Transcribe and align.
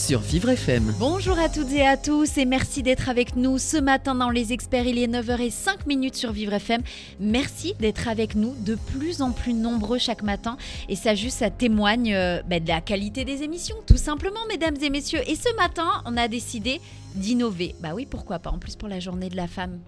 Sur 0.00 0.20
Vivre 0.20 0.48
FM. 0.48 0.94
Bonjour 0.98 1.38
à 1.38 1.50
toutes 1.50 1.72
et 1.72 1.86
à 1.86 1.98
tous 1.98 2.38
et 2.38 2.46
merci 2.46 2.82
d'être 2.82 3.10
avec 3.10 3.36
nous 3.36 3.58
ce 3.58 3.76
matin 3.76 4.14
dans 4.14 4.30
Les 4.30 4.52
Experts. 4.52 4.86
Il 4.86 4.98
est 4.98 5.06
9h05 5.06 5.86
minutes 5.86 6.14
sur 6.14 6.32
Vivre 6.32 6.54
FM. 6.54 6.80
Merci 7.20 7.74
d'être 7.78 8.08
avec 8.08 8.34
nous 8.34 8.54
de 8.64 8.76
plus 8.76 9.20
en 9.20 9.32
plus 9.32 9.52
nombreux 9.52 9.98
chaque 9.98 10.22
matin. 10.22 10.56
Et 10.88 10.96
ça 10.96 11.14
juste, 11.14 11.38
ça 11.38 11.50
témoigne 11.50 12.14
euh, 12.14 12.40
bah, 12.48 12.60
de 12.60 12.68
la 12.68 12.80
qualité 12.80 13.26
des 13.26 13.42
émissions, 13.42 13.76
tout 13.86 13.98
simplement, 13.98 14.40
mesdames 14.48 14.76
et 14.80 14.88
messieurs. 14.88 15.20
Et 15.26 15.34
ce 15.34 15.54
matin, 15.56 15.88
on 16.06 16.16
a 16.16 16.28
décidé 16.28 16.80
d'innover. 17.14 17.74
Bah 17.80 17.90
oui, 17.94 18.06
pourquoi 18.08 18.38
pas. 18.38 18.50
En 18.50 18.58
plus, 18.58 18.76
pour 18.76 18.88
la 18.88 19.00
journée 19.00 19.28
de 19.28 19.36
la 19.36 19.48
femme. 19.48 19.80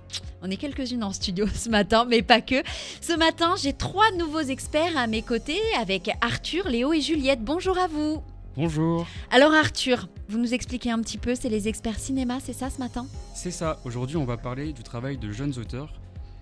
On 0.42 0.51
est 0.51 0.59
quelques-unes 0.59 1.05
en 1.05 1.12
studio 1.12 1.47
ce 1.55 1.70
matin, 1.70 2.05
mais 2.06 2.20
pas 2.20 2.42
que. 2.42 2.62
Ce 3.01 3.17
matin, 3.17 3.55
j'ai 3.61 3.73
trois 3.73 4.11
nouveaux 4.19 4.41
experts 4.41 4.97
à 4.97 5.06
mes 5.06 5.23
côtés 5.23 5.61
avec 5.81 6.11
Arthur, 6.20 6.69
Léo 6.69 6.92
et 6.92 7.01
Juliette. 7.01 7.42
Bonjour 7.42 7.79
à 7.79 7.87
vous. 7.87 8.23
Bonjour. 8.55 9.06
Alors 9.30 9.52
Arthur, 9.52 10.09
vous 10.29 10.38
nous 10.38 10.52
expliquez 10.52 10.91
un 10.91 11.01
petit 11.01 11.16
peu, 11.16 11.34
c'est 11.34 11.48
les 11.48 11.69
experts 11.69 11.98
cinéma, 11.98 12.38
c'est 12.38 12.52
ça 12.52 12.69
ce 12.69 12.78
matin? 12.78 13.06
C'est 13.34 13.51
ça, 13.51 13.78
aujourd'hui 13.84 14.19
on 14.19 14.27
va 14.27 14.37
parler 14.37 14.75
du 14.75 14.83
travail 14.83 15.16
de 15.16 15.33
jeunes 15.33 15.59
auteurs 15.59 15.95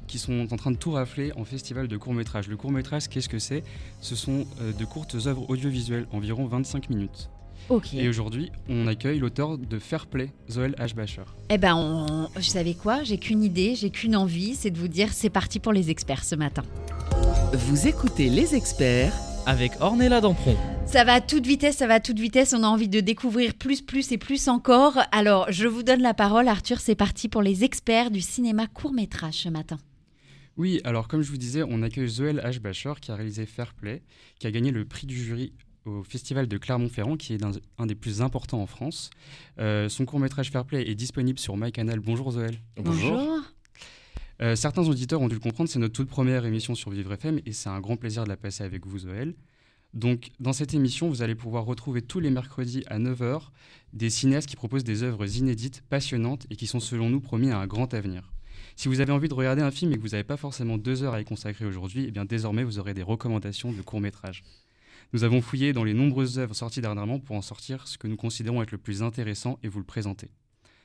qui 0.08 0.18
sont 0.18 0.48
en 0.50 0.56
train 0.56 0.72
de 0.72 0.76
tout 0.76 0.90
rafler 0.90 1.32
en 1.36 1.44
festival 1.44 1.86
de 1.86 1.96
court-métrage. 1.96 2.48
Le 2.48 2.56
court-métrage, 2.56 3.08
qu'est-ce 3.08 3.28
que 3.28 3.38
c'est? 3.38 3.62
Ce 4.00 4.16
sont 4.16 4.44
euh, 4.60 4.72
de 4.72 4.84
courtes 4.84 5.14
œuvres 5.26 5.48
audiovisuelles, 5.48 6.08
environ 6.10 6.46
25 6.46 6.90
minutes. 6.90 7.30
Ok. 7.68 7.94
Et 7.94 8.08
aujourd'hui, 8.08 8.50
on 8.68 8.88
accueille 8.88 9.20
l'auteur 9.20 9.56
de 9.56 9.78
Fair 9.78 10.08
Play, 10.08 10.32
Zoël 10.50 10.74
H. 10.80 10.94
Bacher. 10.94 11.22
Eh 11.48 11.58
ben, 11.58 11.76
on... 11.76 12.28
je 12.36 12.48
savais 12.48 12.74
quoi? 12.74 13.04
J'ai 13.04 13.18
qu'une 13.18 13.44
idée, 13.44 13.76
j'ai 13.76 13.90
qu'une 13.90 14.16
envie, 14.16 14.56
c'est 14.56 14.72
de 14.72 14.78
vous 14.78 14.88
dire 14.88 15.12
c'est 15.12 15.30
parti 15.30 15.60
pour 15.60 15.72
les 15.72 15.90
experts 15.90 16.24
ce 16.24 16.34
matin. 16.34 16.64
Vous 17.52 17.86
écoutez 17.86 18.28
les 18.30 18.56
experts 18.56 19.12
Avec 19.46 19.72
Ornella 19.80 20.20
Dampron. 20.20 20.56
Ça 20.86 21.04
va 21.04 21.14
à 21.14 21.20
toute 21.20 21.46
vitesse, 21.46 21.78
ça 21.78 21.86
va 21.86 21.94
à 21.94 22.00
toute 22.00 22.18
vitesse, 22.18 22.54
on 22.56 22.62
a 22.62 22.66
envie 22.66 22.88
de 22.88 23.00
découvrir 23.00 23.54
plus, 23.54 23.80
plus 23.80 24.12
et 24.12 24.18
plus 24.18 24.48
encore. 24.48 24.98
Alors, 25.12 25.50
je 25.50 25.66
vous 25.66 25.82
donne 25.82 26.02
la 26.02 26.14
parole 26.14 26.48
Arthur, 26.48 26.80
c'est 26.80 26.94
parti 26.94 27.28
pour 27.28 27.42
les 27.42 27.64
experts 27.64 28.10
du 28.10 28.20
cinéma 28.20 28.66
court-métrage 28.66 29.34
ce 29.34 29.48
matin. 29.48 29.78
Oui, 30.56 30.80
alors 30.84 31.08
comme 31.08 31.22
je 31.22 31.30
vous 31.30 31.36
disais, 31.36 31.62
on 31.66 31.82
accueille 31.82 32.08
Zoël 32.08 32.42
H. 32.44 32.60
Bacher 32.60 32.92
qui 33.00 33.10
a 33.10 33.14
réalisé 33.14 33.46
Fair 33.46 33.72
Play, 33.74 34.02
qui 34.38 34.46
a 34.46 34.50
gagné 34.50 34.70
le 34.70 34.84
prix 34.84 35.06
du 35.06 35.16
jury 35.16 35.52
au 35.86 36.02
festival 36.02 36.46
de 36.46 36.58
Clermont-Ferrand, 36.58 37.16
qui 37.16 37.34
est 37.34 37.44
un, 37.44 37.52
un 37.78 37.86
des 37.86 37.94
plus 37.94 38.20
importants 38.20 38.60
en 38.60 38.66
France. 38.66 39.10
Euh, 39.58 39.88
son 39.88 40.04
court-métrage 40.04 40.50
Fair 40.50 40.64
Play 40.64 40.88
est 40.88 40.94
disponible 40.94 41.38
sur 41.38 41.56
MyCanal. 41.56 42.00
Bonjour 42.00 42.32
Zoël. 42.32 42.56
Euh, 44.42 44.56
certains 44.56 44.88
auditeurs 44.88 45.20
ont 45.20 45.28
dû 45.28 45.34
le 45.34 45.40
comprendre, 45.40 45.68
c'est 45.68 45.78
notre 45.78 45.92
toute 45.92 46.08
première 46.08 46.46
émission 46.46 46.74
sur 46.74 46.90
Vivre 46.90 47.12
FM 47.12 47.40
et 47.44 47.52
c'est 47.52 47.68
un 47.68 47.80
grand 47.80 47.96
plaisir 47.96 48.24
de 48.24 48.28
la 48.30 48.38
passer 48.38 48.64
avec 48.64 48.86
vous, 48.86 49.00
Zoël. 49.00 49.34
Donc, 49.92 50.30
dans 50.38 50.52
cette 50.52 50.72
émission, 50.72 51.08
vous 51.08 51.20
allez 51.20 51.34
pouvoir 51.34 51.64
retrouver 51.64 52.00
tous 52.00 52.20
les 52.20 52.30
mercredis 52.30 52.84
à 52.86 52.98
9h 52.98 53.48
des 53.92 54.08
cinéastes 54.08 54.48
qui 54.48 54.56
proposent 54.56 54.84
des 54.84 55.02
œuvres 55.02 55.36
inédites, 55.36 55.82
passionnantes 55.90 56.46
et 56.48 56.56
qui 56.56 56.66
sont, 56.66 56.80
selon 56.80 57.10
nous, 57.10 57.20
promis 57.20 57.50
à 57.50 57.58
un 57.58 57.66
grand 57.66 57.92
avenir. 57.92 58.32
Si 58.76 58.88
vous 58.88 59.00
avez 59.00 59.12
envie 59.12 59.28
de 59.28 59.34
regarder 59.34 59.62
un 59.62 59.70
film 59.70 59.92
et 59.92 59.96
que 59.96 60.00
vous 60.00 60.10
n'avez 60.10 60.24
pas 60.24 60.36
forcément 60.36 60.78
deux 60.78 61.02
heures 61.02 61.14
à 61.14 61.20
y 61.20 61.24
consacrer 61.24 61.66
aujourd'hui, 61.66 62.06
eh 62.08 62.10
bien 62.10 62.24
désormais 62.24 62.64
vous 62.64 62.78
aurez 62.78 62.94
des 62.94 63.02
recommandations 63.02 63.72
de 63.72 63.82
courts-métrages. 63.82 64.42
Nous 65.12 65.24
avons 65.24 65.42
fouillé 65.42 65.72
dans 65.72 65.84
les 65.84 65.92
nombreuses 65.92 66.38
œuvres 66.38 66.54
sorties 66.54 66.80
dernièrement 66.80 67.18
pour 67.18 67.36
en 67.36 67.42
sortir 67.42 67.86
ce 67.88 67.98
que 67.98 68.06
nous 68.06 68.16
considérons 68.16 68.62
être 68.62 68.70
le 68.70 68.78
plus 68.78 69.02
intéressant 69.02 69.58
et 69.62 69.68
vous 69.68 69.80
le 69.80 69.84
présenter. 69.84 70.30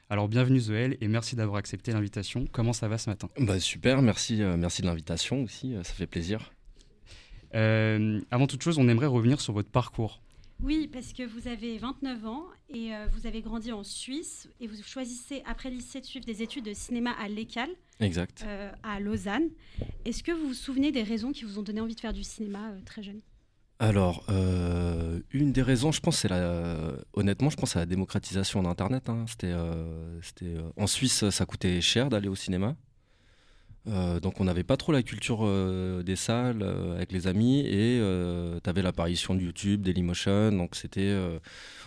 Alors 0.09 0.27
bienvenue 0.27 0.59
Zoël 0.59 0.97
et 1.01 1.07
merci 1.07 1.35
d'avoir 1.35 1.57
accepté 1.57 1.91
l'invitation. 1.91 2.45
Comment 2.51 2.73
ça 2.73 2.88
va 2.88 2.97
ce 2.97 3.09
matin? 3.09 3.27
Bah 3.39 3.59
super, 3.59 4.01
merci, 4.01 4.41
euh, 4.41 4.55
merci 4.57 4.81
de 4.81 4.88
l'invitation 4.88 5.41
aussi, 5.43 5.73
euh, 5.73 5.83
ça 5.83 5.93
fait 5.93 6.05
plaisir. 6.07 6.51
Euh, 7.55 8.21
Avant 8.31 8.47
toute 8.47 8.61
chose, 8.61 8.77
on 8.77 8.88
aimerait 8.88 9.07
revenir 9.07 9.41
sur 9.41 9.53
votre 9.53 9.69
parcours. 9.69 10.21
Oui, 10.63 10.89
parce 10.91 11.11
que 11.11 11.23
vous 11.23 11.47
avez 11.47 11.77
29 11.79 12.25
ans 12.25 12.44
et 12.69 12.94
euh, 12.95 13.07
vous 13.13 13.27
avez 13.27 13.41
grandi 13.41 13.71
en 13.71 13.83
Suisse 13.83 14.47
et 14.61 14.67
vous 14.67 14.81
choisissez 14.83 15.41
après 15.45 15.69
le 15.69 15.77
lycée 15.77 15.99
de 15.99 16.05
suivre 16.05 16.25
des 16.25 16.41
études 16.44 16.65
de 16.65 16.73
cinéma 16.73 17.11
à 17.19 17.27
l'ECAL 17.27 17.69
Exact. 17.99 18.44
euh, 18.47 18.71
à 18.83 18.99
Lausanne. 18.99 19.49
Est-ce 20.05 20.23
que 20.23 20.31
vous 20.31 20.47
vous 20.49 20.53
souvenez 20.53 20.91
des 20.91 21.03
raisons 21.03 21.31
qui 21.33 21.44
vous 21.44 21.59
ont 21.59 21.63
donné 21.63 21.81
envie 21.81 21.95
de 21.95 21.99
faire 21.99 22.13
du 22.13 22.23
cinéma 22.23 22.69
euh, 22.71 22.79
très 22.85 23.03
jeune? 23.03 23.19
Alors, 23.78 24.24
euh, 24.30 25.19
une 25.31 25.52
des 25.52 25.62
raisons, 25.62 25.91
je 25.91 26.00
pense, 26.00 26.19
c'est 26.19 26.30
la. 26.30 26.94
Honnêtement, 27.13 27.50
je 27.50 27.58
pense 27.58 27.75
à 27.75 27.80
la 27.80 27.86
démocratisation 27.86 28.63
d'Internet. 28.63 29.09
hein. 29.09 29.25
C'était, 29.28 29.47
euh, 29.52 30.18
c'était, 30.22 30.46
euh, 30.46 30.62
en 30.78 30.88
Suisse, 30.88 31.30
ça 31.30 31.46
coûtait 31.46 31.81
cher 31.81 32.09
d'aller 32.09 32.30
au 32.30 32.36
cinéma. 32.36 32.75
Euh, 33.88 34.19
donc, 34.19 34.40
on 34.40 34.46
n'avait 34.46 34.63
pas 34.63 34.78
trop 34.78 34.91
la 34.94 35.03
culture 35.03 35.41
euh, 35.44 36.02
des 36.03 36.16
salles 36.16 36.62
euh, 36.63 36.96
avec 36.96 37.12
les 37.12 37.28
amis 37.28 37.59
et 37.59 38.00
tu 38.63 38.69
avais 38.69 38.81
l'apparition 38.81 39.36
de 39.36 39.41
YouTube, 39.41 39.81
Dailymotion. 39.81 40.53
Donc, 40.53 40.75
c'était. 40.75 41.02
euh, 41.02 41.38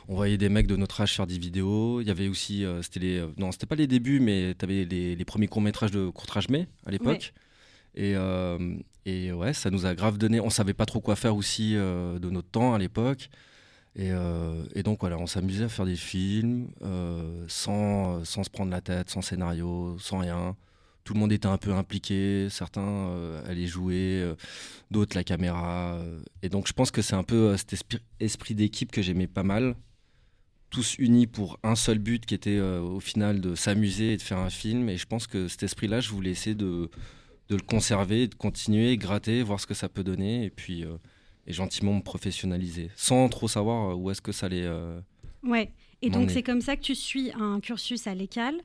on 0.09 0.15
voyait 0.15 0.39
des 0.39 0.49
mecs 0.51 0.67
de 0.67 0.77
notre 0.77 1.01
âge 1.01 1.15
faire 1.17 1.27
des 1.27 1.39
vidéos. 1.39 2.03
Il 2.03 2.07
y 2.07 2.11
avait 2.11 2.29
aussi. 2.29 2.65
euh, 2.67 2.83
c'était 2.83 3.01
les, 3.01 3.19
euh, 3.19 3.29
non, 3.39 3.51
c'était 3.51 3.67
pas 3.67 3.77
les 3.77 3.87
débuts, 3.87 4.21
mais 4.21 4.55
tu 4.59 4.65
avais 4.65 4.85
les, 4.85 5.17
les 5.17 5.25
premiers 5.25 5.49
courts-métrages 5.49 5.91
de 5.91 6.11
Courtrage 6.11 6.51
May 6.51 6.69
à 6.85 6.91
l'époque. 6.91 7.33
Et, 7.95 8.15
euh, 8.15 8.77
et 9.05 9.33
ouais, 9.33 9.53
ça 9.55 9.71
nous 9.71 9.87
a 9.87 9.95
grave 9.95 10.19
donné. 10.19 10.41
On 10.41 10.51
savait 10.51 10.75
pas 10.75 10.87
trop 10.87 11.01
quoi 11.01 11.17
faire 11.17 11.37
aussi 11.37 11.75
euh, 11.77 12.19
de 12.19 12.31
notre 12.31 12.49
temps 12.49 12.75
à 12.75 12.79
l'époque. 12.79 13.31
Et, 13.97 14.13
euh, 14.13 14.65
et 14.75 14.83
donc 14.83 15.01
voilà, 15.01 15.19
on 15.19 15.27
s'amusait 15.27 15.65
à 15.65 15.69
faire 15.69 15.87
des 15.87 15.97
films 15.97 16.69
euh, 16.83 17.45
sans, 17.49 18.25
sans 18.25 18.45
se 18.45 18.51
prendre 18.51 18.71
la 18.71 18.81
tête, 18.81 19.11
sans 19.11 19.23
scénario, 19.23 19.97
sans 19.99 20.19
rien. 20.19 20.57
Tout 21.05 21.15
le 21.15 21.21
monde 21.21 21.33
était 21.33 21.47
un 21.47 21.57
peu 21.57 21.73
impliqué, 21.73 22.49
certains 22.51 23.41
allaient 23.47 23.67
jouer, 23.67 24.31
d'autres 24.91 25.17
la 25.17 25.25
caméra. 25.25 25.99
et 26.43 26.51
donc 26.51 26.69
je 26.69 26.75
pense 26.75 26.91
que 26.91 27.01
c'est 27.01 27.15
un 27.15 27.23
peu 27.23 27.57
cet 27.57 27.73
esprit, 27.73 27.99
esprit 28.21 28.55
d'équipe 28.55 28.93
que 28.93 29.01
j'aimais 29.01 29.27
pas 29.27 29.43
mal. 29.43 29.75
Tous 30.69 30.97
unis 30.99 31.27
pour 31.27 31.59
un 31.63 31.77
seul 31.77 31.99
but 31.99 32.27
qui 32.27 32.35
était 32.35 32.61
au 32.61 33.01
final 33.01 33.41
de 33.41 33.55
s'amuser 33.55 34.13
et 34.13 34.17
de 34.19 34.23
faire 34.23 34.37
un 34.37 34.51
film. 34.51 34.91
Et 34.91 34.99
je 34.99 35.07
pense 35.07 35.27
que 35.27 35.49
cet 35.49 35.63
esprit-là, 35.63 36.01
je 36.01 36.11
voulais 36.11 36.31
essayer 36.31 36.55
de, 36.55 36.91
de 37.49 37.57
le 37.57 37.63
conserver, 37.63 38.27
de 38.29 38.35
continuer, 38.35 38.97
gratter, 38.97 39.43
voir 39.43 39.61
ce 39.61 39.67
que 39.67 39.75
ça 39.75 39.89
peut 39.89 40.05
donner, 40.05 40.45
et 40.45 40.51
puis 40.51 40.85
euh, 40.85 40.97
et 41.47 41.53
gentiment 41.53 41.95
me 41.95 42.03
professionnaliser, 42.03 42.91
sans 42.95 43.29
trop 43.31 43.49
savoir 43.49 43.91
euh, 43.91 43.95
où 43.95 44.11
est-ce 44.11 44.21
que 44.21 44.33
ça 44.33 44.47
allait. 44.47 44.65
euh, 44.65 45.01
Ouais. 45.43 45.73
Et 46.03 46.11
donc 46.11 46.31
est. 46.31 46.35
c'est 46.35 46.43
comme 46.43 46.61
ça 46.61 46.77
que 46.77 46.83
tu 46.83 46.95
suis 46.95 47.33
un 47.33 47.59
cursus 47.61 48.07
à 48.07 48.15
l'ECAL. 48.15 48.61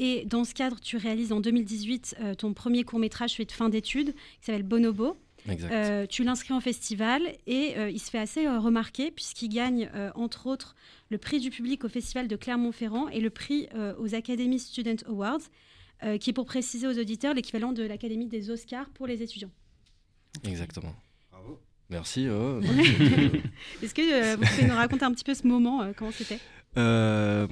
Et 0.00 0.24
dans 0.26 0.42
ce 0.42 0.52
cadre, 0.54 0.80
tu 0.80 0.96
réalises 0.96 1.30
en 1.32 1.38
2018 1.40 2.16
euh, 2.20 2.34
ton 2.34 2.52
premier 2.52 2.82
court-métrage 2.82 3.30
suite 3.30 3.52
fin 3.52 3.68
d'études 3.68 4.12
qui 4.12 4.46
s'appelle 4.46 4.64
Bonobo. 4.64 5.16
Exact. 5.48 6.08
Tu 6.08 6.24
l'inscris 6.24 6.54
en 6.54 6.60
festival 6.60 7.20
et 7.46 7.74
il 7.90 7.98
se 8.00 8.08
fait 8.10 8.18
assez 8.18 8.48
remarquer 8.48 9.10
puisqu'il 9.10 9.50
gagne 9.50 9.90
entre 10.14 10.46
autres 10.46 10.74
le 11.10 11.18
prix 11.18 11.38
du 11.38 11.50
public 11.50 11.84
au 11.84 11.90
festival 11.90 12.28
de 12.28 12.36
Clermont-Ferrand 12.36 13.08
et 13.10 13.20
le 13.20 13.28
prix 13.28 13.68
aux 13.98 14.14
Academy 14.14 14.58
Student 14.58 15.04
Awards, 15.06 15.42
euh, 16.02 16.18
qui 16.18 16.30
est 16.30 16.32
pour 16.32 16.46
préciser 16.46 16.86
aux 16.86 16.98
auditeurs 16.98 17.34
l'équivalent 17.34 17.72
de 17.72 17.82
l'Académie 17.82 18.26
des 18.26 18.50
Oscars 18.50 18.88
pour 18.90 19.06
les 19.06 19.22
étudiants. 19.22 19.50
Exactement. 20.44 20.94
Bravo. 21.30 21.60
Merci. 21.90 22.26
euh. 22.26 22.60
Est-ce 23.82 23.94
que 23.94 24.02
euh, 24.02 24.36
vous 24.36 24.44
pouvez 24.44 24.66
nous 24.66 24.74
raconter 24.74 25.04
un 25.04 25.12
petit 25.12 25.24
peu 25.24 25.34
ce 25.34 25.46
moment, 25.46 25.82
euh, 25.82 25.92
comment 25.96 26.10
c'était? 26.10 26.40
Euh, 26.76 27.46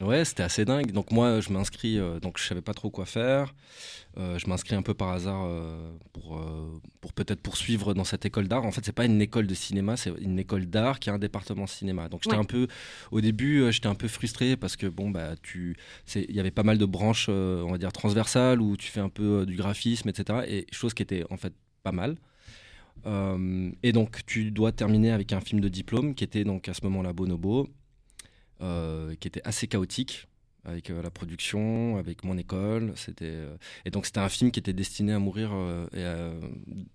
ouais, 0.00 0.24
c'était 0.24 0.42
assez 0.42 0.64
dingue. 0.64 0.92
Donc 0.92 1.10
moi, 1.10 1.40
je 1.40 1.52
m'inscris, 1.52 1.98
euh, 1.98 2.20
donc 2.20 2.38
je 2.38 2.44
savais 2.44 2.62
pas 2.62 2.74
trop 2.74 2.90
quoi 2.90 3.06
faire. 3.06 3.54
Euh, 4.18 4.38
je 4.38 4.46
m'inscris 4.48 4.74
un 4.74 4.82
peu 4.82 4.92
par 4.94 5.10
hasard 5.10 5.44
euh, 5.44 5.92
pour, 6.12 6.40
pour 7.00 7.12
peut-être 7.12 7.40
poursuivre 7.40 7.94
dans 7.94 8.04
cette 8.04 8.24
école 8.26 8.48
d'art. 8.48 8.64
En 8.64 8.72
fait, 8.72 8.84
c'est 8.84 8.92
pas 8.92 9.04
une 9.04 9.20
école 9.22 9.46
de 9.46 9.54
cinéma, 9.54 9.96
c'est 9.96 10.10
une 10.20 10.38
école 10.38 10.66
d'art 10.66 10.98
qui 10.98 11.10
a 11.10 11.14
un 11.14 11.18
département 11.18 11.66
cinéma. 11.66 12.08
Donc 12.08 12.22
j'étais 12.24 12.34
Ouais. 12.36 12.40
un 12.42 12.44
peu, 12.44 12.66
au 13.10 13.20
début, 13.20 13.70
j'étais 13.72 13.86
un 13.88 13.94
peu 13.94 14.08
frustré 14.08 14.56
parce 14.56 14.76
que 14.76 14.86
bon 14.86 15.10
bah 15.10 15.34
tu, 15.42 15.76
il 16.14 16.34
y 16.34 16.40
avait 16.40 16.50
pas 16.50 16.62
mal 16.64 16.78
de 16.78 16.86
branches, 16.86 17.28
on 17.28 17.70
va 17.70 17.78
dire 17.78 17.92
transversales 17.92 18.60
où 18.60 18.76
tu 18.76 18.88
fais 18.90 19.00
un 19.00 19.08
peu 19.08 19.44
du 19.46 19.56
graphisme, 19.56 20.08
etc. 20.08 20.40
Et 20.48 20.66
chose 20.72 20.94
qui 20.94 21.02
était 21.02 21.24
en 21.30 21.36
fait 21.36 21.52
pas 21.82 21.92
mal. 21.92 22.16
Euh, 23.06 23.70
et 23.82 23.92
donc, 23.92 24.24
tu 24.26 24.50
dois 24.50 24.72
terminer 24.72 25.10
avec 25.12 25.32
un 25.32 25.40
film 25.40 25.60
de 25.60 25.68
diplôme 25.68 26.14
qui 26.14 26.24
était 26.24 26.44
donc 26.44 26.68
à 26.68 26.74
ce 26.74 26.82
moment-là 26.84 27.12
Bonobo, 27.12 27.68
qui 28.60 29.28
était 29.28 29.42
assez 29.44 29.66
chaotique. 29.66 30.26
avec 30.66 30.90
la 30.90 31.10
production, 31.10 31.96
avec 31.96 32.22
mon 32.22 32.36
école. 32.36 32.92
C'était 32.94 33.38
et 33.86 33.90
donc 33.90 34.04
c'était 34.04 34.20
un 34.20 34.28
film 34.28 34.50
qui 34.50 34.60
était 34.60 34.74
destiné 34.74 35.14
à 35.14 35.18
mourir 35.18 35.52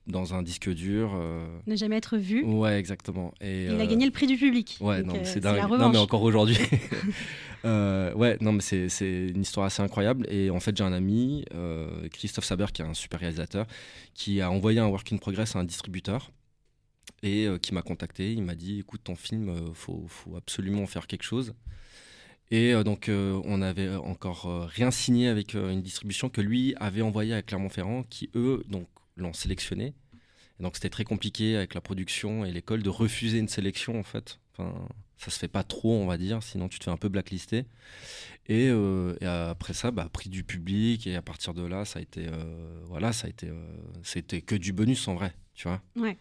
dans 0.07 0.33
un 0.33 0.43
disque 0.43 0.69
dur. 0.69 1.19
Ne 1.65 1.75
jamais 1.75 1.97
être 1.97 2.17
vu. 2.17 2.43
Ouais, 2.43 2.77
exactement. 2.77 3.33
Et, 3.41 3.65
il 3.65 3.81
a 3.81 3.87
gagné 3.87 4.05
le 4.05 4.11
prix 4.11 4.27
du 4.27 4.37
public. 4.37 4.77
Ouais, 4.81 5.01
non, 5.03 5.15
c'est 5.23 5.39
dingue. 5.39 5.67
Non, 5.69 5.89
mais 5.89 5.97
encore 5.97 6.21
aujourd'hui. 6.21 6.57
ouais, 7.63 8.37
non, 8.41 8.51
mais 8.51 8.61
c'est 8.61 9.27
une 9.29 9.41
histoire 9.41 9.65
assez 9.65 9.81
incroyable. 9.81 10.27
Et 10.29 10.49
en 10.51 10.59
fait, 10.59 10.77
j'ai 10.77 10.83
un 10.83 10.93
ami, 10.93 11.45
Christophe 12.11 12.45
Saber, 12.45 12.67
qui 12.71 12.83
est 12.83 12.85
un 12.85 12.93
super 12.93 13.19
réalisateur, 13.19 13.65
qui 14.13 14.41
a 14.41 14.51
envoyé 14.51 14.79
un 14.79 14.87
work 14.87 15.11
in 15.11 15.17
progress 15.17 15.55
à 15.55 15.59
un 15.59 15.63
distributeur 15.63 16.31
et 17.23 17.45
euh, 17.45 17.57
qui 17.57 17.73
m'a 17.73 17.81
contacté. 17.81 18.33
Il 18.33 18.43
m'a 18.43 18.55
dit 18.55 18.79
écoute, 18.79 19.01
ton 19.03 19.15
film, 19.15 19.49
il 19.49 19.69
euh, 19.69 19.73
faut, 19.73 20.05
faut, 20.07 20.35
absolument 20.35 20.85
faire 20.87 21.07
quelque 21.07 21.23
chose. 21.23 21.53
Et 22.51 22.73
euh, 22.73 22.83
donc, 22.83 23.09
on 23.09 23.57
n'avait 23.57 23.95
encore 23.95 24.69
rien 24.69 24.91
signé 24.91 25.27
avec 25.27 25.55
une 25.55 25.81
distribution 25.81 26.29
que 26.29 26.41
lui 26.41 26.75
avait 26.77 27.01
envoyée 27.01 27.33
à 27.33 27.41
Clermont-Ferrand, 27.41 28.03
qui 28.03 28.29
eux 28.35 28.63
donc 28.69 28.87
l'ont 29.17 29.33
sélectionné. 29.33 29.93
Et 30.59 30.63
donc, 30.63 30.75
c'était 30.75 30.89
très 30.89 31.03
compliqué 31.03 31.55
avec 31.55 31.73
la 31.73 31.81
production 31.81 32.45
et 32.45 32.51
l'école 32.51 32.83
de 32.83 32.89
refuser 32.89 33.39
une 33.39 33.49
sélection 33.49 33.99
en 33.99 34.03
fait. 34.03 34.39
Enfin, 34.53 34.87
ça 35.17 35.31
se 35.31 35.39
fait 35.39 35.47
pas 35.47 35.63
trop, 35.63 35.93
on 35.93 36.05
va 36.05 36.17
dire, 36.17 36.43
sinon 36.43 36.69
tu 36.69 36.77
te 36.79 36.83
fais 36.83 36.91
un 36.91 36.97
peu 36.97 37.09
blacklister. 37.09 37.65
Et, 38.47 38.67
et 38.67 39.25
après 39.25 39.73
ça, 39.73 39.89
bah, 39.91 40.07
prix 40.13 40.29
du 40.29 40.43
public, 40.43 41.07
et 41.07 41.15
à 41.15 41.21
partir 41.21 41.53
de 41.55 41.65
là, 41.65 41.83
ça 41.83 41.99
a 41.99 42.01
été, 42.01 42.27
voilà, 42.83 43.11
ça 43.11 43.27
a 43.27 43.29
été, 43.29 43.49
c'était 44.03 44.41
que 44.41 44.55
du 44.55 44.71
bonus 44.71 45.07
en 45.07 45.15
vrai, 45.15 45.33
tu 45.55 45.67
vois. 45.67 45.81
Ouais. 45.95 46.15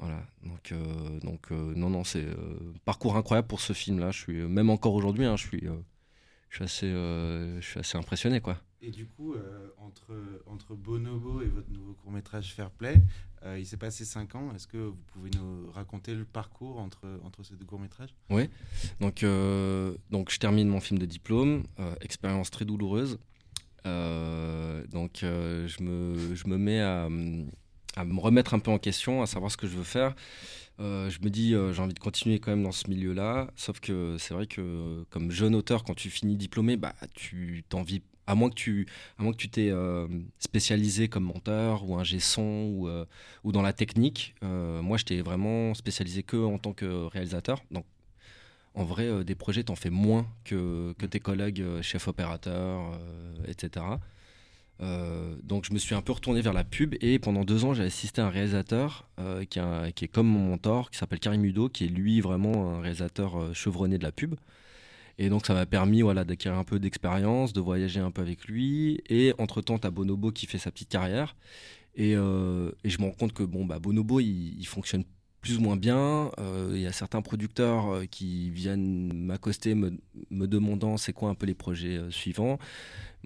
Voilà, 0.00 0.26
donc, 0.44 0.72
euh, 0.72 1.20
donc 1.20 1.52
euh, 1.52 1.74
non, 1.76 1.90
non, 1.90 2.04
c'est 2.04 2.24
euh, 2.24 2.72
parcours 2.86 3.16
incroyable 3.16 3.48
pour 3.48 3.60
ce 3.60 3.74
film-là. 3.74 4.10
Je 4.10 4.18
suis 4.18 4.42
même 4.48 4.70
encore 4.70 4.94
aujourd'hui, 4.94 5.26
hein, 5.26 5.36
je 5.36 5.46
suis, 5.46 5.68
je 6.48 6.56
suis 6.56 6.64
assez, 6.64 6.90
je 6.90 7.66
suis 7.66 7.78
assez 7.78 7.98
impressionné, 7.98 8.40
quoi. 8.40 8.56
Et 8.82 8.90
du 8.90 9.04
coup, 9.04 9.34
entre 9.76 10.14
entre 10.46 10.74
Bonobo 10.74 11.42
et 11.42 11.48
votre 11.48 11.70
nouveau 11.70 11.92
court 11.92 12.12
métrage 12.12 12.54
Fair 12.54 12.70
Play, 12.70 13.02
il 13.58 13.66
s'est 13.66 13.76
passé 13.76 14.06
5 14.06 14.34
ans. 14.36 14.54
Est-ce 14.54 14.66
que 14.66 14.78
vous 14.78 14.96
pouvez 15.12 15.28
nous 15.36 15.70
raconter 15.70 16.14
le 16.14 16.24
parcours 16.24 16.78
entre 16.78 17.06
entre 17.22 17.42
ces 17.42 17.56
deux 17.56 17.66
courts 17.66 17.80
métrages 17.80 18.14
Oui. 18.30 18.48
Donc 19.00 19.22
donc 20.10 20.30
je 20.30 20.38
termine 20.38 20.68
mon 20.68 20.80
film 20.80 20.98
de 20.98 21.04
diplôme, 21.04 21.64
expérience 22.00 22.50
très 22.50 22.64
douloureuse. 22.64 23.18
donc 23.84 25.18
je 25.20 25.82
me 25.82 26.34
je 26.34 26.48
me 26.48 26.56
mets 26.56 26.80
à 26.80 27.06
à 27.96 28.04
me 28.04 28.18
remettre 28.20 28.54
un 28.54 28.58
peu 28.58 28.70
en 28.70 28.78
question, 28.78 29.22
à 29.22 29.26
savoir 29.26 29.50
ce 29.50 29.56
que 29.56 29.66
je 29.66 29.76
veux 29.76 29.84
faire. 29.84 30.14
Euh, 30.80 31.10
je 31.10 31.20
me 31.20 31.28
dis, 31.28 31.54
euh, 31.54 31.72
j'ai 31.72 31.82
envie 31.82 31.94
de 31.94 31.98
continuer 31.98 32.38
quand 32.38 32.50
même 32.50 32.62
dans 32.62 32.72
ce 32.72 32.88
milieu-là. 32.88 33.48
Sauf 33.56 33.80
que 33.80 34.16
c'est 34.18 34.32
vrai 34.32 34.46
que 34.46 35.04
comme 35.10 35.30
jeune 35.30 35.54
auteur, 35.54 35.84
quand 35.84 35.94
tu 35.94 36.08
finis 36.10 36.36
diplômé, 36.36 36.76
bah, 36.76 36.94
tu 37.14 37.64
t'envies, 37.68 38.02
à 38.26 38.34
moins 38.34 38.48
que 38.48 38.54
tu, 38.54 38.86
à 39.18 39.22
moins 39.22 39.32
que 39.32 39.36
tu 39.36 39.50
t'es 39.50 39.70
euh, 39.70 40.08
spécialisé 40.38 41.08
comme 41.08 41.24
monteur 41.24 41.88
ou 41.88 41.96
un 41.98 42.04
son 42.04 42.42
ou, 42.42 42.88
ou 43.44 43.52
dans 43.52 43.62
la 43.62 43.72
technique. 43.72 44.34
moi, 44.42 44.96
j'étais 44.96 45.20
vraiment 45.20 45.74
spécialisé 45.74 46.22
que 46.22 46.36
en 46.36 46.58
tant 46.58 46.72
que 46.72 47.06
réalisateur. 47.06 47.62
Donc, 47.70 47.84
en 48.74 48.84
vrai, 48.84 49.24
des 49.24 49.34
projets, 49.34 49.64
t'en 49.64 49.74
fais 49.74 49.90
moins 49.90 50.26
que, 50.44 50.94
que 50.98 51.04
tes 51.04 51.20
collègues 51.20 51.64
chefs 51.82 52.08
opérateurs, 52.08 52.98
etc. 53.46 53.84
Euh, 54.82 55.34
donc 55.42 55.66
je 55.66 55.74
me 55.74 55.78
suis 55.78 55.94
un 55.94 56.00
peu 56.00 56.12
retourné 56.12 56.40
vers 56.40 56.54
la 56.54 56.64
pub 56.64 56.94
et 57.02 57.18
pendant 57.18 57.44
deux 57.44 57.66
ans 57.66 57.74
j'ai 57.74 57.82
assisté 57.82 58.22
à 58.22 58.26
un 58.26 58.30
réalisateur 58.30 59.06
euh, 59.18 59.44
qui, 59.44 59.58
est 59.58 60.08
comme 60.08 60.26
mon 60.26 60.50
mentor, 60.50 60.90
qui 60.90 60.98
s'appelle 60.98 61.20
Karim 61.20 61.44
Udo, 61.44 61.68
qui 61.68 61.84
est 61.84 61.88
lui 61.88 62.20
vraiment 62.20 62.76
un 62.76 62.80
réalisateur 62.80 63.36
euh, 63.36 63.52
chevronné 63.52 63.98
de 63.98 64.02
la 64.02 64.12
pub. 64.12 64.36
Et 65.18 65.28
donc 65.28 65.44
ça 65.44 65.52
m'a 65.52 65.66
permis 65.66 66.00
voilà, 66.00 66.24
d'acquérir 66.24 66.58
un 66.58 66.64
peu 66.64 66.78
d'expérience, 66.78 67.52
de 67.52 67.60
voyager 67.60 68.00
un 68.00 68.10
peu 68.10 68.22
avec 68.22 68.46
lui. 68.46 69.02
Et 69.10 69.34
entre-temps, 69.38 69.78
tu 69.78 69.86
as 69.86 69.90
Bonobo 69.90 70.32
qui 70.32 70.46
fait 70.46 70.56
sa 70.56 70.70
petite 70.70 70.88
carrière. 70.88 71.36
Et, 71.94 72.12
je 72.14 72.98
me 72.98 73.02
rends 73.04 73.10
compte 73.10 73.34
que 73.34 73.42
bon, 73.42 73.66
bah, 73.66 73.78
Bonobo, 73.78 74.20
il, 74.20 74.64
fonctionne 74.64 75.04
plus 75.42 75.58
ou 75.58 75.60
moins 75.60 75.76
bien. 75.76 76.30
Il 76.72 76.80
y 76.80 76.86
a 76.86 76.92
certains 76.92 77.20
producteurs 77.20 78.08
qui 78.10 78.48
viennent 78.48 79.12
m'accoster 79.12 79.74
me, 79.74 80.46
demandant 80.46 80.96
c'est 80.96 81.12
quoi 81.12 81.28
un 81.28 81.34
peu 81.34 81.44
les 81.44 81.54
projets 81.54 82.00
suivants 82.08 82.58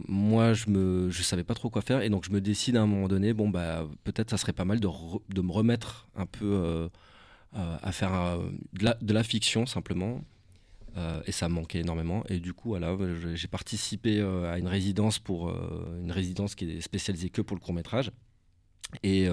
moi 0.09 0.53
je 0.55 0.71
ne 0.71 1.09
je 1.11 1.23
savais 1.23 1.45
pas 1.45 1.55
trop 1.55 1.71
quoi 1.71 1.83
faire 1.83 2.03
et 2.03 2.09
donc 2.09 2.25
je 2.25 2.31
me 2.31 2.41
décide 2.41 2.77
à 2.77 2.83
un 2.83 2.87
moment 2.87 3.09
donné 3.09 3.33
bon 3.33 3.49
bah 3.49 3.87
peut-être 4.03 4.31
ça 4.31 4.37
serait 4.37 4.53
pas 4.53 4.65
mal 4.65 4.81
de, 4.81 4.89
de 5.29 5.41
me 5.41 5.53
remettre 5.53 6.09
un 6.17 6.27
peu 6.27 6.45
euh, 6.47 6.89
euh, 7.57 7.77
à 7.83 7.93
faire 7.93 8.15
euh, 8.15 8.39
de, 8.73 8.85
la, 8.85 8.95
de, 9.01 9.13
la, 9.13 9.23
fiction 9.23 9.67
simplement. 9.67 10.23
Et 11.27 11.33
ça 11.33 11.49
me 11.49 11.55
manquait 11.55 11.81
énormément. 11.81 12.23
Et 12.29 12.39
du 12.39 12.53
coup 12.53 12.69
voilà 12.69 12.97
j'ai 13.35 13.49
participé 13.49 14.21
à 14.21 14.59
une 14.59 14.69
résidence 14.69 15.19
pour 15.19 15.51
une 16.01 16.13
résidence 16.13 16.55
qui 16.55 16.71
est 16.71 16.81
spécialisée 16.81 17.31
que 17.31 17.43
pour 17.43 17.57
le 17.57 17.61
court 17.61 17.75
métrage. 17.75 18.13
Et 19.03 19.27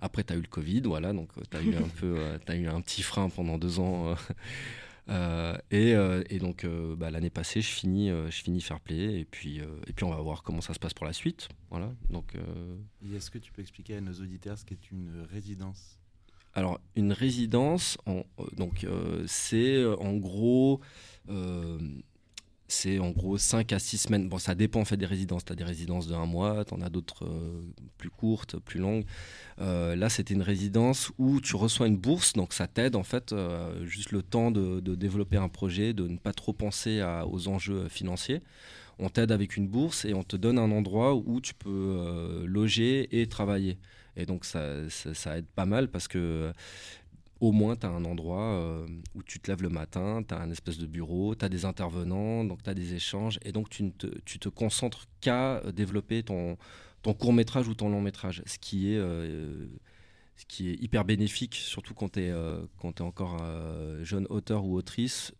après, 0.00 0.22
tu 0.22 0.32
as 0.32 0.36
eu 0.36 0.40
le 0.40 0.46
Covid, 0.46 0.82
voilà, 0.82 1.12
donc 1.12 1.30
tu 1.50 1.56
as 1.56 1.62
eu 1.62 1.74
un 1.74 1.88
peu, 2.00 2.16
as 2.46 2.54
eu 2.54 2.68
un 2.68 2.80
petit 2.80 3.02
frein 3.02 3.28
pendant 3.28 3.58
deux 3.58 3.80
ans 3.80 4.14
euh, 5.08 5.56
euh, 5.72 6.24
et, 6.28 6.38
donc 6.38 6.64
euh, 6.64 6.94
bah, 6.96 7.10
l'année 7.10 7.30
passée, 7.30 7.60
je 7.60 7.70
finis, 7.70 8.08
je 8.08 8.42
finis 8.42 8.60
Fair 8.60 8.80
Play 8.80 9.20
et 9.20 9.24
puis, 9.24 9.58
et 9.86 9.92
puis 9.92 10.04
on 10.04 10.10
va 10.10 10.20
voir 10.20 10.42
comment 10.42 10.60
ça 10.60 10.74
se 10.74 10.78
passe 10.78 10.94
pour 10.94 11.06
la 11.06 11.12
suite. 11.12 11.48
Voilà. 11.70 11.92
Donc. 12.10 12.34
Est-ce 13.14 13.30
que 13.30 13.38
tu 13.38 13.52
peux 13.52 13.62
expliquer 13.62 13.96
à 13.96 14.00
nos 14.00 14.12
auditeurs 14.12 14.58
ce 14.58 14.64
qu'est 14.64 14.90
une 14.90 15.26
résidence? 15.30 15.98
Alors 16.52 16.80
une 16.96 17.12
résidence, 17.12 17.96
donc 18.56 18.86
c'est 19.26 19.84
en 19.84 20.16
gros 20.16 20.80
c'est 22.70 22.98
en 22.98 23.10
gros 23.10 23.36
5 23.36 23.72
à 23.72 23.78
6 23.78 23.98
semaines. 23.98 24.28
Bon, 24.28 24.38
ça 24.38 24.54
dépend 24.54 24.80
en 24.80 24.84
fait 24.84 24.96
des 24.96 25.06
résidences. 25.06 25.44
Tu 25.44 25.52
as 25.52 25.56
des 25.56 25.64
résidences 25.64 26.06
de 26.06 26.14
un 26.14 26.26
mois, 26.26 26.64
tu 26.64 26.74
en 26.74 26.80
as 26.80 26.88
d'autres 26.88 27.24
euh, 27.24 27.62
plus 27.98 28.10
courtes, 28.10 28.58
plus 28.58 28.78
longues. 28.78 29.04
Euh, 29.60 29.96
là, 29.96 30.08
c'était 30.08 30.34
une 30.34 30.42
résidence 30.42 31.10
où 31.18 31.40
tu 31.40 31.56
reçois 31.56 31.86
une 31.86 31.96
bourse, 31.96 32.32
donc 32.32 32.52
ça 32.52 32.66
t'aide 32.66 32.96
en 32.96 33.02
fait 33.02 33.32
euh, 33.32 33.84
juste 33.84 34.12
le 34.12 34.22
temps 34.22 34.50
de, 34.50 34.80
développer 34.94 35.36
un 35.36 35.48
projet, 35.48 35.92
de 35.92 36.06
ne 36.06 36.16
pas 36.16 36.32
trop 36.32 36.52
penser 36.52 37.02
aux 37.30 37.48
enjeux 37.48 37.88
financiers. 37.88 38.40
On 38.98 39.08
t'aide 39.08 39.32
avec 39.32 39.56
une 39.56 39.66
bourse 39.66 40.04
et 40.04 40.14
on 40.14 40.22
te 40.22 40.36
donne 40.36 40.58
un 40.58 40.70
endroit 40.70 41.14
où 41.14 41.40
tu 41.40 41.54
peux 41.54 42.44
loger 42.46 43.20
et 43.20 43.26
travailler. 43.26 43.78
Et 44.16 44.26
donc 44.26 44.44
ça, 44.44 44.88
ça, 44.90 45.38
aide 45.38 45.46
pas 45.46 45.64
mal 45.64 45.88
parce 45.88 46.06
que 46.06 46.52
au 47.40 47.52
moins 47.52 47.74
tu 47.74 47.86
as 47.86 47.90
un 47.90 48.04
endroit 48.04 48.42
euh, 48.42 48.86
où 49.14 49.22
tu 49.22 49.40
te 49.40 49.50
lèves 49.50 49.62
le 49.62 49.70
matin, 49.70 50.22
tu 50.26 50.34
as 50.34 50.38
un 50.38 50.50
espèce 50.50 50.78
de 50.78 50.86
bureau, 50.86 51.34
tu 51.34 51.44
as 51.44 51.48
des 51.48 51.64
intervenants, 51.64 52.44
donc 52.44 52.62
tu 52.62 52.70
as 52.70 52.74
des 52.74 52.94
échanges, 52.94 53.38
et 53.42 53.52
donc 53.52 53.70
tu, 53.70 53.90
te, 53.92 54.06
tu 54.24 54.38
te 54.38 54.48
concentres 54.48 55.06
qu'à 55.20 55.56
euh, 55.56 55.72
développer 55.72 56.22
ton, 56.22 56.58
ton 57.02 57.14
court 57.14 57.32
métrage 57.32 57.66
ou 57.66 57.74
ton 57.74 57.88
long 57.88 58.02
métrage, 58.02 58.42
ce 58.44 58.58
qui 58.58 58.92
est, 58.92 58.98
euh, 58.98 59.66
ce 60.36 60.44
qui 60.46 60.68
est 60.68 60.74
hyper 60.82 61.06
bénéfique, 61.06 61.54
surtout 61.54 61.94
quand 61.94 62.12
tu 62.12 62.20
es, 62.20 62.28
es, 62.28 63.00
encore 63.02 63.42
jeune 64.02 64.26
auteur 64.30 64.64
ou 64.64 64.74
autrice, 64.74 65.34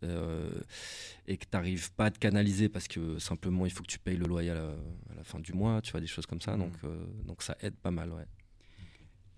et 1.26 1.38
que 1.38 1.44
tu 1.44 1.50
n'arrives 1.54 1.90
pas 1.92 2.06
à 2.06 2.10
te 2.10 2.18
canaliser 2.18 2.68
parce 2.68 2.86
que 2.86 3.18
simplement 3.18 3.64
il 3.64 3.72
faut 3.72 3.82
que 3.82 3.88
tu 3.88 3.98
payes 3.98 4.18
le 4.18 4.26
loyer 4.26 4.50
à 4.50 4.54
la, 4.54 5.24
fin 5.24 5.40
du 5.40 5.54
mois, 5.54 5.80
tu 5.80 5.92
vois, 5.92 6.02
des 6.02 6.06
choses 6.06 6.26
comme 6.26 6.42
ça, 6.42 6.54
mmh. 6.54 6.58
donc, 6.58 6.72
donc 7.24 7.42
ça 7.42 7.56
aide 7.62 7.76
pas 7.76 7.90
mal. 7.90 8.12
Ouais. 8.12 8.26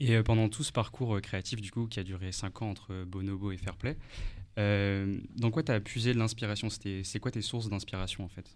Et 0.02 0.16
euh, 0.16 0.24
pendant 0.24 0.48
tout 0.48 0.64
ce 0.64 0.72
parcours 0.72 1.16
euh, 1.16 1.20
créatif, 1.20 1.60
du 1.60 1.70
coup, 1.70 1.86
qui 1.86 2.00
a 2.00 2.02
duré 2.02 2.32
5 2.32 2.62
ans 2.62 2.70
entre 2.70 3.04
Bonobo 3.04 3.52
et 3.52 3.56
Fairplay, 3.56 3.96
euh, 4.58 5.16
dans 5.36 5.52
quoi 5.52 5.62
tu 5.62 5.70
as 5.70 5.80
puisé 5.80 6.12
de 6.12 6.18
l'inspiration? 6.18 6.68
C'est 6.70 7.20
quoi 7.20 7.30
tes 7.30 7.40
sources 7.40 7.68
d'inspiration, 7.68 8.24
en 8.24 8.28
fait? 8.28 8.50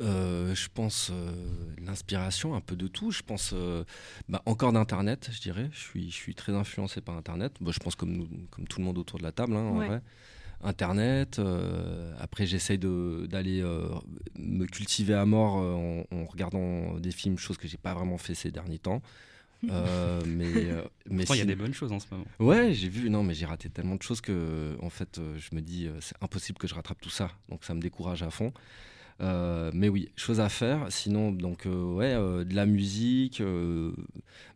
Je 0.00 0.68
pense 0.72 1.12
l'inspiration, 1.78 2.54
un 2.54 2.60
peu 2.60 2.76
de 2.76 2.86
tout. 2.86 3.10
Je 3.10 3.22
pense 3.22 3.54
bah, 4.28 4.42
encore 4.46 4.72
d'Internet, 4.72 5.28
je 5.32 5.40
dirais. 5.40 5.68
Je 5.72 5.78
suis, 5.78 6.10
je 6.10 6.14
suis 6.14 6.34
très 6.34 6.52
influencé 6.52 7.00
par 7.02 7.16
Internet. 7.16 7.52
Bah, 7.60 7.70
je 7.72 7.78
pense 7.78 7.94
comme, 7.94 8.26
comme 8.50 8.66
tout 8.66 8.80
le 8.80 8.86
monde 8.86 8.98
autour 8.98 9.18
de 9.18 9.24
la 9.24 9.32
table, 9.32 9.54
hein, 9.54 9.64
en 9.64 9.74
vrai. 9.74 10.00
Internet. 10.62 11.40
après, 12.18 12.46
j'essaye 12.46 12.78
d'aller 12.78 13.62
me 14.38 14.64
cultiver 14.64 15.14
à 15.14 15.26
mort 15.26 15.56
en, 15.56 16.04
en, 16.10 16.24
regardant 16.24 16.98
des 16.98 17.12
films, 17.12 17.38
chose 17.38 17.58
que 17.58 17.68
j'ai 17.68 17.76
pas 17.76 17.92
vraiment 17.92 18.18
fait 18.18 18.34
ces 18.34 18.50
derniers 18.50 18.78
temps. 18.78 19.02
Euh, 19.70 20.22
mais 20.26 20.70
euh, 20.70 20.82
mais 21.10 21.24
il 21.24 21.36
y 21.36 21.40
a 21.40 21.44
des 21.44 21.56
bonnes 21.56 21.74
choses 21.74 21.92
en 21.92 21.98
ce 21.98 22.06
moment. 22.10 22.26
Ouais, 22.38 22.72
j'ai 22.72 22.88
vu. 22.88 23.10
Non, 23.10 23.22
mais 23.22 23.34
j'ai 23.34 23.46
raté 23.46 23.68
tellement 23.68 23.96
de 23.96 24.02
choses 24.02 24.20
que, 24.20 24.76
en 24.80 24.90
fait, 24.90 25.18
euh, 25.18 25.36
je 25.38 25.54
me 25.54 25.60
dis, 25.60 25.88
c'est 26.00 26.16
impossible 26.22 26.58
que 26.58 26.66
je 26.66 26.74
rattrape 26.74 27.00
tout 27.00 27.10
ça. 27.10 27.30
Donc, 27.48 27.64
ça 27.64 27.74
me 27.74 27.80
décourage 27.80 28.22
à 28.22 28.30
fond. 28.30 28.52
mais 29.20 29.88
oui, 29.88 30.10
chose 30.16 30.40
à 30.40 30.48
faire. 30.48 30.86
Sinon, 30.90 31.32
donc, 31.32 31.66
ouais, 31.66 32.14
de 32.14 32.54
la 32.54 32.66
musique, 32.66 33.42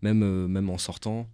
même, 0.03 0.47
même 0.47 0.71
en 0.71 0.79
sortant. 0.79 1.29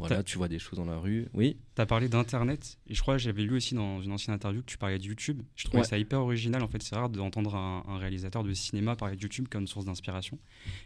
Voilà, 0.00 0.22
tu 0.22 0.38
vois 0.38 0.48
des 0.48 0.58
choses 0.58 0.78
dans 0.78 0.84
la 0.84 0.98
rue. 0.98 1.28
Oui. 1.34 1.58
Tu 1.76 1.82
as 1.82 1.86
parlé 1.86 2.08
d'Internet, 2.08 2.78
et 2.86 2.94
je 2.94 3.00
crois 3.02 3.16
que 3.16 3.22
j'avais 3.22 3.42
lu 3.42 3.54
aussi 3.54 3.74
dans 3.74 4.00
une 4.00 4.12
ancienne 4.12 4.34
interview 4.34 4.62
que 4.62 4.66
tu 4.66 4.78
parlais 4.78 4.98
de 4.98 5.04
YouTube. 5.04 5.42
Je 5.56 5.64
trouvais 5.64 5.84
ça 5.84 5.98
hyper 5.98 6.20
original. 6.20 6.62
En 6.62 6.68
fait, 6.68 6.82
c'est 6.82 6.94
rare 6.94 7.10
d'entendre 7.10 7.54
un, 7.54 7.98
réalisateur 7.98 8.42
de 8.42 8.52
cinéma 8.54 8.96
parler 8.96 9.16
de 9.16 9.22
YouTube 9.22 9.46
comme 9.50 9.66
source 9.66 9.84
d'inspiration. 9.84 10.38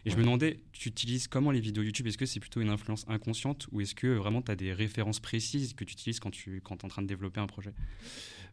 Et 0.05 0.09
je 0.09 0.17
me 0.17 0.21
demandais, 0.21 0.59
tu 0.73 0.89
utilises 0.89 1.27
comment 1.27 1.51
les 1.51 1.61
vidéos 1.61 1.83
YouTube? 1.83 2.07
Est-ce 2.07 2.17
que 2.17 2.25
c'est 2.25 2.39
plutôt 2.39 2.59
une 2.59 2.69
influence 2.69 3.05
inconsciente 3.07 3.67
ou 3.71 3.81
est-ce 3.81 3.95
que 3.95 4.07
vraiment 4.07 4.41
tu 4.41 4.51
as 4.51 4.55
des 4.55 4.73
références 4.73 5.19
précises 5.19 5.73
que 5.73 5.85
tu 5.85 5.93
utilises 5.93 6.19
quand 6.19 6.31
tu 6.31 6.61
quand 6.61 6.81
es 6.81 6.85
en 6.85 6.89
train 6.89 7.01
de 7.01 7.07
développer 7.07 7.39
un 7.39 7.47
projet? 7.47 7.73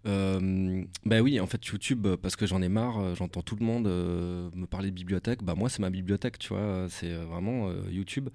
Euh, 0.06 0.82
bah 1.04 1.20
oui, 1.20 1.38
en 1.38 1.46
fait, 1.46 1.64
YouTube, 1.64 2.06
euh, 2.06 2.16
parce 2.16 2.34
que 2.36 2.46
j'en 2.46 2.60
ai 2.60 2.68
marre, 2.68 2.98
euh, 2.98 3.14
j'entends 3.14 3.42
tout 3.42 3.56
le 3.58 3.64
monde 3.64 3.86
euh, 3.86 4.50
me 4.54 4.66
parler 4.66 4.90
de 4.90 4.94
bibliothèque. 4.94 5.42
Bah 5.42 5.54
moi, 5.56 5.68
c'est 5.68 5.80
ma 5.80 5.90
bibliothèque, 5.90 6.38
tu 6.38 6.48
vois, 6.48 6.86
c'est 6.88 7.12
vraiment 7.12 7.68
euh, 7.68 7.82
YouTube. 7.90 8.28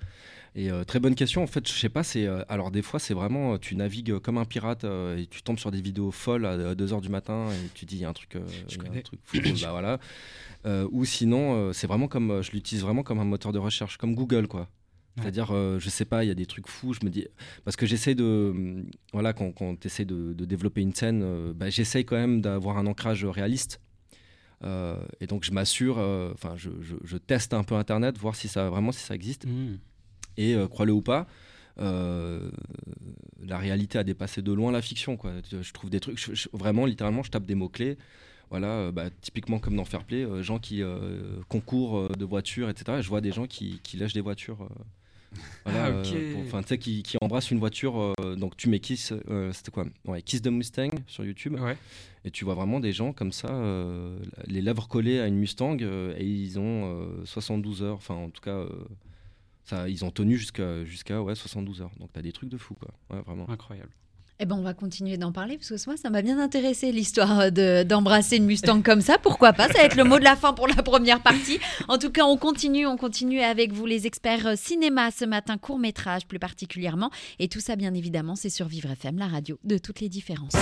Et 0.56 0.72
très 0.88 1.00
bonne 1.00 1.14
question, 1.14 1.44
en 1.44 1.48
fait, 1.48 1.68
je 1.68 1.74
sais 1.74 1.90
pas, 1.90 2.02
c'est. 2.02 2.26
alors, 2.50 2.72
des 2.72 2.82
fois, 2.82 3.00
c'est 3.00 3.14
vraiment, 3.14 3.60
tu 3.60 3.76
navigues 3.76 4.18
comme 4.18 4.40
un 4.40 4.46
pirate 4.46 4.86
et 4.86 5.28
tu 5.30 5.44
tombes 5.44 5.60
sur 5.60 5.70
des 5.70 5.82
vidéos 5.82 6.10
folles 6.10 6.48
à 6.48 6.74
2h 6.74 7.00
du 7.00 7.10
matin 7.10 7.46
et 7.52 7.70
tu 7.76 7.86
dis, 7.86 7.98
il 7.98 8.02
y 8.02 8.06
a 8.06 8.10
un 8.10 8.14
truc, 8.14 8.36
Je 8.68 8.80
un 8.80 9.02
fou. 9.24 9.38
bah 9.62 9.70
voilà. 9.70 10.00
Ou 10.90 11.06
sinon, 11.06 11.72
c'est 11.74 11.86
vraiment 11.86 12.08
comme. 12.08 12.42
je 12.42 12.52
l'utilise 12.54 12.82
vraiment 12.84 13.04
comme 13.04 13.20
un 13.20 13.26
moteur 13.26 13.52
de 13.52 13.60
recherche, 13.60 13.98
comme 13.98 14.16
Google, 14.16 14.48
quoi. 14.48 14.68
C'est-à-dire, 15.20 15.52
euh, 15.52 15.80
je 15.80 15.90
sais 15.90 16.06
pas, 16.06 16.24
il 16.24 16.28
y 16.28 16.32
a 16.32 16.36
des 16.36 16.46
trucs 16.46 16.68
fous, 16.68 16.94
je 16.94 17.00
me 17.06 17.10
dis. 17.10 17.28
Parce 17.66 17.76
que 17.76 17.86
j'essaie 17.86 18.16
de. 18.16 18.52
hum, 18.54 18.86
Voilà, 19.14 19.34
quand, 19.34 19.52
quand 19.52 19.80
tu 19.80 19.88
essaies 19.88 20.06
de, 20.06 20.34
de 20.34 20.46
développer 20.46 20.82
une 20.82 20.94
scène, 20.94 21.22
euh, 21.24 21.54
bah, 21.54 21.70
j'essaye 21.70 22.06
quand 22.06 22.16
même 22.18 22.42
d'avoir 22.42 22.78
un 22.78 22.86
ancrage 22.88 23.26
réaliste. 23.26 23.82
Euh, 24.64 24.98
et 25.20 25.28
donc, 25.28 25.44
je 25.44 25.52
m'assure, 25.52 25.98
euh, 26.00 26.32
enfin, 26.34 26.54
je, 26.56 26.70
je- 26.82 26.96
je 27.04 27.18
teste 27.18 27.54
un 27.54 27.64
peu 27.64 27.76
Internet, 27.76 28.18
voir 28.18 28.36
si 28.36 28.48
ça 28.48 28.70
vraiment 28.70 28.92
si 28.92 29.04
ça 29.04 29.14
existe. 29.16 29.46
Mmh. 29.46 29.78
Et 30.38 30.56
crois-le 30.70 30.94
ou 30.94 31.02
pas, 31.02 31.26
la 31.80 33.58
réalité 33.58 33.98
a 33.98 34.04
dépassé 34.04 34.42
de 34.42 34.52
loin 34.52 34.72
la 34.72 34.82
fiction. 34.82 35.18
Quoi. 35.18 35.32
Je 35.50 35.74
trouve 35.74 35.90
des 35.90 36.00
trucs, 36.00 36.20
je- 36.20 36.48
vraiment, 36.54 36.86
littéralement, 36.86 37.24
je 37.24 37.32
tape 37.32 37.46
des 37.46 37.56
mots-clés. 37.56 37.98
Voilà, 38.50 38.68
euh, 38.68 38.92
bah, 38.92 39.10
typiquement 39.22 39.60
comme 39.60 39.76
dans 39.76 39.84
Fairplay, 39.84 40.24
euh, 40.24 40.42
gens 40.42 40.58
qui 40.58 40.82
euh, 40.82 41.42
concourent 41.50 42.08
de 42.10 42.24
voitures, 42.26 42.70
etc. 42.70 43.00
Et 43.00 43.02
je 43.02 43.10
vois 43.10 43.20
des 43.20 43.32
gens 43.34 43.46
qui, 43.46 43.80
qui 43.84 43.98
lèchent 43.98 44.14
des 44.14 44.22
voitures. 44.22 44.70
Voilà, 45.66 45.86
Ah, 45.86 45.90
euh, 45.90 46.36
enfin, 46.46 46.62
tu 46.62 46.70
sais, 46.70 46.78
qui, 46.78 47.04
qui 47.04 47.18
embrassent 47.22 47.52
une 47.52 47.60
voiture. 47.60 48.14
euh, 48.20 48.36
donc, 48.36 48.56
tu 48.58 48.70
mets 48.70 48.80
Kiss, 48.80 49.14
euh, 49.30 49.52
c'était 49.54 49.72
quoi? 49.72 49.86
Ouais, 50.06 50.22
Kiss 50.22 50.42
the 50.42 50.48
Mustang 50.48 50.90
sur 51.08 51.26
YouTube. 51.26 51.60
Ouais. 51.60 51.78
Et 52.26 52.32
tu 52.32 52.46
vois 52.46 52.56
vraiment 52.56 52.80
des 52.80 52.92
gens 52.94 53.14
comme 53.14 53.32
ça, 53.32 53.48
les 54.48 54.62
lèvres 54.62 54.88
collées 54.88 55.20
à 55.20 55.28
une 55.28 55.36
Mustang, 55.38 55.78
et 55.82 56.26
ils 56.26 56.60
ont 56.60 57.02
euh, 57.22 57.26
72 57.26 57.84
heures, 57.84 57.96
enfin 57.96 58.16
en 58.16 58.30
tout 58.30 58.42
cas, 58.42 58.66
ça, 59.64 59.88
ils 59.88 60.04
ont 60.04 60.12
tenu 60.12 60.38
jusqu'à 60.38 60.84
jusqu'à 60.84 61.22
ouais, 61.22 61.36
72 61.36 61.82
heures. 61.82 61.92
Donc 62.00 62.10
t'as 62.14 62.22
des 62.22 62.32
trucs 62.32 62.50
de 62.50 62.58
fou, 62.58 62.74
quoi. 62.76 62.90
Ouais, 63.10 63.22
vraiment. 63.26 63.50
Incroyable. 63.50 63.92
Eh 64.40 64.46
ben, 64.46 64.56
on 64.56 64.62
va 64.62 64.76
continuer 64.76 65.18
d'en 65.18 65.32
parler 65.32 65.58
parce 65.58 65.70
que 65.70 65.90
moi, 65.90 65.98
ça 65.98 66.12
m'a 66.12 66.22
bien 66.22 66.38
intéressé 66.40 66.92
l'histoire 66.92 67.52
de- 67.52 67.82
d'embrasser 67.82 68.38
une 68.38 68.46
Mustang 68.46 68.84
comme 68.84 69.02
ça. 69.02 69.18
Pourquoi 69.18 69.52
pas? 69.52 69.66
Ça 69.68 69.74
va 69.80 69.84
être 69.86 69.96
le 69.96 70.04
mot 70.04 70.20
de 70.20 70.24
la 70.24 70.36
fin 70.36 70.54
pour 70.54 70.68
la 70.68 70.76
première 70.84 71.22
partie. 71.24 71.58
En 71.88 71.98
tout 71.98 72.12
cas, 72.12 72.24
on 72.24 72.38
continue, 72.38 72.86
on 72.86 72.98
continue 72.98 73.42
avec 73.42 73.74
vous, 73.74 73.88
les 73.88 74.06
experts 74.06 74.46
euh, 74.46 74.56
cinéma 74.56 75.10
ce 75.10 75.26
matin, 75.26 75.58
court 75.58 75.80
métrage 75.80 76.28
plus 76.28 76.38
particulièrement. 76.38 77.10
Et 77.40 77.48
tout 77.48 77.60
ça, 77.62 77.76
bien 77.76 77.96
évidemment, 77.96 78.36
c'est 78.36 78.50
sur 78.52 78.68
Vivre 78.68 78.92
FM, 78.92 79.18
la 79.18 79.28
radio 79.28 79.58
de 79.64 79.80
toutes 79.80 80.02
les 80.02 80.10
différences. 80.10 80.54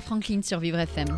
Franklin 0.00 0.42
sur 0.42 0.60
Vivre 0.60 0.78
FM. 0.78 1.08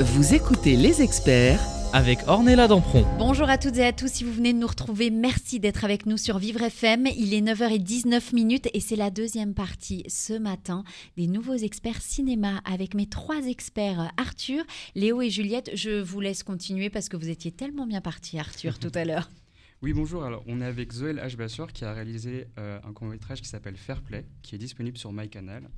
Vous 0.00 0.34
écoutez 0.34 0.76
les 0.76 1.00
experts 1.00 1.60
Avec 1.92 2.18
Ornella 2.26 2.66
Dampron. 2.66 3.04
Bonjour 3.18 3.48
à 3.48 3.56
toutes 3.56 3.76
et 3.76 3.84
à 3.84 3.92
tous, 3.92 4.08
si 4.08 4.24
vous 4.24 4.32
venez 4.32 4.52
de 4.52 4.58
nous 4.58 4.66
retrouver, 4.66 5.10
merci 5.10 5.60
d'être 5.60 5.84
avec 5.84 6.06
nous 6.06 6.16
sur 6.16 6.38
Vivre 6.38 6.62
FM. 6.62 7.06
Il 7.06 7.34
est 7.34 7.40
9h19 7.40 8.34
minutes 8.34 8.68
et 8.74 8.80
c'est 8.80 8.96
la 8.96 9.10
deuxième 9.10 9.54
partie 9.54 10.04
ce 10.08 10.32
matin 10.32 10.84
des 11.16 11.28
nouveaux 11.28 11.54
experts 11.54 12.02
cinéma 12.02 12.60
avec 12.64 12.94
mes 12.94 13.06
trois 13.06 13.46
experts 13.46 14.12
Arthur, 14.16 14.64
Léo 14.94 15.22
et 15.22 15.30
Juliette. 15.30 15.70
Je 15.74 16.00
vous 16.00 16.20
laisse 16.20 16.42
continuer 16.42 16.90
parce 16.90 17.08
que 17.08 17.16
vous 17.16 17.28
étiez 17.28 17.52
tellement 17.52 17.86
bien 17.86 18.00
parti 18.00 18.38
Arthur 18.38 18.78
tout 18.78 18.92
à 18.94 19.04
l'heure. 19.04 19.30
Oui, 19.82 19.94
bonjour. 19.94 20.24
Alors, 20.24 20.44
on 20.46 20.60
est 20.60 20.66
avec 20.66 20.92
Zoël 20.92 21.16
H. 21.16 21.36
Bassor 21.36 21.72
qui 21.72 21.86
a 21.86 21.94
réalisé 21.94 22.48
euh, 22.58 22.78
un 22.86 22.92
court-métrage 22.92 23.40
qui 23.40 23.48
s'appelle 23.48 23.78
Fair 23.78 24.02
Play, 24.02 24.26
qui 24.42 24.54
est 24.54 24.58
disponible 24.58 24.98
sur 24.98 25.10
MyCanal. 25.10 25.70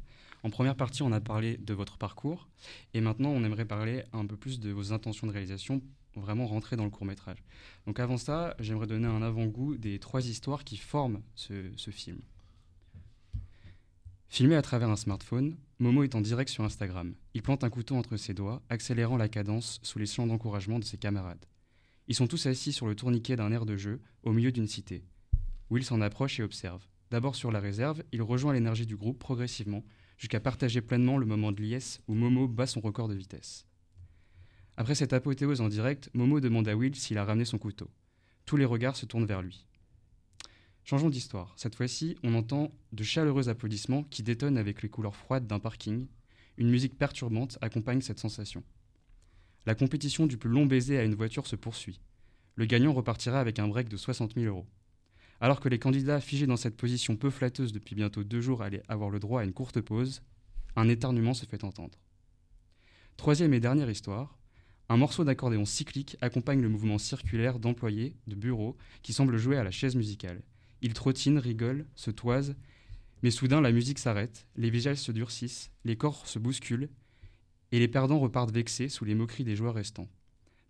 En 0.43 0.51
première 0.51 0.77
partie, 0.77 1.03
on 1.03 1.13
a 1.13 1.21
parlé 1.21 1.57
de 1.57 1.75
votre 1.75 1.99
parcours. 1.99 2.49
Et 2.95 3.01
maintenant, 3.01 3.31
on 3.31 3.45
aimerait 3.45 3.65
parler 3.65 4.05
un 4.13 4.27
peu 4.27 4.37
plus 4.37 4.61
de 4.61 4.71
vos 4.71 4.93
intentions 4.93 5.27
de 5.27 5.33
réalisation, 5.33 5.83
vraiment 6.17 6.47
rentrer 6.47 6.77
dans 6.77 6.85
le 6.85 6.91
court-métrage. 6.91 7.43
Donc, 7.87 8.01
avant 8.01 8.17
ça, 8.17 8.57
j'aimerais 8.59 8.87
donner 8.87 9.07
un 9.07 9.23
avant-goût 9.23 9.77
des 9.77 9.99
trois 9.99 10.27
histoires 10.27 10.65
qui 10.65 10.77
forment 10.77 11.23
ce, 11.35 11.71
ce 11.77 11.91
film. 11.91 12.21
Filmé 14.29 14.57
à 14.57 14.63
travers 14.63 14.89
un 14.89 14.97
smartphone, 14.97 15.57
Momo 15.79 16.03
est 16.05 16.15
en 16.15 16.21
direct 16.21 16.51
sur 16.51 16.65
Instagram. 16.65 17.15
Il 17.35 17.43
plante 17.43 17.65
un 17.65 17.71
couteau 17.71 17.97
entre 17.97 18.17
ses 18.17 18.35
doigts, 18.35 18.63
accélérant 18.71 19.17
la 19.17 19.29
cadence 19.29 19.79
sous 19.83 19.99
les 19.99 20.07
chants 20.07 20.27
d'encouragement 20.27 20.79
de 20.79 20.85
ses 20.85 20.97
camarades. 20.97 21.45
Ils 22.09 22.15
sont 22.15 22.27
tous 22.27 22.47
assis 22.47 22.73
sur 22.73 22.87
le 22.87 22.95
tourniquet 22.97 23.37
d'un 23.37 23.53
air 23.53 23.67
de 23.67 23.77
jeu, 23.77 24.01
au 24.23 24.33
milieu 24.33 24.51
d'une 24.51 24.67
cité. 24.67 25.05
Will 25.71 25.85
s'en 25.85 26.01
approche 26.01 26.41
et 26.41 26.43
observe. 26.43 26.83
D'abord 27.11 27.37
sur 27.37 27.53
la 27.53 27.61
réserve, 27.61 28.03
il 28.11 28.23
rejoint 28.23 28.55
l'énergie 28.55 28.87
du 28.87 28.97
groupe 28.97 29.19
progressivement, 29.19 29.85
jusqu'à 30.17 30.41
partager 30.41 30.81
pleinement 30.81 31.19
le 31.19 31.27
moment 31.27 31.53
de 31.53 31.63
liesse 31.63 32.01
où 32.09 32.15
Momo 32.15 32.49
bat 32.49 32.67
son 32.67 32.81
record 32.81 33.09
de 33.09 33.15
vitesse. 33.15 33.67
Après 34.77 34.95
cette 34.95 35.13
apothéose 35.13 35.61
en 35.61 35.69
direct, 35.69 36.11
Momo 36.15 36.41
demande 36.41 36.69
à 36.69 36.77
Will 36.77 36.95
s'il 36.95 37.19
a 37.19 37.25
ramené 37.25 37.45
son 37.45 37.59
couteau. 37.59 37.91
Tous 38.47 38.57
les 38.57 38.65
regards 38.65 38.97
se 38.97 39.07
tournent 39.07 39.27
vers 39.27 39.43
lui. 39.43 39.67
Changeons 40.85 41.11
d'histoire. 41.11 41.53
Cette 41.57 41.75
fois-ci, 41.77 42.17
on 42.23 42.35
entend 42.35 42.73
de 42.93 43.05
chaleureux 43.05 43.49
applaudissements 43.49 44.03
qui 44.05 44.23
détonnent 44.23 44.59
avec 44.59 44.83
les 44.83 44.89
couleurs 44.89 45.15
froides 45.15 45.47
d'un 45.47 45.61
parking. 45.61 46.07
Une 46.57 46.71
musique 46.71 46.99
perturbante 46.99 47.57
accompagne 47.61 48.01
cette 48.01 48.19
sensation. 48.19 48.65
La 49.65 49.75
compétition 49.77 50.27
du 50.27 50.39
plus 50.39 50.51
long 50.51 50.67
baiser 50.67 50.99
à 50.99 51.05
une 51.05 51.15
voiture 51.15 51.47
se 51.47 51.55
poursuit. 51.55 52.01
Le 52.57 52.65
gagnant 52.65 52.93
repartira 52.93 53.41
avec 53.41 53.59
un 53.59 53.69
break 53.69 53.89
de 53.89 53.97
60 53.97 54.35
000 54.35 54.47
euros. 54.47 54.67
Alors 55.43 55.59
que 55.59 55.69
les 55.69 55.81
candidats 55.81 56.21
figés 56.21 56.47
dans 56.47 56.57
cette 56.57 56.77
position 56.77 57.17
peu 57.17 57.29
flatteuse 57.29 57.73
depuis 57.73 57.97
bientôt 57.97 58.23
deux 58.23 58.41
jours 58.41 58.63
allaient 58.63 58.85
avoir 58.87 59.11
le 59.11 59.19
droit 59.19 59.41
à 59.41 59.45
une 59.45 59.53
courte 59.53 59.81
pause, 59.81 60.23
un 60.77 60.89
éternuement 60.89 61.35
se 61.35 61.47
fait 61.47 61.65
entendre. 61.65 61.99
Troisième 63.17 63.53
et 63.53 63.59
dernière 63.59 63.91
histoire, 63.91 64.39
un 64.89 64.97
morceau 64.97 65.25
d'accordéon 65.25 65.65
cyclique 65.65 66.17
accompagne 66.21 66.61
le 66.61 66.69
mouvement 66.69 66.97
circulaire 66.97 67.59
d'employés 67.59 68.15
de 68.29 68.37
bureau 68.37 68.77
qui 69.03 69.13
semble 69.13 69.37
jouer 69.37 69.57
à 69.57 69.65
la 69.65 69.73
chaise 69.73 69.97
musicale. 69.97 70.45
Ils 70.81 70.95
trottinent, 70.95 71.41
rigolent, 71.41 71.87
se 71.97 72.13
toisent, 72.13 72.55
mais 73.25 73.33
soudain 73.33 73.61
la 73.61 73.73
musique 73.73 73.99
s'arrête, 73.99 74.47
les 74.55 74.71
visages 74.71 74.99
se 74.99 75.11
durcissent, 75.11 75.73
les 75.85 75.97
corps 75.97 76.29
se 76.29 76.39
bousculent, 76.39 76.89
et 77.73 77.81
les 77.81 77.89
perdants 77.89 78.21
repartent 78.21 78.55
vexés 78.55 78.89
sous 78.89 79.05
les 79.05 79.17
moqueries 79.17 79.43
des 79.43 79.57
joueurs 79.57 79.75
restants. 79.75 80.09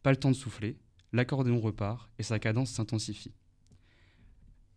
Pas 0.03 0.13
le 0.13 0.17
temps 0.17 0.31
de 0.31 0.35
souffler, 0.35 0.79
l'accordéon 1.13 1.61
repart 1.61 2.09
et 2.19 2.23
sa 2.23 2.39
cadence 2.39 2.71
s'intensifie. 2.71 3.35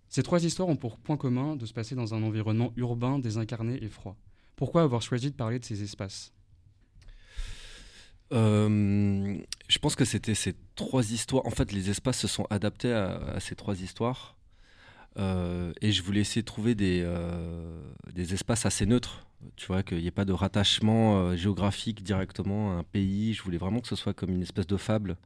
Ces 0.10 0.24
trois 0.24 0.44
histoires 0.44 0.70
ont 0.70 0.76
pour 0.76 0.98
point 0.98 1.18
commun 1.18 1.56
de 1.56 1.66
se 1.66 1.74
passer 1.74 1.96
dans 1.96 2.14
un 2.14 2.24
environnement 2.24 2.72
urbain, 2.76 3.20
désincarné 3.20 3.84
et 3.84 3.90
froid. 3.90 4.16
Pourquoi 4.56 4.84
avoir 4.84 5.02
choisi 5.02 5.30
de 5.32 5.36
parler 5.36 5.60
de 5.60 5.66
ces 5.66 5.84
espaces? 5.84 6.34
Euh, 8.34 9.38
je 9.68 9.80
pense 9.80 9.96
que 9.96 10.06
c'était 10.06 10.36
ces 10.36 10.56
trois 10.76 11.12
histoires. 11.12 11.46
En 11.46 11.52
fait, 11.52 11.72
les 11.72 11.90
espaces 11.90 12.20
se 12.20 12.28
sont 12.28 12.46
adaptés 12.50 12.94
à, 12.94 13.40
ces 13.40 13.56
trois 13.56 13.82
histoires. 13.82 14.38
Euh, 15.18 15.72
et 15.82 15.92
je 15.92 16.04
voulais 16.04 16.22
essayer 16.22 16.42
de 16.42 16.46
trouver 16.46 16.76
des, 16.76 17.02
euh, 17.06 17.82
des 18.14 18.34
espaces 18.34 18.66
assez 18.66 18.86
neutres. 18.86 19.28
Tu 19.56 19.68
vois, 19.68 19.84
qu'il 19.84 20.00
n'y 20.00 20.08
ait 20.08 20.12
pas 20.12 20.26
de 20.26 20.34
rattachement 20.34 21.36
géographique 21.36 22.04
directement 22.04 22.72
à 22.72 22.80
un 22.80 22.84
pays. 22.84 23.34
Je 23.34 23.44
voulais 23.44 23.58
vraiment 23.58 23.80
que 23.80 23.88
ce 23.88 23.96
soit 23.96 24.14
comme 24.14 24.32
une 24.32 24.42
espèce 24.42 24.68
de 24.68 24.78
fable. 24.78 25.18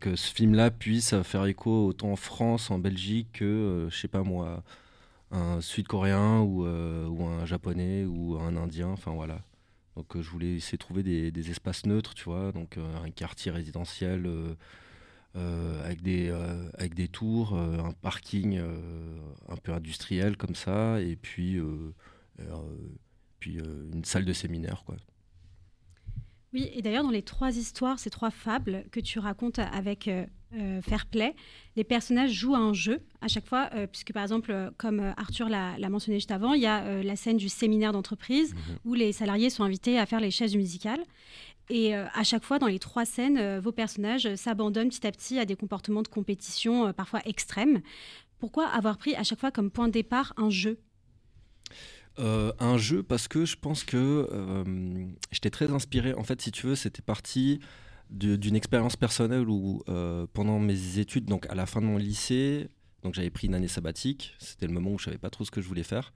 Que 0.00 0.16
ce 0.16 0.34
film-là 0.34 0.72
puisse 0.72 1.14
faire 1.22 1.46
écho 1.46 1.86
autant 1.86 2.10
en 2.10 2.16
France, 2.16 2.72
en 2.72 2.78
Belgique 2.78 3.28
que, 3.34 3.44
euh, 3.44 3.90
je 3.90 3.96
sais 3.96 4.08
pas 4.08 4.24
moi, 4.24 4.64
un 5.30 5.60
Sud-Coréen 5.60 6.40
ou, 6.40 6.66
euh, 6.66 7.08
un 7.40 7.44
Japonais 7.46 8.04
ou 8.04 8.38
un 8.38 8.56
Indien. 8.56 8.88
Enfin, 8.88 9.12
voilà. 9.12 9.40
Donc 9.96 10.16
euh, 10.16 10.22
je 10.22 10.30
voulais 10.30 10.54
essayer 10.56 10.76
de 10.76 10.82
trouver 10.82 11.02
des, 11.02 11.50
espaces 11.50 11.86
neutres, 11.86 12.14
tu 12.14 12.24
vois, 12.24 12.52
donc 12.52 12.76
euh, 12.76 13.04
un 13.04 13.10
quartier 13.10 13.50
résidentiel 13.50 14.28
avec, 15.84 16.02
des, 16.02 16.30
avec 16.78 16.94
des 16.94 17.08
tours, 17.08 17.54
un 17.54 17.92
parking 17.92 18.58
un 19.48 19.56
peu 19.56 19.72
industriel 19.72 20.36
comme 20.36 20.54
ça, 20.54 21.00
et 21.00 21.16
puis, 21.16 21.60
puis 23.38 23.58
une 23.58 24.04
salle 24.04 24.24
de 24.24 24.32
séminaire, 24.32 24.82
quoi. 24.86 24.96
Oui, 26.56 26.70
et 26.72 26.80
d'ailleurs, 26.80 27.04
dans 27.04 27.10
les 27.10 27.20
trois 27.20 27.54
histoires, 27.58 27.98
ces 27.98 28.08
trois 28.08 28.30
fables 28.30 28.86
que 28.90 28.98
tu 28.98 29.18
racontes 29.18 29.58
avec 29.58 30.08
euh, 30.08 30.24
euh, 30.54 30.80
Fair 30.80 31.04
Play, 31.04 31.36
les 31.76 31.84
personnages 31.84 32.32
jouent 32.32 32.54
à 32.54 32.58
un 32.58 32.72
jeu 32.72 33.02
à 33.20 33.28
chaque 33.28 33.46
fois, 33.46 33.68
euh, 33.74 33.86
puisque 33.86 34.14
par 34.14 34.22
exemple, 34.22 34.72
comme 34.78 35.12
Arthur 35.18 35.50
l'a 35.50 35.76
mentionné 35.90 36.16
juste 36.16 36.30
avant, 36.30 36.54
il 36.54 36.62
y 36.62 36.66
a 36.66 37.02
la 37.02 37.14
scène 37.14 37.36
du 37.36 37.50
séminaire 37.50 37.92
d'entreprise 37.92 38.54
où 38.86 38.94
les 38.94 39.12
salariés 39.12 39.50
sont 39.50 39.64
invités 39.64 39.98
à 39.98 40.06
faire 40.06 40.18
les 40.18 40.30
chaises 40.30 40.56
musicales. 40.56 41.04
Et 41.68 41.94
euh, 41.94 42.06
à 42.14 42.22
chaque 42.22 42.44
fois, 42.44 42.58
dans 42.58 42.68
les 42.68 42.78
trois 42.78 43.04
scènes, 43.04 43.38
euh, 43.38 43.60
vos 43.60 43.72
personnages 43.72 44.26
euh, 44.26 44.36
s'abandonnent 44.36 44.88
petit 44.88 45.06
à 45.06 45.12
petit 45.12 45.38
à 45.38 45.44
des 45.44 45.56
comportements 45.56 46.02
de 46.02 46.08
compétition 46.08 46.92
parfois 46.92 47.20
extrêmes. 47.24 47.80
Pourquoi 48.38 48.66
avoir 48.68 48.98
pris 48.98 49.14
à 49.16 49.24
chaque 49.24 49.40
fois 49.40 49.50
comme 49.50 49.70
point 49.70 49.88
de 49.88 49.92
départ 49.92 50.32
un 50.36 50.50
jeu? 50.50 50.78
Euh, 52.18 52.52
un 52.60 52.78
jeu 52.78 53.02
parce 53.02 53.28
que 53.28 53.44
je 53.44 53.56
pense 53.56 53.84
que 53.84 54.28
euh, 54.32 54.64
j'étais 55.30 55.50
très 55.50 55.70
inspiré. 55.70 56.14
En 56.14 56.22
fait, 56.24 56.40
si 56.40 56.50
tu 56.50 56.66
veux, 56.66 56.74
c'était 56.74 57.02
parti 57.02 57.60
d'une 58.10 58.54
expérience 58.54 58.96
personnelle 58.96 59.48
où 59.48 59.82
euh, 59.88 60.26
pendant 60.32 60.58
mes 60.58 60.98
études, 60.98 61.26
donc 61.26 61.46
à 61.50 61.54
la 61.54 61.66
fin 61.66 61.80
de 61.80 61.86
mon 61.86 61.98
lycée, 61.98 62.68
donc 63.02 63.14
j'avais 63.14 63.30
pris 63.30 63.48
une 63.48 63.54
année 63.54 63.68
sabbatique. 63.68 64.34
C'était 64.38 64.66
le 64.66 64.72
moment 64.72 64.92
où 64.92 64.98
je 64.98 65.06
savais 65.06 65.18
pas 65.18 65.30
trop 65.30 65.44
ce 65.44 65.50
que 65.50 65.60
je 65.60 65.68
voulais 65.68 65.82
faire. 65.82 66.12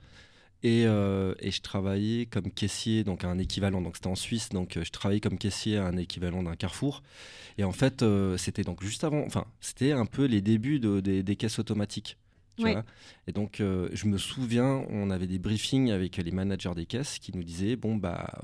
Et, 0.62 0.82
je 0.84 1.60
travaillais 1.62 2.26
comme 2.26 2.50
caissier, 2.50 3.02
donc 3.02 3.24
à 3.24 3.28
un 3.28 3.38
équivalent, 3.38 3.80
donc 3.80 3.96
c'était 3.96 4.08
en 4.08 4.14
Suisse, 4.14 4.50
donc 4.50 4.78
je 4.80 4.90
travaillais 4.90 5.20
comme 5.20 5.38
caissier 5.38 5.78
à 5.78 5.86
un 5.86 5.96
équivalent 5.96 6.42
d'un 6.42 6.54
carrefour. 6.54 7.02
Et 7.58 7.64
en 7.64 7.72
fait, 7.72 8.04
c'était 8.36 8.62
donc 8.62 8.82
juste 8.82 9.02
avant, 9.04 9.24
enfin, 9.24 9.46
c'était 9.60 9.92
un 9.92 10.06
peu 10.06 10.26
les 10.26 10.42
débuts 10.42 10.78
de- 10.78 11.00
des, 11.00 11.22
des 11.22 11.36
caisses 11.36 11.58
automatiques. 11.58 12.18
Tu 12.56 12.64
Ouais. 12.64 12.72
vois. 12.72 12.84
Et 13.26 13.32
donc, 13.32 13.60
euh, 13.60 13.88
je 13.92 14.06
me 14.06 14.18
souviens, 14.18 14.84
on 14.90 15.10
avait 15.10 15.26
des 15.26 15.38
briefings 15.38 15.90
avec 15.90 16.16
les 16.18 16.30
managers 16.30 16.74
des 16.74 16.86
caisses 16.86 17.18
qui 17.18 17.34
nous 17.34 17.42
disaient 17.44 17.76
bon, 17.76 17.96
bah, 17.96 18.40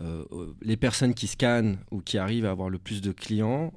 euh, 0.00 0.24
euh, 0.32 0.54
les 0.62 0.76
personnes 0.76 1.14
qui 1.14 1.26
scannent 1.26 1.78
ou 1.90 2.00
qui 2.00 2.18
arrivent 2.18 2.46
à 2.46 2.50
avoir 2.50 2.70
le 2.70 2.78
plus 2.78 3.00
de 3.00 3.12
clients 3.12 3.72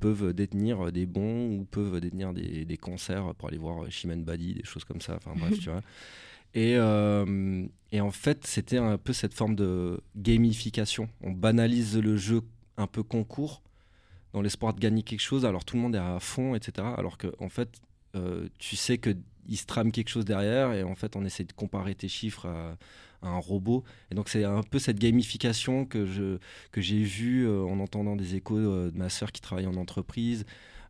peuvent 0.00 0.32
détenir 0.32 0.92
des 0.92 1.06
bons 1.06 1.58
ou 1.58 1.64
peuvent 1.64 2.00
détenir 2.00 2.32
des, 2.32 2.64
des 2.64 2.76
concerts 2.76 3.34
pour 3.34 3.48
aller 3.48 3.58
voir 3.58 3.90
Chimène 3.90 4.24
Badi, 4.24 4.54
des 4.54 4.64
choses 4.64 4.84
comme 4.84 5.00
ça. 5.00 5.16
Enfin, 5.16 5.32
bref, 5.36 5.58
tu 5.60 5.70
vois. 5.70 5.82
Et, 6.54 6.72
et 7.92 8.00
en 8.00 8.10
fait, 8.10 8.46
c'était 8.46 8.78
un 8.78 8.96
peu 8.98 9.12
cette 9.12 9.34
forme 9.34 9.56
de 9.56 10.00
gamification. 10.16 11.08
On 11.22 11.32
banalise 11.32 11.98
le 11.98 12.16
jeu 12.16 12.42
un 12.76 12.86
peu 12.86 13.02
concours 13.02 13.62
dans 14.32 14.42
l'espoir 14.42 14.74
de 14.74 14.80
gagner 14.80 15.02
quelque 15.02 15.20
chose. 15.20 15.44
Alors 15.46 15.64
tout 15.64 15.76
le 15.76 15.82
monde 15.82 15.94
est 15.94 15.98
à 15.98 16.18
fond, 16.20 16.54
etc. 16.54 16.86
Alors 16.96 17.18
que 17.18 17.28
en 17.38 17.48
fait, 17.48 17.80
euh, 18.14 18.48
tu 18.58 18.76
sais 18.76 18.98
que 18.98 19.10
il 19.46 19.56
se 19.58 19.66
trame 19.66 19.92
quelque 19.92 20.08
chose 20.08 20.24
derrière 20.24 20.72
et 20.72 20.82
en 20.84 20.94
fait, 20.94 21.16
on 21.16 21.24
essaie 21.24 21.44
de 21.44 21.52
comparer 21.52 21.94
tes 21.94 22.08
chiffres 22.08 22.46
à, 22.46 22.78
à 23.20 23.28
un 23.28 23.38
robot. 23.38 23.84
Et 24.10 24.14
donc 24.14 24.28
c'est 24.30 24.44
un 24.44 24.62
peu 24.62 24.78
cette 24.78 24.98
gamification 24.98 25.84
que 25.84 26.06
je 26.06 26.38
que 26.72 26.80
j'ai 26.80 27.02
vue 27.02 27.46
euh, 27.46 27.62
en 27.64 27.78
entendant 27.80 28.16
des 28.16 28.36
échos 28.36 28.56
euh, 28.56 28.90
de 28.90 28.96
ma 28.96 29.10
sœur 29.10 29.32
qui 29.32 29.40
travaille 29.42 29.66
en 29.66 29.74
entreprise. 29.74 30.44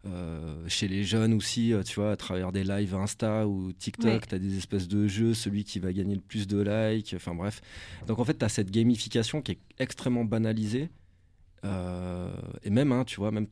Euh, 0.06 0.62
chez 0.68 0.86
les 0.86 1.02
jeunes 1.02 1.32
aussi, 1.32 1.72
tu 1.86 1.94
vois, 1.94 2.12
à 2.12 2.16
travers 2.16 2.52
des 2.52 2.62
lives 2.62 2.94
Insta 2.94 3.48
ou 3.48 3.72
TikTok, 3.72 4.04
Ouais. 4.06 4.20
tu 4.28 4.34
as 4.34 4.38
des 4.38 4.58
espèces 4.58 4.86
de 4.86 5.08
jeux, 5.08 5.32
celui 5.32 5.64
qui 5.64 5.78
va 5.78 5.94
gagner 5.94 6.14
le 6.14 6.20
plus 6.20 6.46
de 6.46 6.60
likes, 6.60 7.14
enfin 7.16 7.34
bref. 7.34 7.62
Donc 8.06 8.18
en 8.18 8.24
fait, 8.26 8.36
tu 8.38 8.44
as 8.44 8.50
cette 8.50 8.70
gamification 8.70 9.40
qui 9.40 9.52
est 9.52 9.58
extrêmement 9.78 10.26
banalisée. 10.26 10.90
Euh, 11.64 12.30
et 12.62 12.70
même, 12.70 12.92
hein, 12.92 13.04
tu 13.04 13.16
vois, 13.16 13.30
même, 13.30 13.46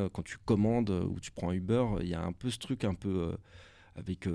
euh, 0.00 0.08
quand 0.12 0.22
tu 0.22 0.36
commandes 0.44 0.90
euh, 0.90 1.04
ou 1.04 1.20
tu 1.20 1.30
prends 1.30 1.52
Uber, 1.52 1.84
il 2.00 2.08
y 2.08 2.14
a 2.14 2.22
un 2.22 2.32
peu 2.32 2.50
ce 2.50 2.58
truc 2.58 2.84
un 2.84 2.94
peu 2.94 3.32
avec 3.94 4.26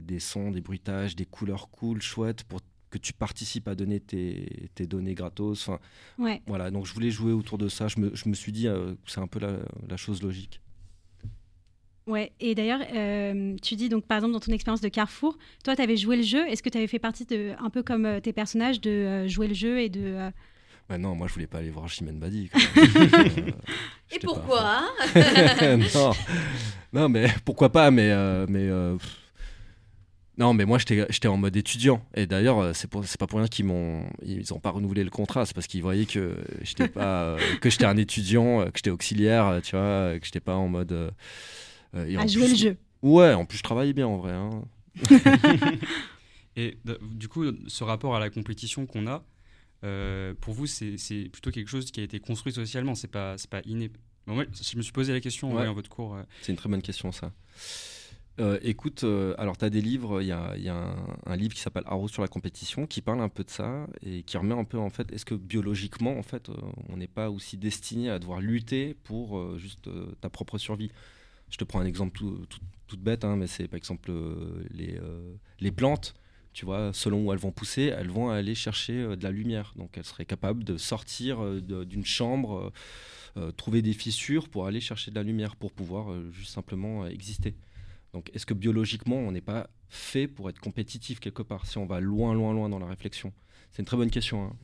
des 0.00 0.18
sons, 0.18 0.50
des 0.50 0.60
bruitages, 0.60 1.14
des 1.14 1.24
couleurs 1.24 1.70
cool, 1.70 2.02
chouettes, 2.02 2.42
pour 2.44 2.60
que 2.90 2.98
tu 2.98 3.12
participes 3.12 3.68
à 3.68 3.74
donner 3.74 4.00
tes, 4.00 4.68
tes 4.74 4.86
données 4.86 5.14
gratos. 5.14 5.68
Enfin, 5.68 5.78
Ouais. 6.18 6.42
voilà, 6.46 6.70
donc 6.70 6.86
je 6.86 6.92
voulais 6.94 7.10
jouer 7.10 7.32
autour 7.32 7.58
de 7.58 7.68
ça. 7.68 7.88
Je 7.88 8.00
me, 8.00 8.14
je 8.14 8.28
me 8.28 8.34
suis 8.34 8.52
dit 8.52 8.64
que 8.64 8.96
c'est 9.06 9.20
un 9.20 9.26
peu 9.28 9.38
la, 9.38 9.58
la 9.88 9.96
chose 9.96 10.22
logique. 10.22 10.60
Ouais, 12.06 12.32
et 12.38 12.54
d'ailleurs, 12.54 12.82
euh, 12.92 13.56
tu 13.62 13.76
dis 13.76 13.88
donc 13.88 14.04
par 14.04 14.18
exemple 14.18 14.34
dans 14.34 14.40
ton 14.40 14.52
expérience 14.52 14.82
de 14.82 14.88
Carrefour, 14.88 15.38
toi 15.64 15.74
tu 15.74 15.80
avais 15.80 15.96
joué 15.96 16.16
le 16.16 16.22
jeu, 16.22 16.46
est-ce 16.48 16.62
que 16.62 16.68
tu 16.68 16.76
avais 16.76 16.86
fait 16.86 16.98
partie 16.98 17.24
de, 17.24 17.54
un 17.58 17.70
peu 17.70 17.82
comme 17.82 18.04
euh, 18.04 18.20
tes 18.20 18.34
personnages, 18.34 18.78
de 18.80 18.90
euh, 18.90 19.28
jouer 19.28 19.48
le 19.48 19.54
jeu 19.54 19.80
et 19.80 19.88
de. 19.88 20.30
Bah 20.88 20.98
non, 20.98 21.14
moi 21.14 21.26
je 21.28 21.32
voulais 21.34 21.46
pas 21.46 21.58
aller 21.58 21.70
voir 21.70 21.88
Chimène 21.88 22.18
Badi. 22.18 22.50
Euh, 24.14 24.16
Et 24.16 24.18
pourquoi 24.20 24.60
hein 24.62 24.88
pas- 25.14 25.76
non. 25.94 26.12
non, 26.92 27.08
mais 27.08 27.26
pourquoi 27.44 27.70
pas, 27.72 27.90
mais. 27.90 28.10
euh, 28.12 28.46
mais 28.48 28.68
euh, 28.68 28.96
non, 30.36 30.52
mais 30.52 30.64
moi 30.66 30.78
j'étais 30.78 31.06
j'étais 31.10 31.26
en 31.26 31.36
mode 31.38 31.56
étudiant. 31.56 32.04
Et 32.14 32.26
d'ailleurs, 32.26 32.74
c'est 32.76 32.88
pas 32.90 33.26
pour 33.26 33.38
rien 33.38 33.48
qu'ils 33.48 33.64
m'ont 33.64 34.04
ils 34.24 34.52
ont 34.52 34.60
pas 34.60 34.70
renouvelé 34.70 35.02
le 35.04 35.10
contrat. 35.10 35.46
C'est 35.46 35.54
parce 35.54 35.66
qu'ils 35.66 35.82
voyaient 35.82 36.04
que 36.06 36.36
j'étais 36.62 36.86
pas 36.88 37.22
euh, 37.22 37.38
que 37.60 37.70
j'étais 37.70 37.86
un 37.86 37.96
étudiant, 37.96 38.64
que 38.66 38.72
j'étais 38.76 38.90
auxiliaire, 38.90 39.60
tu 39.64 39.74
vois, 39.74 40.18
que 40.18 40.24
j'étais 40.26 40.40
pas 40.40 40.54
en 40.54 40.68
mode. 40.68 40.92
euh, 40.92 41.10
euh, 41.96 42.16
en 42.16 42.22
à 42.22 42.26
jouer 42.26 42.42
plus- 42.44 42.50
le 42.52 42.56
jeu 42.58 42.76
Ouais, 43.02 43.32
en 43.34 43.46
plus 43.46 43.58
je 43.58 43.62
travaillais 43.62 43.92
bien 43.94 44.06
en 44.06 44.18
vrai. 44.18 44.32
hein. 44.32 44.62
Et 46.56 46.78
du 47.02 47.28
coup, 47.28 47.44
ce 47.66 47.82
rapport 47.84 48.14
à 48.14 48.20
la 48.20 48.30
compétition 48.30 48.86
qu'on 48.86 49.06
a, 49.08 49.24
euh, 49.84 50.34
pour 50.40 50.54
vous, 50.54 50.66
c'est 50.66 50.96
plutôt 51.32 51.50
quelque 51.50 51.68
chose 51.68 51.90
qui 51.90 52.00
a 52.00 52.02
été 52.02 52.18
construit 52.20 52.52
socialement, 52.52 52.94
c'est 52.94 53.08
pas, 53.08 53.38
c'est 53.38 53.50
pas 53.50 53.60
inné. 53.66 53.90
Bon, 54.26 54.42
je 54.60 54.76
me 54.76 54.82
suis 54.82 54.92
posé 54.92 55.12
la 55.12 55.20
question 55.20 55.48
en 55.48 55.50
Ouais. 55.50 55.56
voyant 55.58 55.74
votre 55.74 55.90
cours. 55.90 56.16
euh, 56.16 56.22
C'est 56.40 56.52
une 56.52 56.56
très 56.58 56.68
bonne 56.70 56.80
question, 56.82 57.12
ça. 57.12 57.32
Euh, 58.40 58.58
écoute, 58.62 59.04
euh, 59.04 59.32
alors 59.38 59.56
tu 59.56 59.64
as 59.64 59.70
des 59.70 59.80
livres, 59.80 60.20
il 60.20 60.26
y 60.26 60.32
a, 60.32 60.54
il 60.56 60.64
y 60.64 60.68
a 60.68 60.74
un, 60.74 61.06
un 61.24 61.36
livre 61.36 61.54
qui 61.54 61.60
s'appelle 61.60 61.84
Arrow 61.86 62.08
sur 62.08 62.20
la 62.20 62.26
compétition 62.26 62.84
qui 62.86 63.00
parle 63.00 63.20
un 63.20 63.28
peu 63.28 63.44
de 63.44 63.50
ça 63.50 63.86
et 64.02 64.24
qui 64.24 64.36
remet 64.36 64.54
un 64.56 64.64
peu 64.64 64.78
en 64.78 64.90
fait, 64.90 65.12
est-ce 65.12 65.24
que 65.24 65.36
biologiquement, 65.36 66.18
en 66.18 66.22
fait, 66.24 66.48
euh, 66.48 66.54
on 66.88 66.96
n'est 66.96 67.06
pas 67.06 67.30
aussi 67.30 67.56
destiné 67.58 68.10
à 68.10 68.18
devoir 68.18 68.40
lutter 68.40 68.94
pour 69.04 69.56
juste 69.56 69.88
ta 70.20 70.30
propre 70.30 70.58
survie? 70.58 70.90
Je 71.50 71.58
te 71.58 71.64
prends 71.64 71.78
un 71.78 71.86
exemple 71.86 72.18
tout, 72.48 72.96
bête, 72.96 73.24
hein, 73.24 73.36
mais 73.36 73.46
c'est 73.46 73.68
par 73.68 73.76
exemple 73.76 74.10
les, 74.70 74.98
les 75.60 75.70
plantes, 75.70 76.14
tu 76.54 76.64
vois, 76.64 76.92
selon 76.94 77.26
où 77.26 77.32
elles 77.32 77.38
vont 77.38 77.52
pousser, 77.52 77.92
elles 77.94 78.08
vont 78.10 78.30
aller 78.30 78.54
chercher 78.54 78.94
euh, 78.94 79.16
de 79.16 79.22
la 79.24 79.30
lumière. 79.30 79.74
Donc 79.76 79.98
elles 79.98 80.04
seraient 80.04 80.24
capables 80.24 80.64
de 80.64 80.78
sortir 80.78 81.42
euh, 81.42 81.60
d'une 81.84 82.04
chambre, 82.06 82.72
euh, 83.36 83.50
trouver 83.50 83.82
des 83.82 83.92
fissures 83.92 84.48
pour 84.48 84.66
aller 84.66 84.80
chercher 84.80 85.10
de 85.10 85.16
la 85.16 85.22
lumière, 85.24 85.56
pour 85.56 85.72
pouvoir 85.72 86.10
euh, 86.12 86.30
juste 86.32 86.52
simplement 86.52 87.06
exister. 87.06 87.54
Donc, 88.14 88.30
est-ce 88.32 88.46
que 88.46 88.54
biologiquement, 88.54 89.16
on 89.16 89.32
n'est 89.32 89.40
pas 89.40 89.68
fait 89.88 90.28
pour 90.28 90.48
être 90.48 90.60
compétitif 90.60 91.18
quelque 91.18 91.42
part, 91.42 91.66
si 91.66 91.78
on 91.78 91.84
va 91.86 91.98
loin, 92.00 92.32
loin, 92.32 92.54
loin 92.54 92.68
dans 92.68 92.78
la 92.78 92.86
réflexion? 92.86 93.32
C'est 93.72 93.82
une 93.82 93.86
très 93.86 93.96
bonne 93.96 94.10
question. 94.10 94.44
hein. 94.44 94.56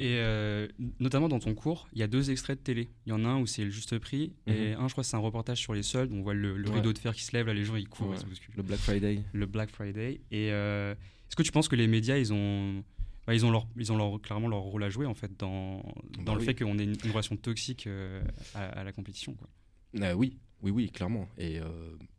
Euh, 0.00 0.66
Et 0.70 0.82
notamment 1.00 1.28
dans 1.28 1.38
ton 1.38 1.52
cours, 1.54 1.86
il 1.92 1.98
y 1.98 2.02
a 2.02 2.06
deux 2.06 2.30
extraits 2.30 2.58
de 2.58 2.64
télé. 2.64 2.88
Il 3.04 3.10
y 3.10 3.12
en 3.12 3.22
a 3.26 3.28
un 3.28 3.38
où 3.40 3.46
c'est 3.46 3.62
le 3.62 3.68
juste 3.70 3.98
prix, 3.98 4.32
et 4.46 4.72
un, 4.72 4.88
je 4.88 4.94
crois, 4.94 5.04
c'est 5.04 5.16
un 5.16 5.20
reportage 5.20 5.58
sur 5.58 5.74
les 5.74 5.82
soldes. 5.82 6.12
On 6.14 6.22
voit 6.22 6.32
le, 6.32 6.56
le 6.56 6.70
Ouais. 6.70 6.76
rideau 6.76 6.94
de 6.94 6.98
fer 6.98 7.14
qui 7.14 7.24
se 7.24 7.32
lève, 7.36 7.46
là, 7.46 7.52
les 7.52 7.64
gens 7.66 7.76
ils 7.76 7.90
courent, 7.90 8.08
Ouais. 8.08 8.16
ils 8.26 8.56
le 8.56 8.62
Black 8.62 8.80
Friday. 8.80 9.20
le 9.34 9.44
Black 9.44 9.68
Friday. 9.70 10.22
Et 10.30 10.48
est-ce 11.34 11.36
que 11.36 11.42
tu 11.42 11.50
penses 11.50 11.66
que 11.66 11.74
les 11.74 11.88
médias, 11.88 12.16
ils 12.16 12.32
ont, 12.32 12.84
bah, 13.26 13.34
ils 13.34 13.44
ont, 13.44 13.50
leur, 13.50 13.66
ils 13.76 13.90
ont 13.90 13.96
leur, 13.96 14.20
clairement 14.22 14.46
leur 14.46 14.60
rôle 14.60 14.84
à 14.84 14.88
jouer 14.88 15.04
en 15.04 15.14
fait 15.14 15.36
dans, 15.36 15.78
dans 16.18 16.22
Bah 16.22 16.32
le 16.34 16.38
oui. 16.38 16.44
fait 16.44 16.54
qu'on 16.54 16.78
ait 16.78 16.84
une, 16.84 16.94
une 17.04 17.10
relation 17.10 17.36
toxique 17.36 17.88
euh, 17.88 18.22
à, 18.54 18.66
à 18.66 18.84
la 18.84 18.92
compétition 18.92 19.34
quoi? 19.34 19.48
Euh, 20.00 20.12
oui, 20.12 20.38
oui, 20.62 20.70
oui, 20.70 20.90
clairement. 20.92 21.28
Et, 21.36 21.58
euh, 21.58 21.66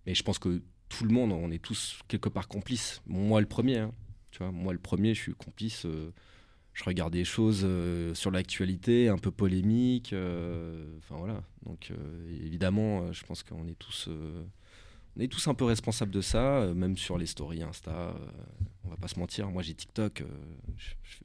mais 0.05 0.15
je 0.15 0.21
pense 0.21 0.37
que 0.37 0.61
tout 0.89 1.05
le 1.05 1.11
monde, 1.13 1.31
on 1.31 1.49
est 1.49 1.63
tous 1.63 1.97
quelque 2.09 2.27
part 2.27 2.49
complices. 2.49 3.01
Moi, 3.07 3.39
le 3.39 3.47
premier. 3.47 3.77
hein. 3.77 3.93
Tu 4.31 4.39
vois, 4.39 4.51
moi, 4.51 4.73
le 4.73 4.79
premier, 4.79 5.13
je 5.13 5.21
suis 5.21 5.33
complice. 5.33 5.85
euh, 5.85 6.11
je 6.73 6.83
regarde 6.83 7.13
des 7.13 7.23
choses 7.23 7.65
sur 8.15 8.31
l'actualité, 8.31 9.07
un 9.07 9.17
peu 9.17 9.31
polémiques. 9.31 10.11
euh, 10.11 10.97
Enfin 10.97 11.15
voilà. 11.15 11.41
Donc 11.65 11.89
évidemment, 12.43 13.13
je 13.13 13.23
pense 13.23 13.43
qu'on 13.43 13.65
est 13.69 13.79
tous, 13.79 14.09
on 15.17 15.21
est 15.21 15.27
tous 15.27 15.47
un 15.47 15.53
peu 15.53 15.65
responsables 15.65 16.11
de 16.11 16.21
ça, 16.21 16.57
euh, 16.59 16.73
même 16.73 16.97
sur 16.97 17.17
les 17.17 17.25
stories 17.25 17.63
Insta. 17.63 17.91
euh, 17.91 18.13
on 18.83 18.89
va 18.89 18.97
pas 18.97 19.07
se 19.07 19.17
mentir. 19.19 19.49
Moi, 19.49 19.63
j'ai 19.63 19.73
TikTok. 19.73 20.21
euh, 20.21 20.27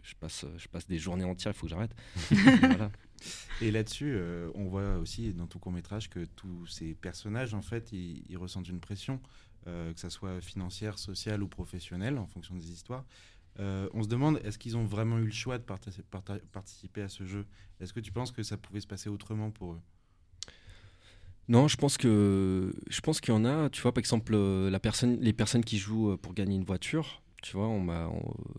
je, 0.03 0.15
passe, 0.15 0.47
je 0.57 0.69
passe 0.69 0.87
des 0.87 0.99
journées 0.99 1.25
entières. 1.25 1.53
Il 1.55 1.59
faut 1.59 1.67
que 1.67 1.71
j'arrête. 1.71 1.95
voilà. 2.61 2.91
Et 3.61 3.71
là-dessus, 3.71 4.13
euh, 4.15 4.51
on 4.55 4.65
voit 4.69 4.97
aussi 4.99 5.33
dans 5.35 5.47
ton 5.47 5.59
court 5.59 5.73
métrage 5.73 6.09
que 6.09 6.25
tous 6.37 6.67
ces 6.67 6.95
personnages, 6.95 7.53
en 7.53 7.63
fait, 7.63 7.93
ils, 7.93 8.25
ils 8.29 8.39
ressentent 8.39 8.69
une 8.69 8.81
pression, 8.81 9.21
que 9.67 9.93
ça 10.01 10.09
soit 10.09 10.41
financière, 10.41 10.99
sociale 10.99 11.43
ou 11.43 11.49
professionnelle, 11.49 12.17
en 12.17 12.27
fonction 12.27 12.55
des 12.55 12.71
histoires. 12.73 13.05
On 13.59 14.03
se 14.03 14.09
demande, 14.09 14.41
est-ce 14.43 14.57
qu'ils 14.59 14.77
ont 14.79 14.87
vraiment 14.87 15.19
eu 15.19 15.27
le 15.27 15.31
choix 15.33 15.59
de 15.59 15.63
parta- 15.65 15.91
parta- 16.11 16.39
participer 16.51 17.03
à 17.03 17.09
ce 17.11 17.25
jeu? 17.27 17.45
Est-ce 17.79 17.93
que 17.93 18.01
tu 18.01 18.11
penses 18.11 18.33
que 18.33 18.43
ça 18.43 18.57
pouvait 18.57 18.81
se 18.81 18.87
passer 18.87 19.11
autrement 19.11 19.51
pour 19.51 19.75
eux? 19.75 19.81
Non, 21.49 21.67
je 21.67 21.77
pense 21.77 21.97
que 21.97 22.73
je 22.89 23.01
pense 23.01 23.21
qu'il 23.21 23.35
y 23.35 23.37
en 23.37 23.45
a. 23.45 23.69
Tu 23.71 23.83
vois, 23.83 23.93
par 23.93 24.01
exemple, 24.01 24.33
euh, 24.35 24.71
la 24.71 24.79
personne, 24.81 25.19
les 25.21 25.33
personnes 25.33 25.65
qui 25.65 25.79
jouent 25.79 26.13
euh, 26.13 26.17
pour 26.17 26.35
gagner 26.35 26.55
une 26.57 26.65
voiture. 26.65 27.23
Tu 27.43 27.57
vois, 27.57 27.69
on 27.69 27.81
m'a, 27.81 28.11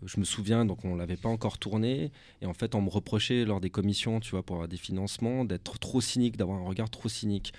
je 0.04 0.18
me 0.18 0.24
souviens, 0.24 0.64
donc 0.64 0.84
on 0.84 0.96
l'avait 0.96 1.16
pas 1.16 1.28
encore 1.28 1.58
tourné, 1.58 2.10
et 2.40 2.46
en 2.46 2.52
fait, 2.52 2.74
on 2.74 2.82
me 2.82 2.90
reprochait 2.90 3.44
lors 3.44 3.60
des 3.60 3.70
commissions, 3.70 4.18
tu 4.18 4.32
vois, 4.32 4.42
pour 4.42 4.66
des 4.66 4.76
financements, 4.76 5.44
d'être 5.44 5.78
trop 5.78 6.00
cynique, 6.00 6.36
d'avoir 6.36 6.58
un 6.58 6.64
regard 6.64 6.90
trop 6.90 7.08
cynique. 7.08 7.52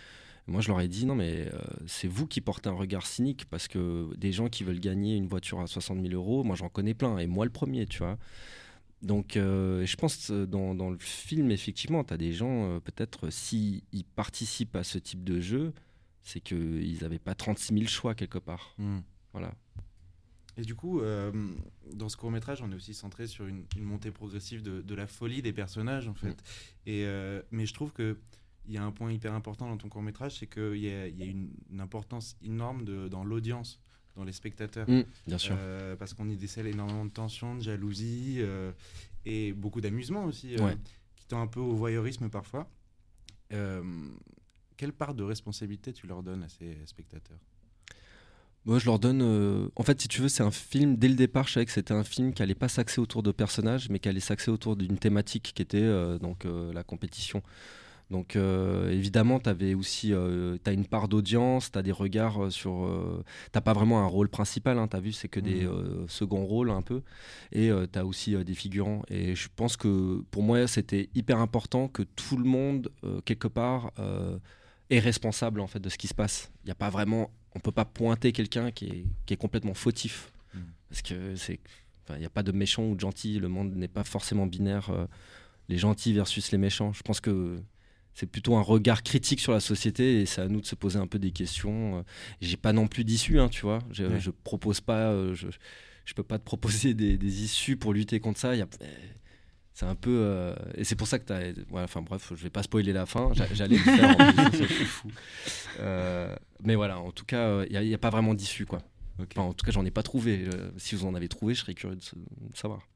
Moi, 0.47 0.59
je 0.59 0.67
leur 0.67 0.81
ai 0.81 0.89
dit 0.89 1.05
non, 1.05 1.15
mais 1.15 1.47
euh, 1.53 1.59
c'est 1.87 2.09
vous 2.09 2.27
qui 2.27 2.41
portez 2.41 2.67
un 2.67 2.73
regard 2.73 3.05
cynique 3.05 3.45
parce 3.49 3.69
que 3.69 4.13
des 4.17 4.33
gens 4.33 4.49
qui 4.49 4.65
veulent 4.65 4.81
gagner 4.81 5.15
une 5.15 5.27
voiture 5.27 5.61
à 5.61 5.67
60 5.67 6.01
000 6.01 6.13
euros, 6.13 6.43
moi, 6.43 6.57
j'en 6.57 6.67
connais 6.67 6.93
plein, 6.93 7.17
et 7.17 7.27
moi 7.27 7.45
le 7.45 7.51
premier, 7.51 7.85
tu 7.85 7.99
vois. 7.99 8.17
Donc, 9.03 9.35
euh, 9.35 9.85
je 9.85 9.95
pense 9.97 10.27
que 10.27 10.45
dans, 10.45 10.73
dans 10.73 10.89
le 10.89 10.97
film, 10.97 11.51
effectivement, 11.51 12.03
tu 12.03 12.13
as 12.13 12.17
des 12.17 12.31
gens, 12.31 12.69
euh, 12.69 12.79
peut-être, 12.79 13.29
s'ils 13.29 13.83
ils 13.91 14.05
participent 14.05 14.75
à 14.77 14.83
ce 14.83 14.97
type 14.97 15.23
de 15.23 15.41
jeu, 15.41 15.73
c'est 16.23 16.39
qu'ils 16.39 16.99
n'avaient 17.01 17.19
pas 17.19 17.35
36 17.35 17.73
000 17.73 17.87
choix 17.87 18.15
quelque 18.15 18.39
part. 18.39 18.75
Voilà. 19.33 19.53
Et 20.55 20.61
du 20.61 20.75
coup, 20.75 21.01
euh, 21.01 21.31
dans 21.93 22.09
ce 22.09 22.15
court 22.17 22.31
métrage, 22.31 22.61
on 22.61 22.71
est 22.71 22.75
aussi 22.75 22.93
centré 22.93 23.27
sur 23.27 23.47
une, 23.47 23.65
une 23.75 23.83
montée 23.83 24.11
progressive 24.11 24.61
de, 24.61 24.81
de 24.81 24.95
la 24.95 25.07
folie 25.07 25.41
des 25.41 25.53
personnages, 25.53 26.07
en 26.07 26.13
fait. 26.13 26.41
Et, 26.85 27.05
euh, 27.05 27.41
mais 27.51 27.65
je 27.65 27.73
trouve 27.73 27.91
que 27.91 28.17
il 28.65 28.73
y 28.73 28.77
a 28.77 28.83
un 28.83 28.91
point 28.91 29.11
hyper 29.11 29.33
important 29.33 29.67
dans 29.67 29.75
ton 29.75 29.89
court 29.89 30.03
métrage, 30.03 30.39
c'est 30.39 30.47
qu'il 30.47 30.77
y 30.77 30.89
a, 30.89 31.07
il 31.07 31.17
y 31.17 31.23
a 31.23 31.25
une, 31.25 31.49
une 31.69 31.81
importance 31.81 32.37
énorme 32.41 32.85
de, 32.85 33.09
dans 33.09 33.25
l'audience, 33.25 33.81
dans 34.15 34.23
les 34.23 34.31
spectateurs. 34.31 34.89
Mm, 34.89 35.03
bien 35.27 35.37
sûr. 35.37 35.55
Euh, 35.57 35.95
parce 35.95 36.13
qu'on 36.13 36.29
y 36.29 36.35
décèle 36.37 36.67
énormément 36.67 37.05
de 37.05 37.11
tension, 37.11 37.55
de 37.55 37.61
jalousie 37.61 38.37
euh, 38.39 38.71
et 39.25 39.53
beaucoup 39.53 39.81
d'amusement 39.81 40.25
aussi, 40.25 40.55
euh, 40.55 40.65
Ouais. 40.65 40.77
qui 41.15 41.25
tend 41.27 41.41
un 41.41 41.47
peu 41.47 41.59
au 41.59 41.73
voyeurisme 41.75 42.29
parfois. 42.29 42.69
Quelle 44.77 44.93
part 44.93 45.13
de 45.13 45.23
responsabilité 45.23 45.93
tu 45.93 46.07
leur 46.07 46.23
donnes 46.23 46.43
à 46.43 46.49
ces 46.49 46.75
spectateurs? 46.85 47.37
Moi, 48.65 48.79
je 48.79 48.85
leur 48.85 48.97
donne. 48.97 49.21
euh, 49.21 49.67
En 49.75 49.83
fait, 49.83 50.01
si 50.01 50.07
tu 50.07 50.21
veux, 50.21 50.29
c'est 50.29 50.43
un 50.43 50.51
film. 50.51 50.95
Dès 50.95 51.09
le 51.09 51.15
départ, 51.15 51.47
je 51.47 51.53
savais 51.53 51.65
que 51.65 51.71
c'était 51.71 51.93
un 51.93 52.03
film 52.03 52.33
qui 52.33 52.41
allait 52.41 52.55
pas 52.55 52.69
s'axer 52.69 53.01
autour 53.01 53.21
de 53.21 53.31
personnages, 53.31 53.89
mais 53.89 53.99
qui 53.99 54.07
allait 54.09 54.19
s'axer 54.21 54.51
autour 54.51 54.75
d'une 54.75 54.97
thématique 54.97 55.51
qui 55.53 55.61
était 55.61 55.77
euh, 55.81 56.17
donc 56.17 56.45
euh, 56.45 56.71
la 56.73 56.83
compétition. 56.83 57.43
Donc, 58.11 58.35
euh, 58.35 58.91
évidemment, 58.91 59.39
tu 59.39 59.49
avais 59.49 59.73
aussi. 59.73 60.13
euh, 60.13 60.57
as 60.65 60.71
une 60.71 60.85
part 60.85 61.07
d'audience, 61.07 61.71
tu 61.71 61.79
as 61.79 61.81
des 61.81 61.91
regards 61.91 62.43
euh, 62.45 62.49
sur. 62.51 62.85
euh, 62.85 63.23
T'as 63.51 63.61
pas 63.61 63.73
vraiment 63.73 64.01
un 64.01 64.05
rôle 64.05 64.29
principal, 64.29 64.77
tu 64.89 64.95
as 64.95 64.99
vu, 64.99 65.11
c'est 65.13 65.27
que 65.29 65.39
des 65.39 65.61
Mhm. 65.63 65.67
euh, 65.71 66.07
seconds 66.07 66.45
rôles 66.45 66.69
un 66.69 66.81
peu. 66.81 67.01
Et 67.51 67.69
tu 67.91 67.99
as 67.99 68.05
aussi 68.05 68.35
des 68.43 68.53
figurants. 68.55 69.01
Et 69.09 69.35
je 69.35 69.47
pense 69.55 69.77
que 69.77 70.21
pour 70.31 70.43
moi, 70.43 70.67
c'était 70.67 71.09
hyper 71.15 71.39
important 71.39 71.87
que 71.87 72.03
tout 72.03 72.37
le 72.37 72.43
monde, 72.45 72.89
quelque 73.25 73.47
part, 73.47 73.91
est 74.89 74.99
responsable 74.99 75.59
en 75.61 75.67
fait 75.67 75.79
de 75.79 75.89
ce 75.89 75.97
qui 75.97 76.07
se 76.07 76.13
passe. 76.13 76.51
Il 76.63 76.67
n'y 76.67 76.71
a 76.71 76.75
pas 76.75 76.89
vraiment, 76.89 77.31
on 77.55 77.59
peut 77.59 77.71
pas 77.71 77.85
pointer 77.85 78.31
quelqu'un 78.31 78.69
qui 78.71 78.85
est, 78.85 79.05
qui 79.25 79.33
est 79.33 79.37
complètement 79.37 79.73
fautif, 79.73 80.31
Mm. 80.53 80.59
parce 80.89 81.01
que 81.01 81.35
c'est, 81.35 81.59
il 82.11 82.19
n'y 82.19 82.25
a 82.25 82.29
pas 82.29 82.43
de 82.43 82.51
méchant 82.51 82.83
ou 82.85 82.93
de 82.95 82.99
gentil. 82.99 83.39
Le 83.39 83.47
monde 83.47 83.73
n'est 83.75 83.87
pas 83.87 84.03
forcément 84.03 84.45
binaire. 84.45 84.91
les 85.69 85.77
gentils 85.77 86.13
versus 86.13 86.51
les 86.51 86.57
méchants. 86.57 86.91
Je 86.91 87.01
pense 87.03 87.21
que 87.21 87.57
c'est 88.13 88.27
plutôt 88.27 88.55
un 88.55 88.61
regard 88.61 89.01
critique 89.03 89.39
sur 89.39 89.51
la 89.53 89.59
société 89.59 90.21
et 90.21 90.25
c'est 90.25 90.41
à 90.41 90.47
nous 90.47 90.61
de 90.61 90.65
se 90.65 90.75
poser 90.75 90.99
un 90.99 91.07
peu 91.07 91.17
des 91.19 91.31
questions. 91.31 91.97
Euh, 91.99 92.01
J'ai 92.41 92.57
pas 92.57 92.71
non 92.73 92.87
plus 92.87 93.03
d'issue, 93.03 93.39
hein, 93.39 93.49
tu 93.49 93.61
vois. 93.61 93.79
Je, 93.91 94.03
Ouais. 94.05 94.19
je 94.19 94.29
propose 94.29 94.81
pas, 94.81 95.09
euh, 95.11 95.33
je, 95.33 95.47
je 96.05 96.13
peux 96.13 96.23
pas 96.23 96.37
te 96.37 96.43
proposer 96.43 96.93
des, 96.93 97.17
des 97.17 97.43
issues 97.43 97.75
pour 97.77 97.93
lutter 97.93 98.19
contre 98.19 98.39
ça. 98.39 98.53
C'est 99.75 99.85
un 99.87 99.95
peu 99.95 100.11
euh, 100.11 100.53
et 100.75 100.83
c'est 100.83 100.95
pour 100.95 101.07
ça 101.07 101.17
que 101.17 101.25
t'as 101.25 101.39
ouais, 101.47 101.81
enfin 101.81 102.03
bref 102.03 102.31
je 102.35 102.43
vais 102.43 102.51
pas 102.51 102.61
spoiler 102.61 102.93
la 102.93 103.07
fin 103.07 103.31
J'a- 103.33 103.51
j'allais 103.51 103.77
le 103.77 103.81
faire 103.83 104.15
en 104.19 104.31
plus, 104.51 104.67
fou. 104.85 105.07
Euh, 105.79 106.35
mais 106.63 106.75
voilà 106.75 106.99
en 106.99 107.11
tout 107.11 107.25
cas 107.25 107.63
il 107.65 107.79
n'y 107.81 107.93
a, 107.95 107.97
pas 107.97 108.11
vraiment 108.11 108.35
d'issue 108.35 108.67
quoi. 108.67 108.83
Enfin, 109.19 109.41
en 109.41 109.53
tout 109.53 109.65
cas 109.65 109.71
j'en 109.71 109.83
ai 109.83 109.89
pas 109.89 110.03
trouvé 110.03 110.47
si 110.77 110.93
vous 110.93 111.05
en 111.07 111.15
avez 111.15 111.27
trouvé 111.27 111.55
je 111.55 111.61
serais 111.61 111.73
curieux 111.73 111.95
de 111.95 112.01
savoir 112.53 112.87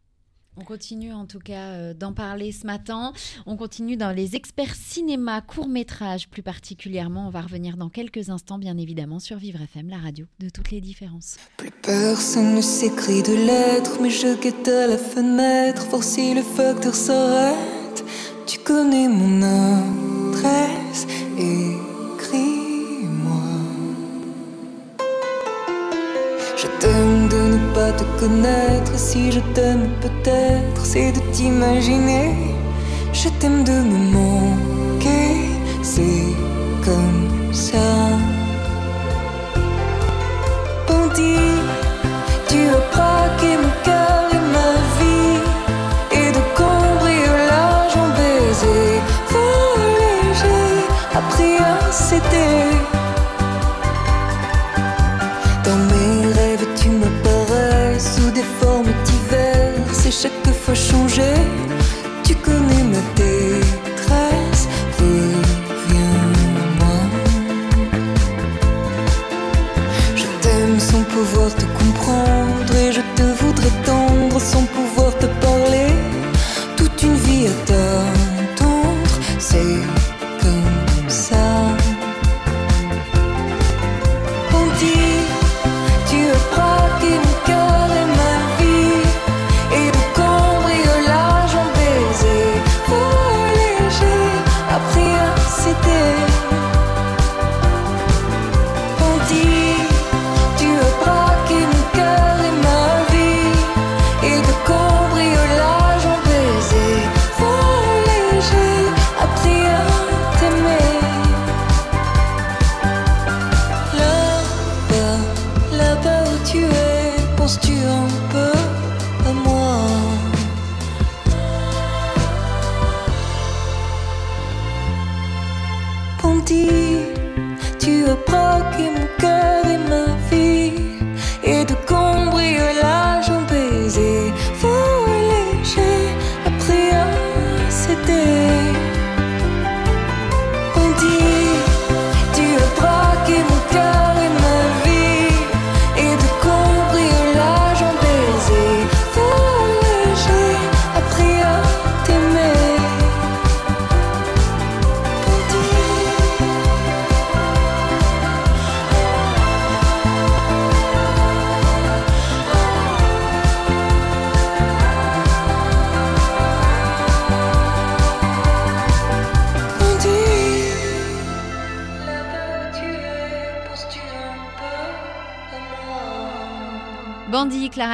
On 0.59 0.63
continue 0.63 1.13
en 1.13 1.27
tout 1.27 1.37
cas 1.39 1.69
euh, 1.69 1.93
d'en 1.93 2.13
parler 2.13 2.51
ce 2.51 2.65
matin. 2.65 3.13
On 3.45 3.57
continue 3.57 3.95
dans 3.95 4.11
les 4.11 4.35
experts 4.35 4.73
cinéma, 4.73 5.41
court-métrage 5.41 6.29
plus 6.29 6.41
particulièrement. 6.41 7.27
On 7.27 7.29
va 7.29 7.41
revenir 7.41 7.77
dans 7.77 7.89
quelques 7.89 8.31
instants, 8.31 8.57
bien 8.57 8.75
évidemment, 8.77 9.19
sur 9.19 9.37
Vivre 9.37 9.61
FM, 9.61 9.89
la 9.89 9.97
radio 9.97 10.25
de 10.39 10.49
toutes 10.49 10.71
les 10.71 10.81
différences. 10.81 11.37
Plus 11.57 11.69
personne 11.69 12.55
ne 12.55 12.61
s'écrit 12.61 13.21
de 13.21 13.33
lettres, 13.33 13.99
mais 14.01 14.09
je 14.09 14.35
guette 14.41 14.67
à 14.67 14.87
la 14.87 14.97
fenêtre, 14.97 16.03
si 16.03 16.33
le 16.33 16.41
facteur 16.41 16.95
s'arrête. 16.95 18.03
Tu 18.47 18.57
connais 18.59 19.07
mon 19.07 19.43
adresse, 19.43 21.05
écris-moi. 21.37 21.77
Te 27.97 28.03
connaître, 28.19 28.93
si 28.95 29.31
je 29.31 29.39
t'aime 29.53 29.89
peut-être, 30.01 30.85
c'est 30.85 31.11
de 31.11 31.19
t'imaginer. 31.31 32.35
Je 33.13 33.29
t'aime 33.39 33.63
de 33.63 33.77
me 33.91 33.99
manquer, 34.17 35.31
c'est 35.81 36.27
comme 36.85 37.53
ça. 37.53 37.89
Bandit, 40.87 41.57
tu 42.49 42.59
as 42.77 42.83
braqué 42.93 43.51
mon 43.63 43.73
cœur 43.87 44.21
et 44.37 44.43
ma 44.55 44.71
vie. 44.97 45.39
Et 46.19 46.29
de 46.37 46.43
cambriolage 46.59 47.95
en 48.03 48.09
baiser, 48.17 49.01
volé, 49.31 50.13
j'ai 50.39 51.17
appris 51.17 51.57
à 51.71 51.91
céder. 51.91 52.96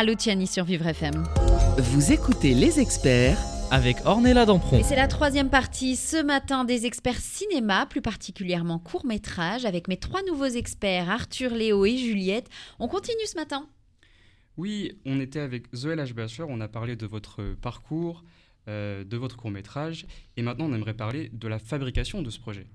Luciani 0.03 0.47
sur 0.47 0.65
Vivre 0.65 0.87
FM. 0.87 1.23
Vous 1.77 2.11
écoutez 2.11 2.53
les 2.53 2.79
experts 2.79 3.37
Avec 3.71 3.97
Ornella 4.05 4.45
Dampron. 4.45 4.79
Et 4.79 4.83
c'est 4.83 4.95
la 4.95 5.07
troisième 5.07 5.49
partie 5.49 5.95
ce 5.95 6.21
matin 6.21 6.65
des 6.65 6.85
experts 6.85 7.19
cinéma, 7.19 7.85
plus 7.85 8.01
particulièrement 8.01 8.79
court 8.79 9.05
métrage, 9.05 9.65
avec 9.65 9.87
mes 9.87 9.97
trois 9.97 10.21
nouveaux 10.23 10.45
experts, 10.45 11.09
Arthur, 11.09 11.55
Léo 11.55 11.85
et 11.85 11.97
Juliette. 11.97 12.49
On 12.79 12.87
continue 12.87 13.25
ce 13.25 13.35
matin. 13.35 13.67
Oui, 14.57 14.99
on 15.05 15.19
était 15.19 15.39
avec 15.39 15.73
Zoé 15.73 15.95
Lachbacher, 15.95 16.43
on 16.47 16.59
a 16.61 16.67
parlé 16.67 16.95
de 16.95 17.07
votre 17.07 17.55
parcours, 17.61 18.23
euh, 18.67 19.03
de 19.03 19.17
votre 19.17 19.37
court-métrage, 19.37 20.05
et 20.37 20.41
maintenant 20.41 20.65
on 20.65 20.73
aimerait 20.73 20.93
parler 20.93 21.29
de 21.33 21.47
la 21.47 21.59
fabrication 21.59 22.21
de 22.21 22.29
ce 22.29 22.39
projet. 22.39 22.67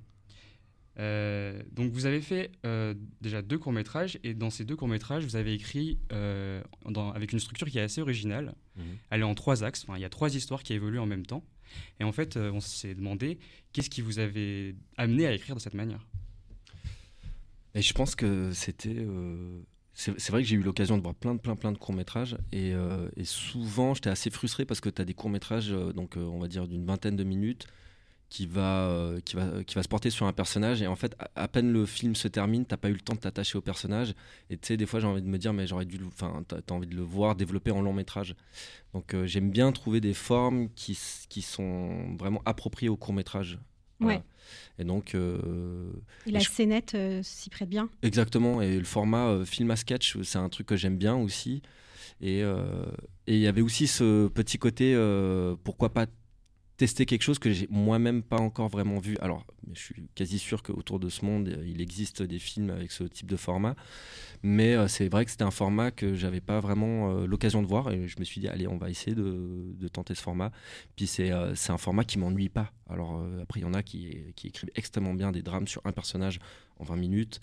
Euh, 1.01 1.63
donc 1.73 1.93
vous 1.93 2.07
avez 2.07 2.21
fait 2.21 2.51
euh, 2.67 2.93
déjà 3.21 3.41
deux 3.43 3.59
courts-métrages, 3.59 4.19
et 4.25 4.35
dans 4.35 4.51
ces 4.51 4.65
deux 4.65 4.75
courts-métrages, 4.77 5.25
vous 5.25 5.37
avez 5.37 5.53
écrit 5.55 5.99
euh, 6.13 6.63
dans- 6.87 7.13
avec 7.13 7.33
une 7.33 7.39
structure 7.39 7.69
qui 7.69 7.79
est 7.79 7.83
assez 7.83 8.01
originale. 8.01 8.55
Mhm. 8.77 8.85
Elle 9.11 9.21
est 9.21 9.25
en 9.25 9.35
trois 9.35 9.63
axes, 9.65 9.85
enfin, 9.87 9.97
il 9.97 10.03
y 10.03 10.05
a 10.05 10.09
trois 10.11 10.35
histoires 10.35 10.63
qui 10.63 10.73
évoluent 10.73 10.99
en 10.99 11.07
même 11.07 11.25
temps. 11.27 11.45
Et 12.01 12.05
en 12.05 12.13
fait, 12.13 12.37
on 12.39 12.61
s'est 12.61 12.95
demandé 12.95 13.39
qu'est-ce 13.73 13.91
qui 13.91 14.01
vous 14.01 14.19
avait 14.19 14.75
amené 14.97 15.27
à 15.27 15.33
écrire 15.35 15.55
de 15.55 15.61
cette 15.61 15.75
manière? 15.75 16.07
Et 17.75 17.83
je 17.83 17.93
pense 17.93 18.15
que 18.15 18.51
c'était. 18.53 19.07
c'est 19.93 20.31
vrai 20.31 20.43
que 20.43 20.49
j'ai 20.49 20.57
eu 20.57 20.63
l'occasion 20.63 20.97
de 20.97 21.03
voir 21.03 21.15
plein 21.15 21.35
de 21.35 21.41
plein 21.41 21.57
plein 21.57 21.73
de 21.73 21.79
courts 21.79 21.95
métrages 21.95 22.37
et, 22.53 22.73
et 23.17 23.25
souvent 23.25 23.93
j'étais 23.95 24.09
assez 24.11 24.31
frustré 24.31 24.65
parce 24.65 24.81
que 24.81 24.89
tu 24.89 25.03
as 25.03 25.05
des 25.05 25.13
courts 25.15 25.31
métrages 25.31 25.69
donc 25.95 26.17
on 26.17 26.39
va 26.39 26.49
dire 26.49 26.67
d'une 26.67 26.87
vingtaine 26.87 27.17
de 27.17 27.25
minutes 27.25 27.67
qui 28.31 28.47
va 28.47 28.87
euh, 28.89 29.21
qui 29.21 29.37
va 29.37 29.65
qui 29.65 29.75
va 29.75 29.83
se 29.83 29.89
porter 29.89 30.11
sur 30.11 30.27
un 30.27 30.33
personnage 30.35 30.83
et 30.83 30.87
en 30.87 30.97
fait 30.97 31.17
à, 31.19 31.31
à 31.45 31.49
peine 31.49 31.73
le 31.73 31.87
film 31.87 32.15
se 32.15 32.29
termine 32.29 32.67
t'as 32.67 32.77
pas 32.77 32.91
eu 32.91 32.93
le 32.93 33.01
temps 33.01 33.15
de 33.15 33.21
t'attacher 33.21 33.57
au 33.57 33.63
personnage 33.63 34.15
et 34.51 34.59
tu 34.59 34.67
sais 34.69 34.77
des 34.77 34.85
fois 34.85 35.01
j'ai 35.01 35.07
envie 35.07 35.23
de 35.23 35.27
me 35.29 35.39
dire 35.39 35.55
mais 35.55 35.67
j'aurais 35.67 35.87
dû 35.87 35.99
enfin 36.07 36.45
t'as 36.47 36.59
as 36.59 36.73
envie 36.73 36.87
de 36.87 36.95
le 36.95 37.01
voir 37.03 37.37
développer 37.37 37.71
en 37.71 37.81
long 37.81 37.95
métrage 37.95 38.35
donc 38.93 39.15
euh, 39.15 39.27
j'aime 39.27 39.51
bien 39.51 39.73
trouver 39.73 40.01
des 40.03 40.13
formes 40.13 40.69
qui 40.75 40.99
qui 41.31 41.41
sont 41.41 42.15
vraiment 42.19 42.43
appropriées 42.45 42.91
au 42.91 42.97
court 42.99 43.15
métrage 43.15 43.59
Ouais. 44.01 44.23
et 44.79 44.85
donc 44.85 45.17
euh, 45.17 45.91
Et 46.27 46.31
la 46.31 46.39
je- 46.39 46.49
scénette 46.51 46.95
euh, 46.95 47.21
s'y 47.25 47.51
prête 47.51 47.69
bien. 47.69 47.89
Exactement, 48.03 48.63
et 48.63 48.79
le 48.79 48.85
format 48.85 49.27
euh, 49.27 49.45
film 49.45 49.73
à 49.73 49.77
sketch, 49.77 50.17
c'est 50.23 50.39
un 50.39 50.49
truc 50.49 50.69
que 50.69 50.77
j'aime 50.77 50.97
bien 50.97 51.17
aussi. 51.17 51.63
Et 52.21 52.45
euh, 52.45 52.85
et 53.27 53.35
il 53.35 53.41
y 53.41 53.49
avait 53.49 53.61
aussi 53.61 53.89
ce 53.89 54.29
petit 54.29 54.57
côté, 54.57 54.95
euh, 54.95 55.57
pourquoi 55.65 55.93
pas 55.93 56.07
tester 56.79 57.07
quelque 57.07 57.23
chose 57.23 57.41
que 57.41 57.53
j'ai 57.53 57.67
moi-même 57.71 58.23
pas 58.23 58.39
encore 58.39 58.69
vraiment 58.69 59.01
vu. 59.01 59.19
Alors, 59.21 59.45
je 59.73 59.81
suis 59.81 60.09
quasi 60.15 60.39
sûr 60.39 60.63
qu'autour 60.63 61.01
de 61.01 61.09
ce 61.09 61.25
monde, 61.25 61.49
euh, 61.49 61.67
il 61.67 61.81
existe 61.83 62.23
des 62.23 62.39
films 62.39 62.71
avec 62.71 62.93
ce 62.93 63.03
type 63.03 63.29
de 63.29 63.37
format. 63.37 63.75
Mais 64.45 64.75
euh, 64.75 64.87
c'est 64.87 65.09
vrai 65.09 65.25
que 65.25 65.33
c'était 65.33 65.45
un 65.45 65.51
format 65.51 65.91
que 65.91 66.15
j'avais 66.15 66.41
pas 66.41 66.61
vraiment 66.61 67.11
euh, 67.11 67.27
l'occasion 67.27 67.63
de 67.63 67.67
voir. 67.67 67.91
Et 67.91 68.07
je 68.07 68.19
me 68.21 68.25
suis 68.25 68.41
dit, 68.41 68.47
allez, 68.47 68.69
on 68.69 68.79
va 68.79 68.91
essayer 68.91 69.17
de, 69.17 69.89
tenter 69.93 70.15
ce 70.15 70.23
format. 70.23 70.53
Puis 70.95 71.09
c'est 71.09 71.31
un 71.31 71.79
format 71.79 72.05
qui 72.05 72.19
m'ennuie 72.19 72.49
pas. 72.49 72.73
Alors, 72.89 73.21
après, 73.43 73.61
il 73.61 73.65
y 73.65 73.67
en 73.67 73.75
a 73.75 73.83
qui, 73.83 74.17
qui 74.37 74.47
écrivent 74.47 74.71
extrêmement 74.77 75.15
bien 75.15 75.33
des 75.33 75.43
drames 75.43 75.67
sur 75.67 75.83
un 75.85 75.93
personnage 75.93 76.39
en 76.79 76.85
20 76.85 76.97
minutes. 76.97 77.41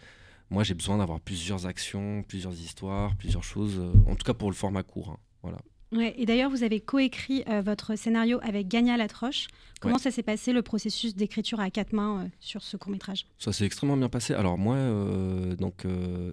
Moi, 0.50 0.63
j'ai 0.63 0.76
besoin 0.76 0.98
d'avoir 0.98 1.19
plusieurs 1.19 1.65
actions, 1.65 2.24
plusieurs 2.24 2.54
histoires, 2.54 3.15
plusieurs 3.17 3.43
choses. 3.43 3.82
en 4.08 4.15
tout 4.15 4.24
cas, 4.24 4.34
pour 4.34 4.50
le 4.50 4.56
format 4.56 4.84
court. 4.84 5.10
hein. 5.10 5.19
Voilà. 5.41 5.58
Ouais, 5.95 6.13
et 6.17 6.25
d'ailleurs, 6.25 6.49
vous 6.49 6.63
avez 6.63 6.79
coécrit 6.81 7.43
euh, 7.47 7.62
votre 7.62 7.95
scénario 7.95 8.39
avec 8.43 8.67
Gagna 8.67 8.97
Latroche. 8.97 9.47
Comment 9.81 9.95
Ouais. 9.95 10.01
ça 10.01 10.10
s'est 10.12 10.23
passé 10.23 10.51
le 10.51 10.62
processus 10.62 11.15
d'écriture 11.15 11.60
à 11.60 11.69
quatre 11.69 11.93
mains 11.93 12.23
euh, 12.23 12.27
sur 12.39 12.63
ce 12.63 12.75
court 12.75 12.91
métrage 12.91 13.27
Ça 13.38 13.53
s'est 13.53 13.65
extrêmement 13.65 13.97
bien 13.97 14.10
passé. 14.10 14.34
Alors 14.34 14.58
moi, 14.58 14.75
euh, 14.75 15.55
donc 15.55 15.86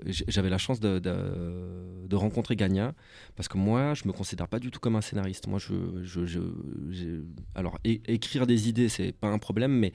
j'avais 0.06 0.48
la 0.48 0.58
chance 0.58 0.80
de, 0.80 0.98
de- 0.98 2.06
de 2.06 2.16
rencontrer 2.16 2.56
Gagna 2.56 2.94
parce 3.36 3.48
que 3.48 3.58
moi, 3.58 3.94
je 3.94 4.06
me 4.06 4.12
considère 4.12 4.48
pas 4.48 4.58
du 4.58 4.70
tout 4.70 4.80
comme 4.80 4.96
un 4.96 5.00
scénariste. 5.00 5.46
Moi, 5.48 5.58
je, 5.58 5.74
je- 6.02 7.22
alors 7.54 7.78
écrire 7.84 8.46
des 8.46 8.68
idées, 8.68 8.88
c'est 8.88 9.12
pas 9.12 9.28
un 9.28 9.38
problème, 9.38 9.72
mais 9.72 9.92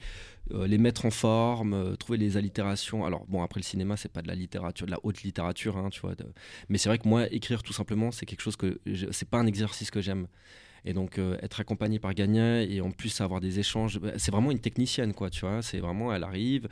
les 0.50 0.78
mettre 0.78 1.04
en 1.06 1.10
forme, 1.10 1.74
euh, 1.74 1.96
trouver 1.96 2.18
les 2.18 2.36
allitérations. 2.36 3.04
Alors 3.04 3.26
bon, 3.26 3.42
après 3.42 3.60
le 3.60 3.64
cinéma, 3.64 3.96
c'est 3.96 4.12
pas 4.12 4.22
de 4.22 4.28
la 4.28 4.34
littérature, 4.34 4.86
de 4.86 4.90
la 4.90 5.00
haute 5.02 5.22
littérature, 5.22 5.76
hein, 5.76 5.90
tu 5.90 6.00
vois. 6.00 6.14
Mais 6.68 6.78
c'est 6.78 6.88
vrai 6.88 6.98
que 6.98 7.08
moi, 7.08 7.30
écrire 7.32 7.62
tout 7.62 7.72
simplement, 7.72 8.10
c'est 8.10 8.26
quelque 8.26 8.42
chose 8.42 8.56
que 8.56 8.80
c'est 9.10 9.28
pas 9.28 9.38
un 9.38 9.46
exercice 9.46 9.90
que 9.90 10.00
j'aime. 10.00 10.26
Et 10.84 10.92
donc 10.92 11.18
euh, 11.18 11.36
être 11.42 11.60
accompagné 11.60 11.98
par 11.98 12.14
Gagna 12.14 12.62
et 12.62 12.80
en 12.80 12.90
plus 12.90 13.20
avoir 13.20 13.40
des 13.40 13.58
échanges, 13.58 13.98
bah, 13.98 14.12
c'est 14.16 14.30
vraiment 14.30 14.50
une 14.50 14.60
technicienne 14.60 15.12
quoi, 15.12 15.30
tu 15.30 15.40
vois. 15.40 15.62
C'est 15.62 15.80
vraiment, 15.80 16.14
elle 16.14 16.24
arrive, 16.24 16.68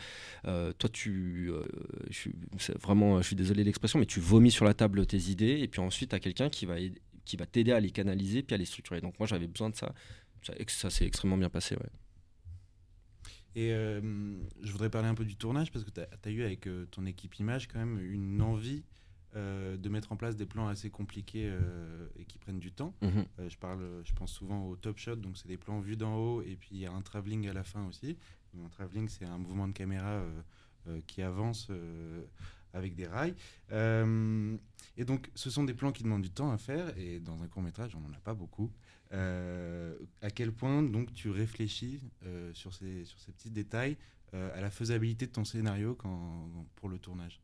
euh, 0.46 0.72
toi 0.78 0.88
tu, 0.88 1.50
euh, 1.50 1.64
je 2.10 2.16
suis 2.16 2.32
vraiment, 2.80 3.20
je 3.20 3.26
suis 3.26 3.36
désolé 3.36 3.62
de 3.62 3.66
l'expression, 3.66 3.98
mais 3.98 4.06
tu 4.06 4.20
vomis 4.20 4.50
sur 4.50 4.64
la 4.64 4.74
table 4.74 5.06
tes 5.06 5.30
idées 5.30 5.58
et 5.60 5.68
puis 5.68 5.80
ensuite 5.80 6.14
as 6.14 6.20
quelqu'un 6.20 6.48
qui 6.48 6.66
va 6.66 6.76
qui 7.24 7.36
va 7.36 7.46
t'aider 7.46 7.72
à 7.72 7.80
les 7.80 7.90
canaliser 7.90 8.42
puis 8.42 8.54
à 8.54 8.58
les 8.58 8.64
structurer. 8.64 9.00
Donc 9.00 9.18
moi 9.18 9.26
j'avais 9.26 9.48
besoin 9.48 9.70
de 9.70 9.76
ça. 9.76 9.92
Ça, 10.42 10.54
ça 10.68 10.90
s'est 10.90 11.06
extrêmement 11.06 11.36
bien 11.36 11.50
passé, 11.50 11.74
ouais. 11.74 11.90
Et 13.56 13.72
euh, 13.72 14.00
je 14.62 14.70
voudrais 14.70 14.90
parler 14.90 15.08
un 15.08 15.14
peu 15.14 15.24
du 15.24 15.34
tournage 15.34 15.72
parce 15.72 15.84
que 15.84 15.90
tu 15.90 16.00
as, 16.00 16.30
eu 16.30 16.42
avec 16.42 16.68
euh, 16.68 16.86
ton 16.90 17.06
équipe 17.06 17.34
image 17.36 17.66
quand 17.66 17.78
même 17.78 17.98
une 17.98 18.42
envie 18.42 18.84
euh, 19.36 19.76
de 19.76 19.88
mettre 19.90 20.12
en 20.12 20.16
place 20.16 20.34
des 20.36 20.46
plans 20.46 20.66
assez 20.66 20.88
compliqués 20.88 21.50
euh, 21.50 22.06
et 22.18 22.24
qui 22.24 22.38
prennent 22.38 22.58
du 22.58 22.72
temps. 22.72 22.94
Mhm. 23.02 23.26
Euh, 23.38 23.48
je, 23.50 23.58
parle, 23.58 23.82
je 24.04 24.14
pense 24.14 24.32
souvent 24.32 24.66
au 24.66 24.76
top 24.76 24.96
shot, 24.96 25.16
donc 25.16 25.36
c'est 25.36 25.48
des 25.48 25.58
plans 25.58 25.80
vus 25.80 25.96
d'en 25.96 26.16
haut 26.16 26.42
et 26.42 26.56
puis 26.56 26.70
il 26.72 26.78
y 26.78 26.86
a 26.86 26.92
un 26.92 27.02
travelling 27.02 27.46
à 27.48 27.52
la 27.52 27.62
fin 27.62 27.86
aussi. 27.86 28.16
Un 28.64 28.68
travelling, 28.68 29.08
c'est 29.08 29.26
un 29.26 29.36
mouvement 29.36 29.68
de 29.68 29.74
caméra 29.74 30.22
qui 31.06 31.20
avance 31.20 31.70
avec 32.72 32.94
des 32.94 33.06
rails. 33.06 33.34
Et 33.70 35.04
donc, 35.04 35.30
ce 35.34 35.50
sont 35.50 35.64
des 35.64 35.74
plans 35.74 35.92
qui 35.92 36.02
demandent 36.02 36.22
du 36.22 36.30
temps 36.30 36.50
à 36.50 36.56
faire 36.56 36.96
et 36.96 37.20
dans 37.20 37.42
un 37.42 37.48
court 37.48 37.60
métrage, 37.60 37.94
on 37.94 38.00
n'en 38.00 38.14
a 38.14 38.20
pas 38.20 38.32
beaucoup. 38.32 38.72
Euh, 39.12 39.94
à 40.20 40.30
quel 40.30 40.52
point 40.52 40.82
donc 40.82 41.12
tu 41.14 41.30
réfléchis 41.30 42.00
euh, 42.24 42.52
sur, 42.54 42.74
ces, 42.74 43.04
sur 43.04 43.18
ces 43.20 43.32
petits 43.32 43.50
détails 43.50 43.96
euh, 44.34 44.50
à 44.56 44.60
la 44.60 44.70
faisabilité 44.70 45.26
de 45.26 45.32
ton 45.32 45.44
scénario 45.44 45.94
quand, 45.94 46.50
pour 46.76 46.88
le 46.88 46.98
tournage? 46.98 47.40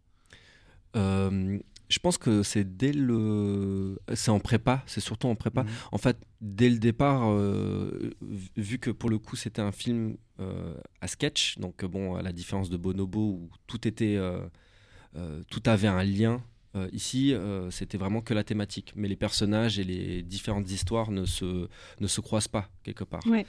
Je 0.95 1.99
pense 1.99 2.17
que 2.17 2.43
c'est 2.43 2.77
dès 2.77 2.93
le, 2.93 3.99
c'est 4.15 4.31
en 4.31 4.41
prépa, 4.41 4.83
c'est 4.87 5.01
surtout 5.01 5.27
en 5.27 5.35
prépa. 5.35 5.63
Mhm. 5.63 5.71
En 5.93 5.99
fait, 5.99 6.17
dès 6.41 6.71
le 6.71 6.79
départ, 6.79 7.31
euh, 7.31 8.11
vu- 8.57 8.79
que 8.79 8.91
pour 8.91 9.11
le 9.11 9.19
coup 9.19 9.37
c'était 9.37 9.61
un 9.61 9.73
film 9.73 10.17
euh, 10.41 10.75
à 11.03 11.07
sketch, 11.07 11.59
donc 11.59 11.85
bon, 11.85 12.15
à 12.15 12.23
la 12.23 12.33
différence 12.33 12.71
de 12.71 12.79
Bonobo 12.79 13.21
où 13.21 13.51
tout 13.67 13.87
était, 13.87 14.17
euh, 14.17 14.49
tout 15.51 15.63
avait 15.67 15.89
un 15.89 16.03
lien. 16.03 16.43
Euh, 16.75 16.89
ici, 16.93 17.35
euh, 17.35 17.71
c'était 17.71 17.99
vraiment 17.99 18.23
que 18.23 18.33
la 18.33 18.45
thématique, 18.45 18.93
mais 18.97 19.07
les 19.09 19.17
personnages 19.17 19.79
et 19.79 19.85
les 19.85 20.23
différentes 20.23 20.71
histoires 20.71 21.11
ne 21.11 21.27
se, 21.27 21.69
ne 22.01 22.07
se 22.07 22.21
croisent 22.23 22.49
pas 22.49 22.71
quelque 22.83 23.05
part. 23.05 23.27
Ouais. 23.27 23.45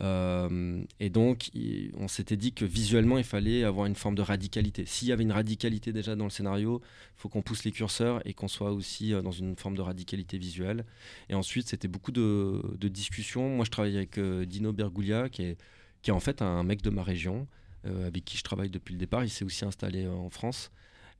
Euh, 0.00 0.82
et 1.00 1.10
donc, 1.10 1.48
il- 1.54 1.90
on 1.96 2.08
s'était 2.08 2.36
dit 2.36 2.52
que 2.52 2.64
visuellement, 2.64 3.18
il 3.18 3.24
fallait 3.24 3.64
avoir 3.64 3.86
une 3.86 3.94
forme 3.96 4.14
de 4.14 4.22
radicalité. 4.22 4.86
S'il 4.86 5.08
y 5.08 5.12
avait 5.12 5.24
une 5.24 5.32
radicalité 5.32 5.92
déjà 5.92 6.14
dans 6.14 6.24
le 6.24 6.30
scénario, 6.30 6.80
il 7.16 7.20
faut 7.20 7.28
qu'on 7.28 7.42
pousse 7.42 7.64
les 7.64 7.72
curseurs 7.72 8.20
et 8.26 8.32
qu'on 8.34 8.48
soit 8.48 8.72
aussi 8.72 9.10
dans 9.10 9.32
une 9.32 9.56
forme 9.56 9.76
de 9.76 9.82
radicalité 9.82 10.38
visuelle. 10.38 10.84
Et 11.28 11.34
ensuite, 11.34 11.68
c'était 11.68 11.88
beaucoup 11.88 12.12
de, 12.12 12.62
de 12.78 12.88
discussions. 12.88 13.48
Moi, 13.56 13.64
je 13.64 13.70
travaille 13.70 13.96
avec 13.96 14.18
Dino 14.20 14.72
Berguglia, 14.72 15.28
qui 15.28 15.42
est, 15.42 15.56
qui 16.02 16.10
est 16.10 16.14
en 16.14 16.20
fait 16.20 16.42
un 16.42 16.62
mec 16.62 16.82
de 16.82 16.90
ma 16.90 17.02
région, 17.02 17.46
avec 17.84 18.24
qui 18.24 18.36
je 18.36 18.42
travaille 18.42 18.70
depuis 18.70 18.92
le 18.92 18.98
départ. 18.98 19.24
Il 19.24 19.30
s'est 19.30 19.44
aussi 19.44 19.64
installé 19.64 20.06
en 20.06 20.30
France. 20.30 20.70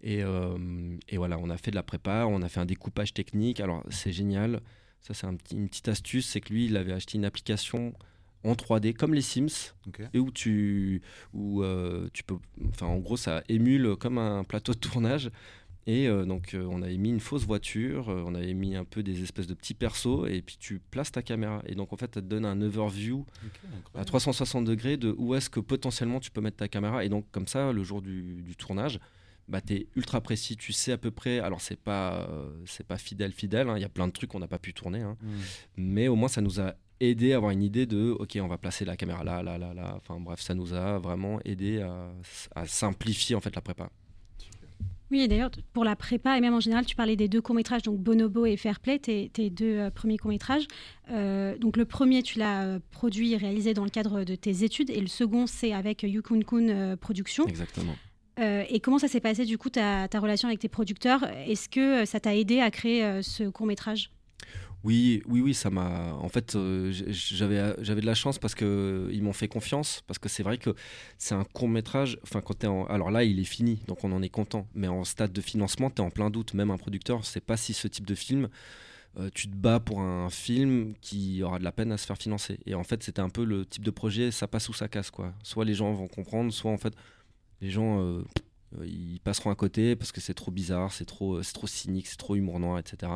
Et, 0.03 0.23
euh, 0.23 0.57
et 1.09 1.17
voilà, 1.17 1.39
on 1.39 1.51
a 1.51 1.57
fait 1.57 1.71
de 1.71 1.77
la 1.77 1.83
prépa, 1.83 2.25
on 2.29 2.43
a 2.43 2.49
fait 2.49 2.61
un 2.61 2.67
découpage 2.67 3.13
technique. 3.15 3.61
Alors, 3.61 3.83
c'est 3.91 4.13
génial. 4.13 4.61
Ça, 5.01 5.15
c'est 5.15 5.27
un 5.27 5.35
petit- 5.37 5.57
une 5.57 5.69
petite 5.69 5.89
astuce, 5.89 6.27
c'est 6.27 6.41
que 6.41 6.53
lui, 6.53 6.67
il 6.67 6.77
avait 6.77 6.93
acheté 6.93 7.19
une 7.19 7.25
application 7.25 7.93
en 8.45 8.55
3D 8.55 8.95
comme 8.95 9.15
les 9.15 9.21
Sims 9.23 9.73
et 10.15 10.19
où 10.21 10.31
tu 10.31 11.03
où 11.35 11.65
euh, 11.65 12.09
tu 12.13 12.23
peux 12.23 12.37
enfin 12.69 12.87
en 12.87 12.99
gros 12.99 13.17
ça 13.17 13.43
émule 13.49 13.97
comme 13.97 14.17
un 14.17 14.45
plateau 14.45 14.75
de 14.75 14.79
tournage 14.79 15.33
et 15.89 16.07
euh, 16.07 16.25
donc 16.25 16.55
euh, 16.55 16.65
on 16.71 16.81
avait 16.83 16.99
mis 16.99 17.09
une 17.09 17.19
fausse 17.19 17.45
voiture 17.45 18.07
on 18.07 18.37
avait 18.37 18.55
mis 18.55 18.77
un 18.77 18.85
peu 18.85 19.03
des 19.03 19.25
espèces 19.25 19.49
de 19.49 19.55
petits 19.55 19.75
persos 19.75 20.29
et 20.29 20.41
puis 20.41 20.57
tu 20.57 20.79
places 20.79 21.11
ta 21.11 21.21
caméra 21.21 21.63
et 21.67 21.75
donc 21.75 21.93
en 21.93 21.97
fait 21.97 22.15
ça 22.15 22.23
te 22.23 22.27
donne 22.27 22.45
un 22.45 22.61
overview 22.63 23.19
Ok, 23.45 23.61
à 23.75 23.77
incroyable. 23.79 24.07
360 24.07 24.65
degrés 24.67 24.97
de 24.97 25.13
où 25.19 25.35
est-ce 25.35 25.51
que 25.51 25.59
potentiellement 25.59 26.21
tu 26.21 26.31
peux 26.31 26.41
mettre 26.41 26.59
ta 26.59 26.69
caméra 26.69 27.05
et 27.05 27.09
donc 27.09 27.25
comme 27.33 27.49
ça 27.49 27.73
le 27.73 27.83
jour 27.83 28.03
du, 28.03 28.23
du 28.43 28.55
tournage 28.55 29.01
bah 29.49 29.61
tu 29.61 29.75
es 29.75 29.87
ultra 29.97 30.21
précis 30.21 30.57
tu 30.57 30.73
sais 30.73 30.93
à 30.93 30.99
peu 30.99 31.11
près. 31.11 31.39
Alors 31.41 31.61
c'est 31.61 31.79
pas 31.81 32.27
euh, 32.31 32.51
c'est 32.67 32.87
pas 32.87 32.99
fidèle 32.99 33.33
fidèle 33.33 33.69
hein, 33.69 33.77
il 33.77 33.83
y 33.83 33.85
a 33.85 33.89
plein 33.89 34.07
de 34.07 34.13
trucs 34.13 34.31
qu'on 34.31 34.41
n'a 34.41 34.49
pas 34.49 34.59
pu 34.59 34.75
tourner 34.75 35.01
hein, 35.01 35.17
Mm. 35.23 35.29
mais 35.77 36.09
au 36.09 36.17
moins 36.17 36.29
ça 36.29 36.41
nous 36.41 36.61
a 36.61 36.75
aidé 37.01 37.33
à 37.33 37.37
avoir 37.37 37.53
une 37.53 37.63
idée 37.63 37.87
de 37.87 38.11
ok 38.19 38.39
on 38.43 38.49
va 38.49 38.59
placer 38.59 38.85
la 38.85 38.97
caméra 38.97 39.25
là 39.25 39.43
là 39.43 39.57
là 39.59 39.73
là. 39.75 39.95
Enfin 39.97 40.19
bref 40.21 40.41
ça 40.41 40.55
nous 40.55 40.75
a 40.75 40.99
vraiment 40.99 41.41
aidé 41.45 41.81
à, 41.81 42.11
à 42.55 42.67
simplifier 42.67 43.35
en 43.37 43.41
fait 43.41 43.55
la 43.55 43.63
prépa. 43.63 43.91
Oui, 45.11 45.21
et 45.23 45.29
d'ailleurs, 45.29 45.51
pour 45.73 45.85
la 45.85 45.97
prépa, 45.97 46.37
et 46.37 46.43
même 46.43 46.53
en 46.53 46.61
général, 46.61 46.85
tu 46.85 46.95
parlais 46.95 47.17
des 47.17 47.29
deux 47.29 47.41
courts-métrages, 47.41 47.81
donc 47.81 47.99
Bonobo 47.99 48.45
et 48.45 48.59
Fairplay, 48.59 48.99
tes, 48.99 49.31
tes 49.31 49.49
deux 49.49 49.79
euh, 49.79 49.91
premiers 49.91 50.19
courts-métrages. 50.19 50.67
Euh, 51.11 51.57
donc 51.57 51.79
le 51.79 51.87
premier, 51.87 52.23
tu 52.23 52.39
l'as 52.39 52.65
euh, 52.65 52.79
produit 52.91 53.33
et 53.33 53.39
réalisé 53.39 53.73
dans 53.73 53.85
le 53.85 53.89
cadre 53.91 54.25
de 54.25 54.35
tes 54.35 54.65
études, 54.65 54.91
et 54.91 55.01
le 55.01 55.07
second, 55.07 55.47
c'est 55.47 55.73
avec 55.73 56.03
Yukun 56.03 56.43
Kun 56.43 56.69
euh, 56.69 56.97
Productions. 56.97 57.47
exactement 57.47 57.97
Euh, 58.38 58.64
et 58.68 58.81
comment 58.81 58.98
ça 58.98 59.09
s'est 59.09 59.20
passé, 59.20 59.44
du 59.44 59.59
coup, 59.59 59.70
ta, 59.70 60.09
ta 60.09 60.20
relation 60.20 60.48
avec 60.48 60.61
tes 60.61 60.68
producteurs? 60.68 61.24
Est-ce 61.46 61.68
que 61.68 62.03
euh, 62.03 62.05
ça 62.05 62.20
t'a 62.20 62.35
aidé 62.35 62.61
à 62.61 62.70
créer 62.70 63.05
euh, 63.05 63.22
ce 63.22 63.44
court-métrage? 63.44 64.11
Oui, 64.85 65.22
oui, 65.27 65.40
oui, 65.40 65.55
ça 65.55 65.70
m'a. 65.70 66.14
En 66.14 66.29
fait, 66.29 66.57
j'avais, 67.09 67.74
de 67.77 68.07
la 68.07 68.14
chance 68.14 68.38
parce 68.38 68.55
que 68.55 69.09
ils 69.12 69.24
m'ont 69.24 69.33
fait 69.33 69.48
confiance. 69.48 70.05
Parce 70.07 70.20
que 70.20 70.29
c'est 70.29 70.44
vrai 70.44 70.57
que 70.57 70.70
c'est 71.18 71.35
un 71.35 71.42
court 71.42 71.68
métrage. 71.68 72.16
Enfin, 72.22 72.40
quand 72.40 72.55
t'es 72.55 72.68
en. 72.68 72.85
Alors 72.85 73.11
là, 73.11 73.24
il 73.24 73.40
est 73.40 73.44
fini, 73.44 73.81
donc 73.88 74.05
on 74.05 74.12
en 74.12 74.22
est 74.22 74.29
content. 74.29 74.68
Mais 74.74 74.87
en 74.87 75.03
stade 75.03 75.33
de 75.33 75.40
financement, 75.40 75.90
t'es 75.90 76.01
en 76.01 76.11
plein 76.11 76.31
doute. 76.31 76.55
Même 76.55 76.70
un 76.70 76.77
producteur, 76.77 77.24
sait 77.24 77.40
pas 77.40 77.57
si 77.57 77.74
ce 77.74 77.88
type 77.88 78.07
de 78.07 78.14
film. 78.14 78.48
tu 79.35 79.48
te 79.48 79.57
bats 79.57 79.81
pour 79.81 80.01
un 80.01 80.31
film 80.31 80.94
qui 81.01 81.42
aura 81.42 81.59
de 81.59 81.64
la 81.64 81.72
peine 81.72 81.90
à 81.90 81.96
se 81.96 82.07
faire 82.07 82.16
financer. 82.16 82.61
Et 82.64 82.77
en 82.77 82.85
fait, 82.85 83.03
c'était 83.03 83.20
un 83.20 83.31
peu 83.31 83.44
le 83.44 83.66
type 83.66 83.83
de 83.83 83.90
projet, 83.90 84.31
ça 84.31 84.46
passe 84.46 84.68
ou 84.68 84.74
ça 84.74 84.87
casse, 84.87 85.11
quoi. 85.11 85.35
Soit 85.42 85.64
les 85.64 85.74
gens 85.74 85.92
vont 85.92 86.07
comprendre, 86.07 86.53
soit 86.53 86.70
en 86.70 86.79
fait, 86.79 86.94
les 87.61 87.71
gens, 87.71 88.01
euh, 88.01 88.23
euh, 88.79 88.87
ils 88.87 89.21
passeront 89.21 89.51
à 89.51 89.55
côté 89.55 89.97
parce 89.97 90.12
que 90.12 90.21
c'est 90.21 90.35
trop 90.35 90.51
bizarre, 90.51 90.92
c'est 90.92 91.05
trop, 91.05 91.40
trop 91.42 91.66
cynique, 91.66 92.07
c'est 92.07 92.16
trop 92.16 92.37
humour 92.37 92.61
noir, 92.61 92.79
etc. 92.79 93.12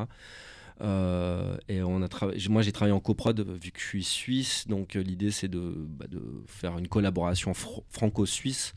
Euh, 0.80 1.56
et 1.68 1.82
on 1.82 2.02
a. 2.02 2.08
Moi, 2.48 2.62
j'ai 2.62 2.72
travaillé 2.72 2.94
en 2.94 3.00
coprod 3.00 3.38
euh, 3.40 3.56
vu 3.60 3.70
que 3.70 3.80
je 3.80 3.84
suis 3.84 4.04
suisse, 4.04 4.66
donc 4.66 4.96
euh, 4.96 5.00
l'idée 5.00 5.30
c'est 5.30 5.48
de, 5.48 5.74
bah, 5.76 6.06
de 6.08 6.20
faire 6.46 6.78
une 6.78 6.88
collaboration 6.88 7.52
fr- 7.52 7.82
franco-suisse. 7.90 8.74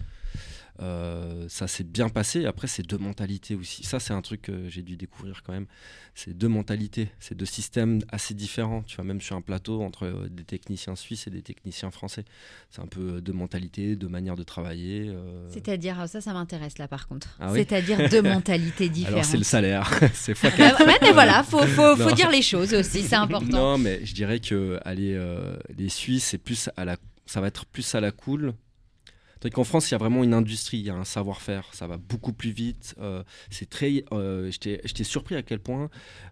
Euh, 0.81 1.45
ça 1.49 1.67
s'est 1.67 1.83
bien 1.83 2.09
passé. 2.09 2.45
Après, 2.45 2.67
c'est 2.67 2.83
deux 2.83 2.97
mentalités 2.97 3.55
aussi. 3.55 3.83
Ça, 3.83 3.99
c'est 3.99 4.13
un 4.13 4.21
truc 4.21 4.43
que 4.43 4.69
j'ai 4.69 4.81
dû 4.81 4.97
découvrir 4.97 5.43
quand 5.43 5.53
même. 5.53 5.67
C'est 6.15 6.38
deux 6.38 6.47
mentalités, 6.47 7.09
c'est 7.19 7.35
deux 7.35 7.45
systèmes 7.45 7.99
assez 8.09 8.33
différents. 8.33 8.83
Tu 8.83 8.95
vois, 8.95 9.05
même 9.05 9.21
sur 9.21 9.35
un 9.35 9.41
plateau 9.41 9.81
entre 9.81 10.05
euh, 10.05 10.29
des 10.29 10.43
techniciens 10.43 10.95
suisses 10.95 11.27
et 11.27 11.29
des 11.29 11.41
techniciens 11.41 11.91
français. 11.91 12.23
C'est 12.69 12.81
un 12.81 12.88
peu 12.88 13.15
euh, 13.15 13.21
deux 13.21 13.33
mentalités, 13.33 13.95
deux 13.95 14.07
manières 14.07 14.35
de 14.35 14.43
travailler. 14.43 15.07
euh. 15.09 15.47
C'est-à-dire, 15.49 15.97
ah, 15.99 16.07
ça, 16.07 16.21
ça 16.21 16.33
m'intéresse 16.33 16.77
là 16.77 16.88
par 16.88 17.07
contre. 17.07 17.35
Ah 17.39 17.51
oui 17.51 17.59
C'est-à-dire 17.59 18.09
deux 18.09 18.21
mentalités 18.35 18.89
différentes. 18.89 19.15
Alors, 19.15 19.25
c'est 19.25 19.38
le 19.38 19.43
salaire. 19.43 19.91
c'est 20.13 20.35
fois 20.35 20.49
Ah, 20.59 20.97
mais 21.01 21.11
voilà, 21.11 21.43
faut, 21.43 21.61
faut, 21.65 22.11
dire 22.11 22.29
les 22.29 22.41
choses 22.41 22.73
aussi, 22.73 23.03
c'est 23.03 23.15
important. 23.15 23.57
Non, 23.57 23.77
mais 23.77 24.05
je 24.05 24.13
dirais 24.13 24.39
que 24.39 24.79
aller, 24.83 25.13
euh, 25.13 25.57
les 25.77 25.89
Suisses, 25.89 26.25
c'est 26.25 26.38
plus 26.38 26.69
à 26.77 26.85
la, 26.85 26.97
ça 27.25 27.41
va 27.41 27.47
être 27.47 27.65
plus 27.65 27.95
à 27.95 28.01
la 28.01 28.11
cool. 28.11 28.53
Tandis 29.45 29.53
qu'en 29.53 29.63
France, 29.63 29.91
il 29.91 29.93
y 29.93 29.95
a 29.95 29.99
vraiment 29.99 30.23
une 30.23 30.34
industrie, 30.34 30.79
il 30.79 30.86
y 30.86 30.89
a 30.89 30.95
un 30.95 31.03
savoir-faire, 31.03 31.69
ça 31.71 31.86
va 31.86 31.97
beaucoup 31.97 32.34
plus 32.34 32.49
vite. 32.49 32.95
euh, 32.99 33.23
c'est 33.51 33.69
très, 33.69 34.03
euh, 34.12 34.49
j'étais 34.49 35.03
surpris 35.03 35.36
à 35.36 35.43
quel 35.43 35.60
point 35.60 35.91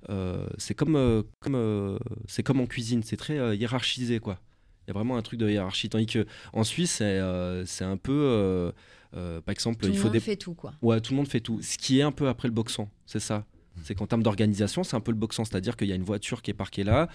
euh, 0.10 0.48
c'est 0.58 0.74
comme, 0.74 0.96
euh, 0.96 1.22
comme, 1.40 2.00
c'est 2.28 2.42
comme 2.42 2.60
en 2.60 2.66
cuisine, 2.66 3.04
c'est 3.04 3.16
très 3.16 3.56
hiérarchisé 3.56 4.20
quoi. 4.20 4.40
Il 4.88 4.90
y 4.90 4.92
a 4.92 4.94
vraiment 4.96 5.16
un 5.16 5.22
truc 5.22 5.40
de 5.40 5.48
hiérarchie. 5.48 5.90
Tandis 5.90 6.08
que 6.08 6.26
en 6.54 6.64
Suisse, 6.64 6.90
c'est 6.90 7.22
c'est 7.68 7.86
un 7.86 7.98
peu, 7.98 8.74
par 9.12 9.52
exemple, 9.52 9.82
Tout 9.82 9.90
il 9.90 9.94
le 9.94 10.00
faut 10.00 10.06
monde 10.06 10.14
des 10.14 10.20
fait 10.20 10.36
tout, 10.36 10.56
quoi. 10.56 10.74
Ouais, 10.82 11.00
tout 11.00 11.14
le 11.14 11.18
monde 11.18 11.28
fait 11.28 11.40
tout. 11.40 11.62
Ce 11.62 11.78
qui 11.78 12.00
est 12.00 12.04
un 12.04 12.12
peu 12.12 12.28
après 12.28 12.48
le 12.48 12.54
boxant, 12.56 12.90
c'est 13.06 13.20
ça. 13.20 13.46
C'est 13.82 13.96
qu'en 13.96 14.06
termes 14.06 14.22
d'organisation, 14.24 14.84
c'est 14.84 14.96
un 14.96 15.00
peu 15.00 15.12
le 15.12 15.18
boxant, 15.18 15.46
c'est-à-dire 15.46 15.76
qu'il 15.76 15.88
y 15.88 15.92
a 15.92 15.96
une 15.96 16.04
voiture 16.04 16.42
qui 16.42 16.52
est 16.52 16.54
parquée 16.54 16.84
là. 16.84 17.10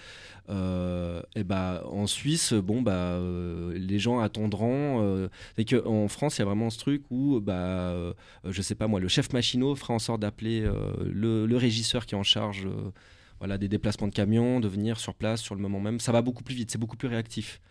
euh, 0.49 1.21
et 1.35 1.43
bah 1.43 1.83
en 1.85 2.05
Suisse, 2.05 2.53
bon 2.53 2.81
bah 2.81 2.91
euh, 2.91 3.73
les 3.77 3.97
gens 3.97 4.19
attendront. 4.19 5.01
Euh, 5.01 5.29
et 5.57 5.65
que 5.65 5.85
en 5.87 6.07
France, 6.07 6.37
il 6.37 6.41
y 6.41 6.43
a 6.43 6.45
vraiment 6.45 6.69
ce 6.69 6.77
truc 6.77 7.03
où 7.09 7.39
bah 7.39 7.53
euh, 7.53 8.13
je 8.45 8.61
sais 8.61 8.75
pas 8.75 8.87
moi, 8.87 8.99
le 8.99 9.07
chef 9.07 9.31
machinot 9.31 9.75
fera 9.75 9.93
en 9.93 9.99
sorte 9.99 10.19
d'appeler 10.21 10.61
euh, 10.61 10.73
le, 11.05 11.45
le 11.45 11.57
régisseur 11.57 12.05
qui 12.05 12.15
est 12.15 12.17
en 12.17 12.23
charge. 12.23 12.65
euh, 12.65 12.91
voilà, 13.39 13.57
des 13.57 13.69
déplacements 13.69 14.07
de 14.09 14.13
camions, 14.13 14.59
de 14.59 14.67
venir 14.67 14.99
sur 14.99 15.15
place 15.15 15.39
sur 15.41 15.55
le 15.55 15.61
moment 15.61 15.79
même. 15.79 16.01
Ça 16.01 16.11
va 16.11 16.21
beaucoup 16.21 16.43
plus 16.43 16.55
vite, 16.55 16.71
c'est 16.71 16.77
beaucoup 16.77 16.97
plus 16.97 17.07
réactif. 17.07 17.61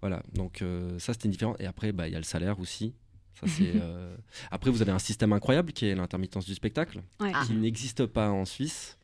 Voilà, 0.00 0.22
donc 0.32 0.62
euh, 0.62 0.98
ça 0.98 1.12
c'était 1.12 1.28
différent. 1.28 1.54
Et 1.58 1.66
après, 1.66 1.92
bah, 1.92 2.08
il 2.08 2.12
y 2.12 2.16
a 2.16 2.18
le 2.18 2.24
salaire 2.24 2.58
aussi. 2.60 2.94
Ça, 3.34 3.46
euh, 3.60 4.16
Après, 4.50 4.70
vous 4.70 4.82
avez 4.82 4.92
un 4.92 4.98
système 4.98 5.32
incroyable 5.32 5.72
qui 5.72 5.86
est 5.86 5.94
l'intermittence 5.94 6.44
du 6.46 6.54
spectacle, 6.54 7.02
Ouais. 7.20 7.32
Ah. 7.34 7.44
qui 7.46 7.54
n'existe 7.54 8.06
pas 8.06 8.30
en 8.30 8.44
Suisse. 8.44 8.98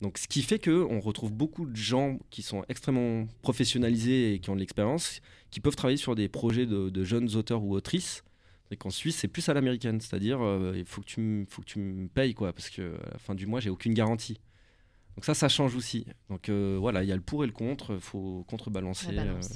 Donc, 0.00 0.16
ce 0.18 0.28
qui 0.28 0.42
fait 0.42 0.58
que 0.60 0.70
on 0.88 1.00
retrouve 1.00 1.32
beaucoup 1.32 1.66
de 1.66 1.74
gens 1.74 2.18
qui 2.30 2.42
sont 2.42 2.64
extrêmement 2.68 3.26
professionnalisés 3.42 4.34
et 4.34 4.38
qui 4.38 4.48
ont 4.50 4.54
de 4.54 4.60
l'expérience, 4.60 5.20
qui 5.50 5.58
peuvent 5.60 5.74
travailler 5.76 5.96
sur 5.96 6.14
des 6.14 6.28
projets 6.28 6.66
de, 6.66 6.88
de 6.88 7.04
jeunes 7.04 7.34
auteurs 7.36 7.62
ou 7.64 7.74
autrices. 7.74 8.22
Et 8.70 8.76
qu'en 8.76 8.90
Suisse, 8.90 9.16
c'est 9.16 9.28
plus 9.28 9.48
à 9.48 9.54
l'américaine, 9.54 9.98
c'est-à-dire 10.00 10.40
euh, 10.42 10.74
il 10.76 10.84
faut 10.84 11.00
que 11.00 11.06
tu 11.06 11.20
me, 11.20 11.46
faut 11.48 11.62
que 11.62 11.66
tu 11.66 11.78
me 11.78 12.06
payes 12.06 12.34
quoi, 12.34 12.52
parce 12.52 12.68
que 12.68 12.96
à 13.06 13.12
la 13.14 13.18
fin 13.18 13.34
du 13.34 13.46
mois, 13.46 13.60
j'ai 13.60 13.70
aucune 13.70 13.94
garantie. 13.94 14.38
Donc 15.16 15.24
ça, 15.24 15.32
ça 15.34 15.48
change 15.48 15.74
aussi. 15.74 16.04
Donc 16.28 16.48
euh, 16.50 16.76
voilà, 16.78 17.02
il 17.02 17.08
y 17.08 17.12
a 17.12 17.16
le 17.16 17.22
pour 17.22 17.42
et 17.44 17.46
le 17.46 17.52
contre, 17.54 17.94
il 17.94 18.00
faut 18.00 18.44
contrebalancer. 18.46 19.10
La 19.12 19.24
balance. 19.24 19.54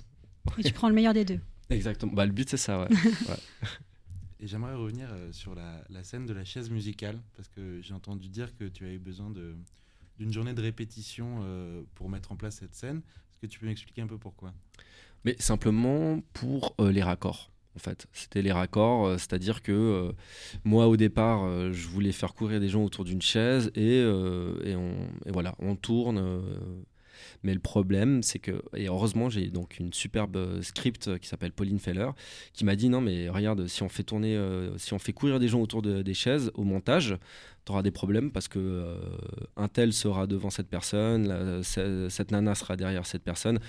euh, 0.48 0.52
Et 0.58 0.62
tu 0.64 0.72
prends 0.72 0.88
le 0.88 0.94
meilleur 0.94 1.12
des 1.12 1.26
deux. 1.26 1.40
Exactement. 1.74 2.12
Bah, 2.12 2.26
le 2.26 2.32
but, 2.32 2.48
c'est 2.48 2.56
ça, 2.56 2.80
ouais. 2.82 2.88
Et 4.40 4.46
j'aimerais 4.46 4.74
revenir 4.74 5.08
euh, 5.12 5.30
sur 5.32 5.54
la, 5.54 5.84
la 5.88 6.02
scène 6.02 6.26
de 6.26 6.32
la 6.32 6.44
chaise 6.44 6.68
musicale, 6.70 7.20
parce 7.36 7.48
que 7.48 7.80
j'ai 7.80 7.94
entendu 7.94 8.28
dire 8.28 8.56
que 8.56 8.64
tu 8.64 8.84
avais 8.84 8.98
besoin 8.98 9.30
de- 9.30 9.54
d'une 10.18 10.32
journée 10.32 10.52
de 10.54 10.60
répétition 10.62 11.40
euh, 11.42 11.82
pour 11.94 12.08
mettre 12.08 12.32
en 12.32 12.36
place 12.36 12.56
cette 12.56 12.74
scène. 12.74 12.98
Est-ce 12.98 13.40
que 13.42 13.46
tu 13.46 13.58
peux 13.60 13.66
m'expliquer 13.66 14.02
un 14.02 14.06
peu 14.06 14.18
pourquoi? 14.18 14.52
Mais 15.24 15.36
simplement 15.38 16.20
pour 16.32 16.74
euh, 16.80 16.90
les 16.90 17.02
raccords. 17.02 17.50
En 17.74 17.78
fait, 17.78 18.06
c'était 18.12 18.42
les 18.42 18.52
raccords, 18.52 19.06
euh, 19.06 19.16
c'est-à-dire 19.18 19.62
que 19.62 19.72
euh, 19.72 20.12
moi 20.64 20.88
au 20.88 20.96
départ, 20.96 21.44
euh, 21.44 21.72
je 21.72 21.86
voulais 21.88 22.12
faire 22.12 22.34
courir 22.34 22.60
des 22.60 22.68
gens 22.68 22.84
autour 22.84 23.04
d'une 23.04 23.22
chaise 23.22 23.70
et, 23.74 24.00
euh, 24.02 24.60
et, 24.64 24.74
on, 24.76 24.92
et 25.24 25.30
voilà, 25.32 25.54
on 25.60 25.76
tourne. 25.76 26.18
Mais 27.42 27.54
le 27.54 27.60
problème, 27.60 28.22
c'est 28.22 28.38
que, 28.38 28.62
et 28.76 28.86
heureusement, 28.86 29.30
j'ai 29.30 29.48
donc 29.50 29.78
une 29.78 29.92
superbe 29.92 30.36
euh, 30.36 30.62
script 30.62 31.08
euh, 31.08 31.18
qui 31.18 31.28
s'appelle 31.28 31.52
Pauline 31.52 31.78
Feller, 31.78 32.10
qui 32.52 32.64
m'a 32.64 32.76
dit 32.76 32.88
non, 32.88 33.00
mais 33.00 33.28
regarde, 33.28 33.66
si 33.66 33.82
on 33.82 33.88
fait 33.88 34.02
tourner, 34.02 34.36
euh, 34.36 34.76
si 34.78 34.92
on 34.92 34.98
fait 34.98 35.12
courir 35.12 35.38
des 35.40 35.48
gens 35.48 35.60
autour 35.60 35.82
de- 35.82 36.02
des 36.02 36.14
chaises 36.14 36.50
au 36.54 36.64
montage, 36.64 37.16
tu 37.64 37.72
auras 37.72 37.82
des 37.82 37.90
problèmes 37.92 38.32
parce 38.32 38.48
que 38.48 38.96
un 39.56 39.68
tel 39.68 39.92
sera 39.92 40.26
devant 40.26 40.50
cette 40.50 40.66
personne, 40.66 41.62
cette 41.62 42.32
nana 42.32 42.56
sera 42.56 42.76
derrière 42.76 43.06
cette 43.06 43.22
personne. 43.22 43.60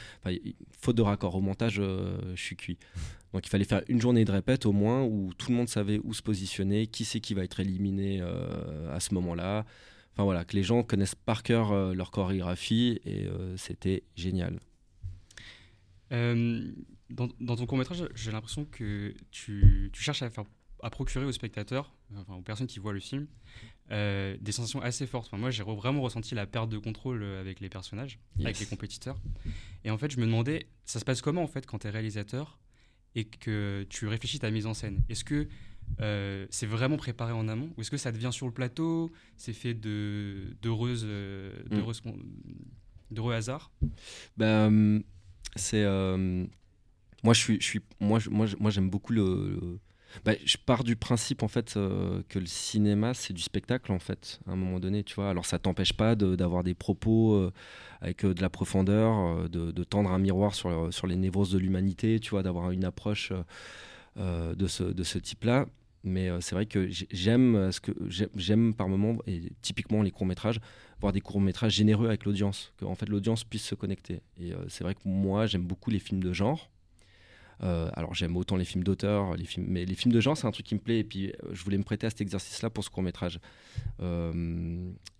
Faute 0.80 0.96
de 0.96 1.04
raccord 1.04 1.36
au 1.36 1.42
montage, 1.42 1.76
je 1.76 2.36
suis 2.36 2.56
cuit. 2.56 2.80
Donc 3.34 3.46
il 3.46 3.50
fallait 3.50 3.66
faire 3.66 3.84
une 3.88 4.02
journée 4.02 4.26
de 4.26 4.32
répète 4.32 4.66
au 4.66 4.72
moins 4.72 5.04
où 5.04 5.32
tout 5.38 5.52
le 5.52 5.58
monde 5.58 5.70
savait 5.70 6.00
où 6.04 6.12
se 6.16 6.24
positionner, 6.24 6.88
qui 6.88 7.06
c'est 7.06 7.20
qui 7.20 7.36
va 7.36 7.44
être 7.44 7.60
éliminé 7.60 8.22
à 8.92 9.00
ce 9.00 9.14
moment-là. 9.14 9.64
Enfin 10.14 10.24
voilà, 10.24 10.46
que 10.46 10.56
les 10.56 10.64
gens 10.64 10.84
connaissent 10.84 11.16
par 11.16 11.42
cœur 11.42 11.72
euh, 11.72 11.94
leur 11.94 12.12
chorégraphie 12.12 13.02
et 13.04 13.26
euh, 13.26 13.58
c'était 13.58 14.04
génial. 14.16 14.60
Euh, 16.12 16.72
dans, 17.10 17.30
dans 17.40 17.56
ton 17.56 17.66
court 17.66 17.80
métrage, 17.80 18.08
j'ai 18.14 18.32
l'impression 18.32 18.66
que 18.66 19.16
tu, 19.32 19.90
tu 19.92 20.04
cherches 20.04 20.22
à, 20.22 20.30
faire, 20.30 20.44
à 20.84 20.92
procurer 20.92 21.26
aux 21.26 21.32
spectateurs, 21.32 21.96
enfin, 22.16 22.36
aux 22.36 22.42
personnes 22.42 22.68
qui 22.68 22.78
voient 22.78 22.94
le 22.94 23.00
film, 23.00 23.26
euh, 23.90 24.38
des 24.40 24.52
sensations 24.52 24.82
assez 24.82 25.08
fortes. 25.08 25.26
Enfin, 25.28 25.38
moi, 25.38 25.50
j'ai 25.50 25.64
vraiment 25.64 26.02
ressenti 26.02 26.36
la 26.36 26.46
perte 26.46 26.70
de 26.70 26.78
contrôle 26.78 27.24
avec 27.24 27.60
les 27.60 27.70
personnages, 27.70 28.20
avec 28.40 28.60
les 28.60 28.68
compétiteurs. 28.68 29.20
Et 29.84 29.90
en 29.90 29.98
fait, 29.98 30.12
je 30.12 30.20
me 30.20 30.26
demandais, 30.26 30.68
ça 30.86 31.00
se 31.00 31.06
passe 31.06 31.22
comment 31.24 31.42
en 31.42 31.48
fait 31.48 31.66
quand 31.66 31.80
tu 31.80 31.88
es 31.88 31.90
réalisateur 31.90 32.60
et 33.16 33.26
que 33.26 33.86
tu 33.90 34.08
réfléchis 34.08 34.40
ta 34.40 34.52
mise 34.52 34.68
en 34.68 34.76
scène? 34.76 35.04
Est-ce 35.10 35.24
que 35.24 35.48
euh, 36.02 36.46
c'est 36.50 36.66
vraiment 36.66 36.98
préparé 36.98 37.32
en 37.34 37.48
amont. 37.48 37.70
Ou 37.78 37.82
est-ce 37.82 37.92
que 37.92 37.98
ça 37.98 38.12
devient 38.12 38.32
sur 38.32 38.46
le 38.48 38.54
plateau? 38.54 39.12
C'est 39.38 39.54
fait 39.54 39.74
de 39.74 40.56
d'heureuses 40.62 41.06
euh, 41.08 41.52
Mm. 41.70 41.76
d'heureuses 41.76 42.02
d'heureux 43.12 43.34
hasards 43.34 43.72
Ben, 44.38 45.02
c'est 45.56 45.84
euh, 45.84 46.46
moi 47.24 47.34
je 47.34 47.40
suis 47.40 47.58
je 47.62 47.66
suis 47.66 47.82
moi 48.00 48.20
je- 48.20 48.30
moi 48.30 48.48
j'aime 48.72 48.90
beaucoup 48.90 49.14
le, 49.14 49.24
le- 49.62 49.80
Bah, 50.26 50.34
je 50.46 50.58
pars 50.64 50.84
du 50.84 50.96
principe 50.96 51.42
en 51.44 51.48
fait 51.48 51.76
euh, 51.76 52.22
que 52.30 52.38
le 52.40 52.46
cinéma 52.46 53.14
c'est 53.16 53.34
du 53.34 53.42
spectacle 53.42 53.92
en 53.92 54.00
fait 54.00 54.40
à 54.48 54.52
un 54.52 54.56
moment 54.56 54.80
donné 54.80 55.04
tu 55.04 55.16
vois. 55.16 55.30
Alors 55.30 55.46
ça 55.46 55.58
t'empêche 55.60 55.94
pas 55.94 56.16
de- 56.16 56.36
d'avoir 56.36 56.64
des 56.64 56.74
propos 56.76 57.34
euh, 57.34 57.52
avec 58.02 58.24
euh, 58.26 58.34
de 58.34 58.42
la 58.42 58.50
profondeur 58.50 59.48
de, 59.50 59.72
de 59.72 59.84
tendre 59.84 60.12
un 60.12 60.20
miroir 60.20 60.54
sur, 60.56 60.94
sur 60.94 61.08
les 61.08 61.16
névroses 61.16 61.52
de 61.52 61.58
l'humanité 61.60 62.20
tu 62.20 62.32
vois 62.32 62.44
d'avoir 62.44 62.72
une 62.72 62.84
approche 62.86 63.32
de 64.18 64.68
ce, 64.68 64.84
de 64.84 65.04
ce 65.04 65.18
type 65.18 65.44
là 65.44 65.66
mais 66.04 66.30
euh, 66.30 66.42
c'est 66.42 66.56
vrai 66.56 66.66
que 66.66 66.88
j'ai- 66.90 67.08
j'aime 67.12 67.56
euh, 67.56 67.72
ce 67.72 67.80
que 67.80 67.92
j'ai- 68.08 68.28
j'aime 68.36 68.74
par 68.74 68.90
moment 68.90 69.18
et 69.26 69.42
typiquement 69.62 70.02
les 70.02 70.12
courts 70.12 70.28
métrages 70.28 70.60
voir 71.00 71.14
des 71.14 71.22
courts 71.22 71.42
métrages 71.42 71.74
généreux 71.74 72.08
avec 72.08 72.26
l'audience 72.26 72.74
que 72.78 72.86
en 72.86 72.96
fait 72.96 73.08
l'audience 73.10 73.44
puisse 73.44 73.64
se 73.64 73.76
connecter. 73.76 74.22
Et 74.40 74.54
euh, 74.54 74.58
c'est 74.68 74.84
vrai 74.84 74.96
que 74.96 75.02
moi 75.06 75.46
j'aime 75.48 75.64
beaucoup 75.64 75.90
les 75.90 76.00
films 76.00 76.24
de 76.24 76.32
genre. 76.34 76.70
Euh, 77.62 77.90
alors 77.94 78.14
j'aime 78.14 78.36
autant 78.36 78.58
les 78.58 78.66
films 78.66 78.84
d'auteur, 78.84 79.36
films, 79.46 79.68
mais 79.70 79.86
les 79.86 79.96
films 79.96 80.14
de 80.14 80.20
genre 80.20 80.36
c'est 80.36 80.48
un 80.48 80.52
truc 80.52 80.66
qui 80.66 80.76
me 80.76 80.80
plaît 80.80 81.00
et 81.00 81.04
puis 81.04 81.30
euh, 81.30 81.54
je 81.54 81.64
voulais 81.64 81.78
me 81.78 81.84
prêter 81.84 82.08
à 82.08 82.10
cet 82.10 82.20
exercice-là 82.22 82.70
pour 82.70 82.84
ce 82.84 82.90
court 82.90 83.04
métrage. 83.04 83.40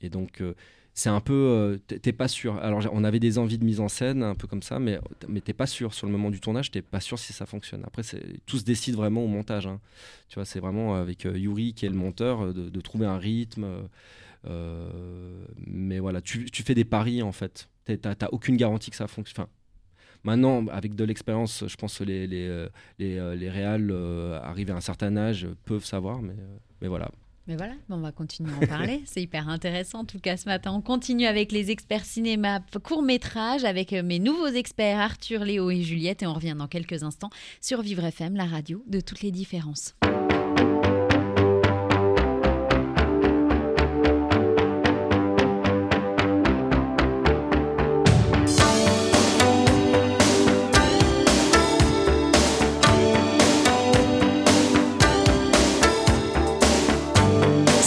et 0.02 0.10
donc 0.10 0.42
euh, 0.42 0.54
c'est 0.96 1.10
un 1.10 1.22
peu, 1.22 1.34
euh, 1.34 1.78
t'es 1.78 2.14
pas 2.14 2.28
sûr. 2.28 2.58
Alors 2.58 2.84
on 2.92 3.04
avait 3.04 3.20
des 3.20 3.40
envies 3.40 3.58
de 3.58 3.66
mise 3.66 3.80
en 3.80 3.88
scène 3.88 4.22
un 4.22 4.36
peu 4.36 4.48
comme 4.48 4.62
ça, 4.62 4.78
mais 4.78 5.00
mais 5.28 5.42
t'es 5.42 5.54
pas 5.54 5.66
sûr 5.66 5.94
sur 5.94 6.06
le 6.06 6.12
moment 6.12 6.30
du 6.30 6.40
tournage, 6.40 6.70
t'es 6.70 6.84
pas 6.84 7.00
sûr 7.00 7.18
si 7.18 7.34
ça 7.34 7.48
fonctionne. 7.48 7.84
Après 7.86 8.04
tout 8.46 8.60
se 8.60 8.64
décide 8.64 8.96
vraiment 8.96 9.24
au 9.24 9.28
montage. 9.28 9.66
hein. 9.66 9.80
Tu 10.30 10.36
vois, 10.36 10.46
c'est 10.46 10.60
vraiment 10.60 10.96
avec 10.96 11.26
euh, 11.26 11.38
Yuri 11.38 11.74
qui 11.74 11.88
est 11.88 11.90
le 11.90 11.96
monteur 11.96 12.46
euh, 12.46 12.54
de, 12.54 12.82
trouver 12.82 13.08
un 13.08 13.18
rythme. 13.18 13.66
euh, 14.46 15.46
mais 15.66 16.00
voilà, 16.00 16.22
tu, 16.22 16.48
fais 16.52 16.76
des 16.76 16.86
paris 16.86 17.24
en 17.24 17.32
fait. 17.32 17.70
T'as 17.86 18.28
aucune 18.32 18.58
garantie 18.58 18.92
que 18.92 18.98
ça 18.98 19.08
fonctionne. 19.08 19.48
Maintenant, 20.24 20.66
avec 20.68 20.96
de 20.96 21.04
l'expérience, 21.04 21.66
je 21.68 21.76
pense 21.76 21.98
que 21.98 22.04
les, 22.06 22.28
les, 22.28 22.68
les, 23.00 23.36
les 23.36 23.50
réals 23.50 23.92
arrivés 24.44 24.72
à 24.72 24.78
un 24.78 24.82
certain 24.82 25.18
âge 25.18 25.48
peuvent 25.66 25.84
savoir, 25.86 26.22
mais, 26.22 26.36
mais 26.82 26.88
voilà. 26.88 27.10
Mais 27.48 27.58
voilà, 27.58 27.74
on 27.90 27.98
va 27.98 28.12
continuer 28.12 28.52
à 28.54 28.64
en 28.64 28.68
parler. 28.68 29.02
C'est 29.06 29.22
hyper 29.22 29.50
intéressant. 29.50 30.00
En 30.00 30.06
tout 30.06 30.20
cas, 30.20 30.38
ce 30.38 30.46
matin, 30.46 30.72
on 30.72 30.82
continue 30.82 31.26
avec 31.26 31.52
les 31.52 31.72
experts 31.72 32.06
cinéma 32.06 32.62
court-métrage 32.84 33.66
avec 33.66 33.92
euh, 33.92 34.02
mes 34.02 34.20
nouveaux 34.20 34.48
experts 34.48 35.00
Arthur, 35.00 35.44
Léo 35.44 35.70
et 35.70 35.82
Juliette. 35.82 36.24
Et 36.24 36.28
on 36.28 36.34
revient 36.34 36.56
dans 36.58 36.68
quelques 36.68 37.04
instants 37.04 37.32
sur 37.60 37.82
Vivre 37.82 38.06
FM, 38.06 38.36
la 38.36 38.46
radio 38.46 38.84
de 38.88 39.02
toutes 39.02 39.22
les 39.22 39.32
différences. 39.32 39.96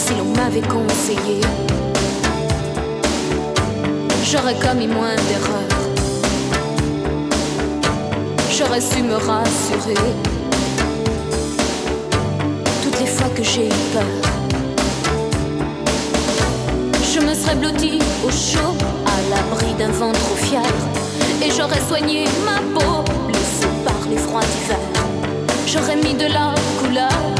Si 0.07 0.15
l'on 0.15 0.41
m'avait 0.41 0.61
conseillé, 0.61 1.41
j'aurais 4.23 4.55
commis 4.55 4.87
moins 4.87 5.15
d'erreurs. 5.27 5.81
J'aurais 8.57 8.79
su 8.79 9.03
me 9.03 9.15
rassurer 9.15 9.95
toutes 12.83 12.99
les 13.01 13.05
fois 13.05 13.27
que 13.35 13.43
j'ai 13.43 13.67
eu 13.67 13.79
peur. 13.93 14.21
Je 17.13 17.19
me 17.19 17.33
serais 17.33 17.55
blottie 17.55 17.99
au 18.25 18.31
chaud, 18.31 18.75
à 19.05 19.17
l'abri 19.29 19.73
d'un 19.77 19.91
vent 19.91 20.13
trop 20.13 20.35
fier, 20.35 20.73
et 21.43 21.51
j'aurais 21.51 21.81
soigné 21.89 22.25
ma 22.45 22.59
peau, 22.73 23.03
blessée 23.27 23.73
par 23.83 23.99
les 24.09 24.17
froids 24.17 24.47
d'hiver. 24.53 24.79
J'aurais 25.65 25.97
mis 25.97 26.13
de 26.13 26.27
la 26.31 26.55
couleur 26.79 27.37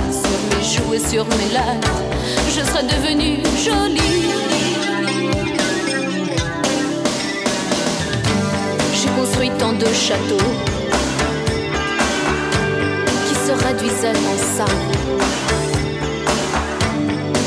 et 0.59 0.99
sur 0.99 1.25
mes 1.25 1.53
lèvres. 1.53 2.01
Je 2.49 2.61
serais 2.65 2.83
devenue 2.83 3.37
jolie. 3.63 4.01
J'ai 8.93 9.09
construit 9.09 9.51
tant 9.59 9.73
de 9.73 9.85
châteaux 9.85 10.51
qui 13.27 13.35
se 13.35 13.51
réduisaient 13.65 14.17
en 14.31 14.37
sable. 14.57 14.71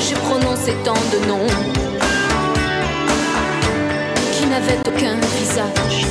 J'ai 0.09 0.15
prononcé 0.17 0.75
tant 0.85 0.95
de 0.95 1.27
noms 1.27 1.53
qui 4.33 4.47
n'avaient 4.47 4.79
aucun 4.87 5.17
visage. 5.39 6.07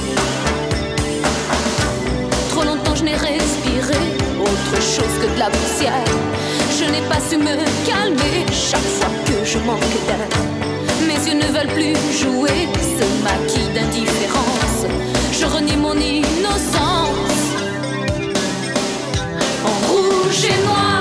Trop 2.50 2.64
longtemps 2.64 2.95
je 2.95 3.04
n'ai 3.04 3.16
respiré 3.16 4.00
autre 4.41 4.82
chose 4.82 5.16
que 5.22 5.34
de 5.34 5.39
la 5.39 5.50
poussière. 5.50 6.38
Je 6.80 6.86
n'ai 6.86 7.01
pas 7.09 7.19
su 7.19 7.38
me 7.38 7.55
calmer 7.86 8.45
chaque 8.53 8.80
fois 8.80 9.09
que 9.25 9.43
je 9.43 9.57
manque 9.59 9.82
d'air. 10.07 10.30
Mes 11.05 11.19
yeux 11.27 11.38
ne 11.38 11.47
veulent 11.51 11.73
plus 11.73 11.93
jouer 12.17 12.69
ce 12.80 13.05
maquis 13.21 13.67
d'indifférence. 13.75 14.86
Je 15.34 15.45
renie 15.45 15.75
mon 15.75 15.93
innocence. 15.95 17.41
En 19.65 19.91
rouge 19.91 20.45
et 20.45 20.63
noir, 20.65 20.99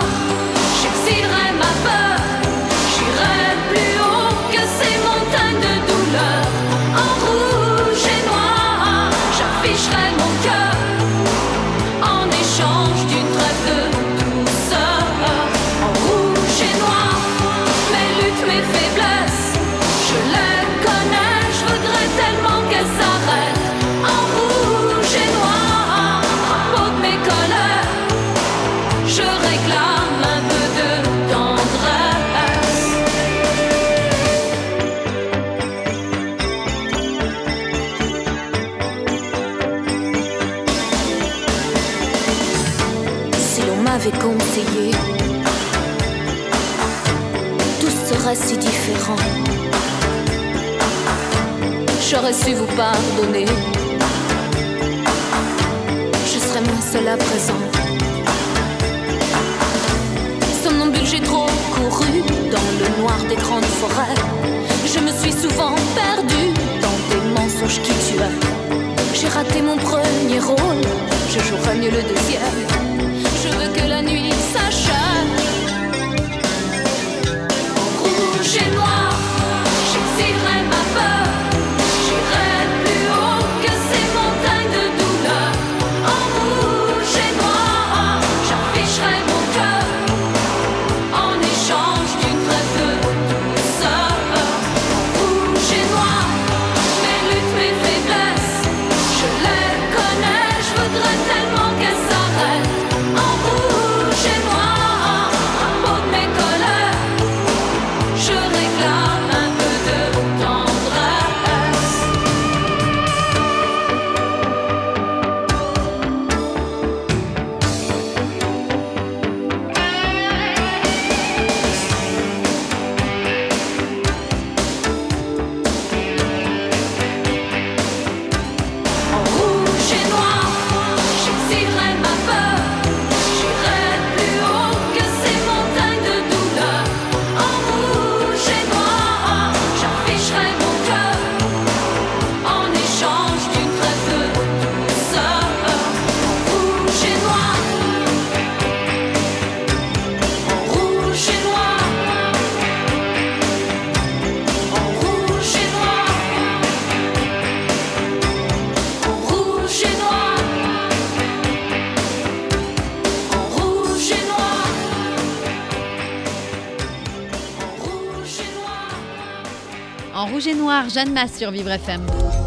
Jeanne 170.86 171.12
Masse 171.12 171.38
sur 171.38 171.50
Vivre 171.50 171.70
FM. 171.70 172.00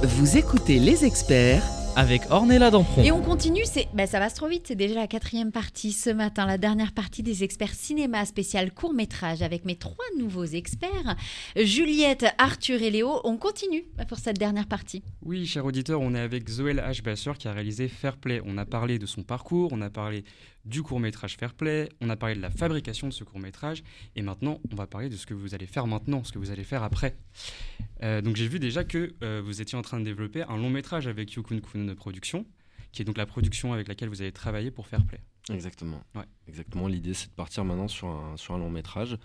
Vous 0.04 0.38
écoutez 0.38 0.80
les 0.80 1.04
experts 1.04 1.64
Avec 1.98 2.22
Ornella 2.30 2.72
Dampron. 2.72 3.04
Et 3.04 3.12
on 3.12 3.22
continue, 3.22 3.64
c'est, 3.66 3.90
ben, 3.94 4.08
ça 4.08 4.20
va 4.20 4.30
trop 4.30 4.48
vite, 4.48 4.68
c'est 4.68 4.76
déjà 4.76 4.96
la 4.96 5.08
quatrième 5.08 5.52
partie 5.52 5.92
ce 5.92 6.10
matin, 6.10 6.46
la 6.46 6.58
dernière 6.58 6.94
partie 6.94 7.24
des 7.24 7.44
experts 7.44 7.74
cinéma 7.74 8.26
spécial 8.26 8.72
court 8.74 8.94
métrage 8.94 9.42
avec 9.42 9.66
mes 9.66 9.76
trois 9.76 10.06
nouveaux 10.18 10.46
experts, 10.46 11.18
Juliette, 11.58 12.26
Arthur 12.38 12.82
et 12.82 12.90
Léo. 12.90 13.20
On 13.26 13.36
continue 13.36 13.84
pour 14.08 14.18
cette 14.20 14.40
dernière 14.40 14.68
partie. 14.68 15.04
Oui, 15.24 15.46
cher 15.46 15.66
auditeur, 15.66 16.00
on 16.00 16.16
est 16.16 16.20
avec 16.20 16.48
Zoël 16.48 16.78
H. 16.78 17.04
Basser 17.04 17.32
qui 17.38 17.50
a 17.50 17.52
réalisé 17.52 17.90
Fair 17.90 18.16
Play. 18.16 18.42
On 18.46 18.58
a 18.58 18.66
parlé 18.66 18.98
de 18.98 19.06
son 19.06 19.24
parcours, 19.24 19.70
on 19.74 19.82
a 19.82 19.90
parlé 19.90 20.24
du 20.66 20.84
court-métrage 20.84 21.38
Fair 21.38 21.54
Play, 21.54 21.90
on 22.02 22.10
a 22.10 22.16
parlé 22.16 22.36
de 22.36 22.42
la 22.42 22.52
fabrication 22.52 23.08
de 23.08 23.14
ce 23.14 23.24
court-métrage, 23.24 23.84
et 24.16 24.22
maintenant, 24.22 24.60
on 24.72 24.76
va 24.76 24.88
parler 24.88 25.10
de 25.10 25.16
ce 25.16 25.26
que 25.26 25.34
vous 25.34 25.56
allez 25.56 25.66
faire 25.66 25.88
maintenant, 25.88 26.24
ce 26.24 26.32
que 26.32 26.40
vous 26.40 26.52
allez 26.52 26.64
faire 26.64 26.84
après. 26.84 27.16
Euh, 28.04 28.22
donc 28.22 28.36
j'ai 28.36 28.48
vu 28.48 28.60
déjà 28.60 28.84
que 28.84 29.14
euh, 29.24 29.42
vous 29.44 29.62
étiez 29.62 29.78
en 29.78 29.82
train 29.82 30.00
de 30.00 30.06
développer 30.06 30.44
un 30.44 30.58
long-métrage 30.58 31.08
avec 31.08 31.34
Yukun 31.34 31.60
Kun 31.60 31.94
Productions, 31.96 32.46
qui 32.92 33.02
est 33.02 33.06
donc 33.06 33.18
la 33.18 33.26
production 33.26 33.74
avec 33.74 33.88
laquelle 33.88 34.10
vous 34.10 34.22
allez 34.22 34.32
travailler 34.32 34.72
pour 34.72 34.88
Fair 34.88 35.06
Play. 35.06 35.22
Exactement. 35.50 36.02
Ouais. 36.16 36.26
Exactement. 36.48 36.88
L'idée, 36.88 37.14
c'est 37.14 37.30
de 37.30 37.34
partir 37.34 37.66
maintenant 37.66 37.88
sur 37.88 38.08
un, 38.08 38.38
sur 38.38 38.54
un 38.54 38.60
long 38.60 38.70
métrage 38.70 39.18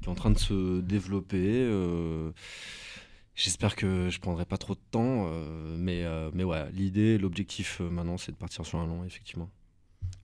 qui 0.00 0.06
est 0.06 0.10
en 0.10 0.14
train 0.14 0.30
de 0.30 0.38
se 0.38 0.80
développer. 0.80 1.60
euh, 1.62 2.32
J'espère 3.34 3.76
que 3.76 4.10
je 4.10 4.20
prendrai 4.20 4.44
pas 4.44 4.58
trop 4.58 4.74
de 4.74 4.80
temps, 4.90 5.26
euh, 5.28 5.76
mais, 5.78 6.04
euh, 6.04 6.30
mais 6.34 6.44
ouais, 6.44 6.70
l'idée, 6.72 7.16
l'objectif 7.16 7.80
euh, 7.80 7.88
maintenant, 7.88 8.18
c'est 8.18 8.32
de 8.32 8.36
partir 8.36 8.66
sur 8.66 8.78
un 8.78 8.86
long, 8.86 9.04
effectivement. 9.04 9.48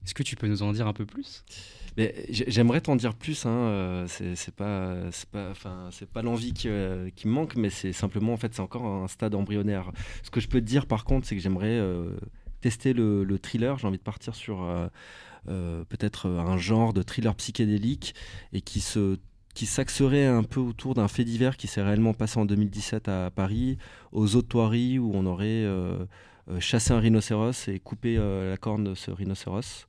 Est-ce 0.03 0.13
que 0.13 0.23
tu 0.23 0.35
peux 0.35 0.47
nous 0.47 0.63
en 0.63 0.71
dire 0.71 0.87
un 0.87 0.93
peu 0.93 1.05
plus? 1.05 1.43
J'aimerais 2.29 2.81
t'en 2.81 2.95
dire 2.95 3.13
plus. 3.13 3.45
Hein, 3.45 3.49
euh, 3.49 4.07
c'est 4.07 4.55
pas, 4.55 4.95
pas, 5.31 5.49
enfin, 5.51 5.89
pas 6.13 6.21
l'envie 6.21 6.53
qui, 6.53 6.69
euh, 6.69 7.09
qui 7.15 7.27
me 7.27 7.33
manque, 7.33 7.55
mais 7.55 7.69
c'est 7.69 7.93
simplement 7.93 8.33
en 8.33 8.37
fait, 8.37 8.53
c'est 8.53 8.61
encore 8.61 8.85
un 8.85 9.07
stade 9.07 9.35
embryonnaire. 9.35 9.91
Ce 10.23 10.29
que 10.29 10.39
je 10.39 10.47
peux 10.47 10.61
te 10.61 10.65
dire, 10.65 10.85
par 10.85 11.03
contre, 11.03 11.27
c'est 11.27 11.35
que 11.35 11.41
j'aimerais 11.41 11.67
euh, 11.67 12.17
tester 12.61 12.93
le, 12.93 13.23
le 13.23 13.39
thriller. 13.39 13.77
J'ai 13.77 13.87
envie 13.87 13.97
de 13.97 14.03
partir 14.03 14.35
sur 14.35 14.67
peut-être 15.45 16.29
un 16.29 16.57
genre 16.57 16.93
de 16.93 17.01
thriller 17.01 17.33
psychédélique 17.35 18.13
et 18.53 18.61
qui 18.61 18.81
se 18.81 19.17
qui 19.55 19.65
s'axerait 19.65 20.27
un 20.27 20.43
peu 20.43 20.59
autour 20.59 20.93
d'un 20.93 21.07
fait 21.07 21.25
divers 21.25 21.57
qui 21.57 21.67
s'est 21.67 21.81
réellement 21.81 22.13
passé 22.13 22.39
en 22.39 22.45
2017 22.45 23.07
à 23.09 23.31
Paris, 23.31 23.77
aux 24.11 24.35
Autoiries, 24.35 24.99
où 24.99 25.11
on 25.15 25.25
aurait 25.25 25.65
euh, 26.49 26.59
chassé 26.59 26.93
un 26.93 26.99
rhinocéros 26.99 27.67
et 27.67 27.79
coupé 27.79 28.17
euh, 28.17 28.49
la 28.49 28.57
corne 28.57 28.83
de 28.83 28.95
ce 28.95 29.11
rhinocéros. 29.11 29.87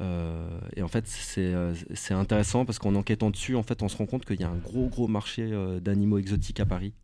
Euh, 0.00 0.60
et 0.76 0.82
en 0.82 0.88
fait, 0.88 1.06
c'est 1.06 2.14
intéressant 2.14 2.64
parce 2.64 2.78
qu'en 2.78 2.94
enquêtant 2.94 3.30
dessus, 3.30 3.56
en 3.56 3.62
fait, 3.62 3.82
on 3.82 3.88
se 3.88 3.96
rend 3.96 4.06
compte 4.06 4.24
qu'il 4.24 4.40
y 4.40 4.44
a 4.44 4.48
un 4.48 4.56
gros, 4.56 4.88
gros 4.88 5.08
marché 5.08 5.50
d'animaux 5.80 6.18
exotiques 6.18 6.60
à 6.60 6.66
Paris. 6.66 6.94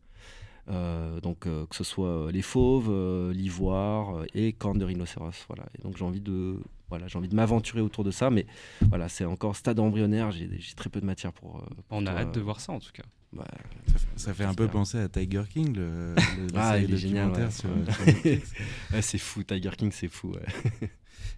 Donc, 1.22 1.40
que 1.40 1.74
ce 1.76 1.84
soit 1.84 2.30
les 2.32 2.42
fauves, 2.42 3.32
l'ivoire 3.32 4.24
et 4.34 4.52
cornes 4.52 4.78
de 4.78 4.84
rhinocéros. 4.84 5.46
Voilà. 5.48 5.64
Et 5.78 5.82
donc, 5.82 5.96
j'ai 5.96 6.04
envie 6.04 6.20
de, 6.20 6.58
voilà, 6.88 7.06
j'ai 7.08 7.18
envie 7.18 7.28
de 7.28 7.34
m'aventurer 7.36 7.80
autour 7.80 8.04
de 8.04 8.10
ça, 8.10 8.30
mais 8.30 8.46
voilà, 8.88 9.08
c'est 9.08 9.24
encore 9.24 9.56
stade 9.56 9.78
embryonnaire. 9.78 10.30
J'ai 10.30 10.48
très 10.76 10.88
peu 10.90 11.00
de 11.00 11.06
matière 11.06 11.32
pour. 11.32 11.56
euh, 11.56 11.60
pour 11.88 11.98
On 11.98 12.06
a 12.06 12.10
hâte 12.12 12.34
de 12.34 12.40
euh, 12.40 12.42
voir 12.42 12.60
ça 12.60 12.72
en 12.72 12.78
tout 12.80 12.92
cas. 12.92 13.02
bah, 13.32 13.46
Ça 13.86 13.98
fait, 13.98 14.08
ça 14.16 14.34
fait 14.34 14.44
un 14.44 14.54
peu 14.54 14.68
penser 14.68 14.98
à 14.98 15.08
Tiger 15.08 15.42
King, 15.50 15.74
le, 15.76 16.14
le- 16.14 16.48
Ah, 16.54 16.78
est 16.78 16.86
génial. 16.96 17.28
documentaire 17.32 17.46
ouais. 17.46 17.84
sur, 17.86 17.94
sur 17.94 18.06
Netflix. 18.06 18.52
Ouais, 18.92 19.02
c'est 19.02 19.18
fou, 19.18 19.42
Tiger 19.42 19.70
King, 19.76 19.90
c'est 19.92 20.08
fou. 20.08 20.32
ouais. 20.32 20.88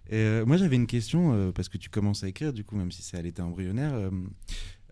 Et 0.09 0.17
euh, 0.17 0.45
moi, 0.47 0.57
j'avais 0.57 0.77
une 0.77 0.87
question, 0.87 1.33
euh, 1.33 1.53
parce 1.53 1.69
que 1.69 1.79
tu 1.79 1.89
commences 1.91 2.23
à 2.25 2.29
écrire, 2.29 2.53
du 2.53 2.65
coup, 2.65 2.77
même 2.77 2.93
si 2.93 3.03
c'est 3.03 3.17
à 3.17 3.23
l'état 3.23 3.45
embryonnaire. 3.45 3.93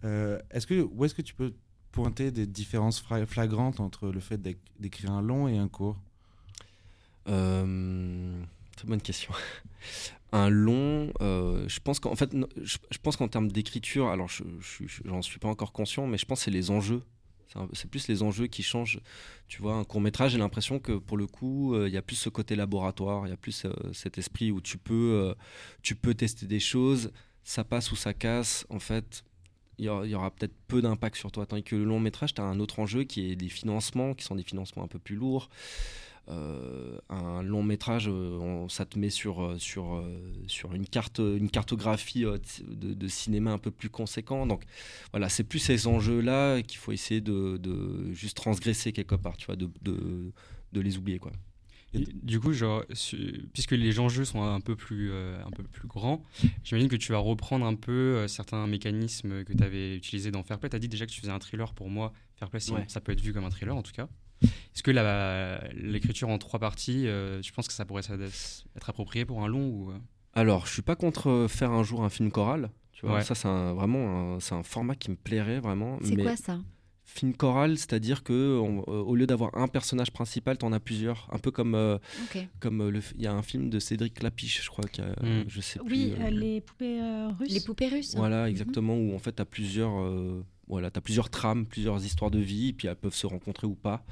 euh, 0.05 0.39
est-ce 0.51 0.67
que, 0.67 0.81
où 0.93 1.05
est-ce 1.05 1.15
que 1.15 1.23
tu 1.23 1.35
peux 1.35 1.55
pointer 1.93 2.31
des 2.31 2.47
différences 2.47 3.01
flagrantes 3.27 3.81
entre 3.81 4.09
le 4.11 4.21
fait 4.21 4.41
d'éc- 4.41 4.59
d'écrire 4.79 5.11
un 5.13 5.23
long 5.23 5.47
et 5.49 5.57
un 5.59 5.69
court? 5.69 5.97
Euh, 7.29 8.41
très 8.79 8.89
bonne 8.89 9.03
question. 9.03 9.33
Un 10.33 10.51
long, 10.51 11.11
euh, 11.21 11.67
je 11.69 11.81
pense 11.81 12.01
qu'en 12.01 12.15
fait, 12.15 12.31
je, 12.63 12.99
pense 13.03 13.17
qu'en 13.17 13.29
termes 13.29 13.51
d'écriture, 13.51 14.09
alors 14.09 14.29
je, 14.29 14.45
je, 14.61 14.87
je- 14.87 15.03
j'en 15.07 15.23
suis 15.23 15.39
pas 15.39 15.49
encore 15.49 15.73
conscient, 15.73 16.07
mais 16.07 16.19
je 16.19 16.27
pense 16.27 16.41
que 16.41 16.45
c'est 16.45 16.51
les 16.51 16.71
enjeux. 16.71 17.03
C'est 17.73 17.91
plus 17.91 18.09
les 18.09 18.23
enjeux 18.23 18.47
qui 18.47 18.63
changent. 18.63 19.01
Tu 19.49 19.63
vois, 19.63 19.75
un 19.75 19.85
court 19.85 20.03
métrage, 20.03 20.33
j'ai 20.33 20.39
l'impression 20.39 20.79
que 20.79 20.93
pour 20.93 21.17
le 21.17 21.27
coup, 21.27 21.75
euh, 21.75 21.89
il 21.89 21.95
y 21.95 21.97
a 21.97 22.03
plus 22.03 22.17
ce 22.17 22.29
côté 22.29 22.57
laboratoire, 22.57 23.27
il 23.27 23.31
y 23.31 23.33
a 23.33 23.39
plus 23.39 23.65
euh, 23.65 23.73
cet 23.95 24.19
esprit 24.19 24.51
où 24.51 24.61
tu 24.61 24.77
peux, 24.77 24.95
euh, 25.31 25.35
tu 25.83 25.95
peux 25.95 26.13
tester 26.15 26.47
des 26.47 26.61
choses, 26.61 27.11
ça 27.45 27.65
passe 27.65 27.91
ou 27.91 27.97
ça 27.97 28.13
casse. 28.13 28.67
En 28.69 28.79
fait, 28.79 29.25
il 29.79 29.87
y 29.87 29.89
aura, 29.89 30.07
aura 30.07 30.31
peut-être 30.31 30.55
peu 30.69 30.83
d'impact 30.83 31.17
sur 31.17 31.33
toi. 31.33 31.47
Tandis 31.47 31.63
que 31.63 31.75
le 31.75 31.85
long 31.85 32.01
métrage, 32.01 32.35
tu 32.35 32.43
as 32.43 32.45
un 32.45 32.61
autre 32.61 32.81
enjeu 32.81 33.05
qui 33.05 33.33
est 33.33 33.35
des 33.37 33.49
financements, 33.49 34.13
qui 34.13 34.25
sont 34.25 34.37
des 34.37 34.43
financements 34.43 34.85
un 34.85 34.89
peu 34.89 34.99
plus 34.99 35.17
lourds. 35.17 35.49
Euh, 36.31 36.99
un 37.09 37.43
long 37.43 37.63
métrage, 37.63 38.07
euh, 38.09 38.37
on- 38.39 38.69
ça 38.69 38.85
te 38.85 38.99
met 38.99 39.09
sur, 39.09 39.43
euh, 39.43 39.59
sur, 39.59 40.05
sur 40.47 40.75
une, 40.75 40.87
carte, 40.87 41.21
une 41.21 41.49
cartographie 41.51 42.25
de, 42.25 42.93
de 42.95 43.09
cinéma 43.09 43.51
un 43.53 43.59
peu 43.59 43.71
plus 43.71 43.89
conséquent. 43.89 44.47
Donc 44.47 44.65
voilà, 45.13 45.29
c'est 45.31 45.45
plus 45.45 45.59
ces 45.59 45.87
enjeux-là 45.87 46.61
qu'il 46.63 46.79
faut 46.79 46.93
essayer 46.93 47.23
de, 47.23 47.57
de 47.57 48.13
juste 48.13 48.37
transgresser 48.37 48.93
quelque 48.93 49.15
part, 49.15 49.37
tu 49.39 49.47
vois, 49.47 49.57
de, 49.57 49.71
de, 49.81 50.33
de 50.73 50.81
les 50.83 50.99
oublier. 50.99 51.19
Quoi. 51.19 51.33
Et 51.95 52.01
du 52.23 52.39
coup, 52.39 52.53
genre, 52.53 52.85
puisque 53.55 53.71
les 53.73 53.99
enjeux 53.99 54.27
sont 54.27 54.43
un 54.43 54.61
peu 54.61 54.77
plus, 54.77 55.11
euh, 55.11 55.43
un 55.47 55.51
peu 55.51 55.63
plus 55.63 55.89
grands, 55.89 56.23
j'imagine 56.63 56.91
que 56.91 56.97
tu 56.97 57.13
vas 57.13 57.19
reprendre 57.19 57.65
un 57.65 57.75
peu 57.75 57.93
euh, 57.93 58.29
certains 58.29 58.67
mécanismes 58.67 59.45
que 59.45 59.55
tu 59.55 59.65
avais 59.65 59.97
utilisés 59.97 60.31
dans 60.31 60.43
Fairplay. 60.43 60.69
Tu 60.69 60.77
as 60.77 60.79
dit 60.79 60.89
déjà 60.89 61.07
que 61.07 61.11
tu 61.13 61.23
faisais 61.23 61.33
un 61.33 61.39
thriller 61.39 61.73
pour 61.73 61.89
moi. 61.89 62.13
Fairplay, 62.37 62.61
Ouais. 62.71 62.85
ça 62.89 63.01
peut 63.01 63.13
être 63.13 63.23
vu 63.23 63.33
comme 63.33 63.45
un 63.45 63.51
thriller 63.51 63.75
en 63.75 63.83
tout 63.83 63.93
cas. 63.93 64.07
Est-ce 64.43 64.83
que 64.83 64.91
l'écriture 65.75 66.29
en 66.29 66.39
trois 66.39 66.61
parties, 66.61 67.07
euh, 67.07 67.41
tu 67.41 67.53
penses 67.53 67.67
que 67.69 67.75
ça 67.75 67.85
pourrait 67.85 68.03
être 68.77 68.89
approprié 68.91 69.25
pour 69.25 69.43
un 69.43 69.49
long 69.49 69.67
ou, 69.69 69.91
euh? 69.91 69.99
Alors, 70.35 70.67
je 70.67 70.73
suis 70.73 70.83
pas 70.83 70.95
contre 70.97 71.29
euh, 71.31 71.49
faire 71.49 71.73
un 71.73 71.83
jour 71.83 72.05
un 72.05 72.09
film 72.11 72.31
choral. 72.31 72.71
Tu 72.93 73.07
vois, 73.07 73.17
Ouais. 73.17 73.23
ça 73.25 73.35
c'est 73.35 73.49
un- 73.49 73.73
vraiment 73.75 74.35
un- 74.37 74.41
c'est 74.41 74.55
un 74.55 74.63
format 74.63 74.95
qui 74.95 75.11
me 75.11 75.17
plairait 75.17 75.61
vraiment. 75.61 75.99
C'est 76.03 76.15
mais 76.17 76.23
quoi 76.25 76.37
ça? 76.37 76.59
film 77.05 77.33
choral, 77.35 77.79
c'est-à-dire 77.79 78.23
que 78.23 78.59
on- 78.61 78.81
euh, 78.87 79.01
au 79.01 79.17
lieu 79.17 79.27
d'avoir 79.27 79.57
un 79.57 79.67
personnage 79.67 80.11
principal, 80.13 80.59
t'en 80.59 80.73
as 80.73 80.79
plusieurs. 80.81 81.27
Un 81.33 81.39
peu 81.39 81.51
comme 81.51 81.75
euh, 81.75 81.97
comme 82.61 82.83
euh, 82.83 82.91
le 82.91 83.01
il 83.17 83.23
y 83.23 83.27
a 83.27 83.33
un 83.33 83.43
film 83.43 83.71
de 83.71 83.79
Cédric 83.79 84.23
Lapiche, 84.23 84.63
je 84.63 84.69
crois, 84.69 84.85
qui 84.85 85.01
a, 85.01 85.07
Mm. 85.23 85.45
je 85.49 85.61
sais 85.61 85.79
plus. 85.81 85.89
Oui, 85.91 86.15
euh, 86.19 86.25
euh, 86.27 86.31
les 86.31 86.61
poupées 86.61 87.01
euh, 87.01 87.29
russes. 87.39 87.51
Les 87.55 87.61
poupées 87.61 87.89
russes 87.89 88.15
Voilà, 88.15 88.43
Mhm. 88.45 88.51
exactement, 88.51 88.95
où 88.97 89.15
en 89.15 89.19
fait 89.19 89.35
tu 89.35 89.43
as 89.43 89.47
plusieurs, 89.47 89.99
euh, 90.69 90.71
voilà, 90.71 90.91
as 90.95 91.01
plusieurs 91.01 91.31
trames, 91.31 91.67
plusieurs 91.67 92.05
histoires 92.05 92.31
de 92.31 92.39
vie, 92.39 92.69
et 92.69 92.73
puis 92.73 92.89
elles 92.89 92.97
peuvent 92.97 93.15
se 93.15 93.27
rencontrer 93.27 93.67
ou 93.67 93.75
pas. 93.75 94.05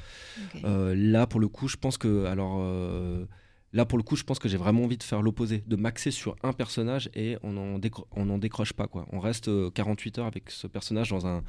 Euh, 0.64 0.94
là, 0.96 1.26
pour 1.26 1.40
le 1.40 1.48
coup, 1.48 1.68
je 1.68 1.76
pense 1.76 1.98
que, 1.98 2.24
alors, 2.26 2.58
euh, 2.60 3.24
là, 3.72 3.84
pour 3.84 3.98
le 3.98 4.04
coup, 4.04 4.16
je 4.16 4.24
pense 4.24 4.38
que 4.38 4.48
j'ai 4.48 4.56
vraiment 4.56 4.84
envie 4.84 4.98
de 4.98 5.02
faire 5.02 5.22
l'opposé, 5.22 5.62
de 5.66 5.76
m'axer 5.76 6.10
sur 6.10 6.36
un 6.42 6.52
personnage 6.52 7.10
et 7.14 7.36
on 7.42 7.52
n'en 7.52 8.38
décroche 8.38 8.72
pas, 8.72 8.86
quoi. 8.86 9.06
On 9.12 9.20
reste 9.20 9.48
euh, 9.48 9.70
48 9.70 10.18
heures 10.18 10.26
avec 10.26 10.50
ce 10.50 10.66
personnage 10.66 11.10
dans 11.10 11.26
un, 11.26 11.42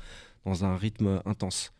dans 0.46 0.66
un 0.66 0.76
rythme 0.76 1.22
intense. 1.26 1.74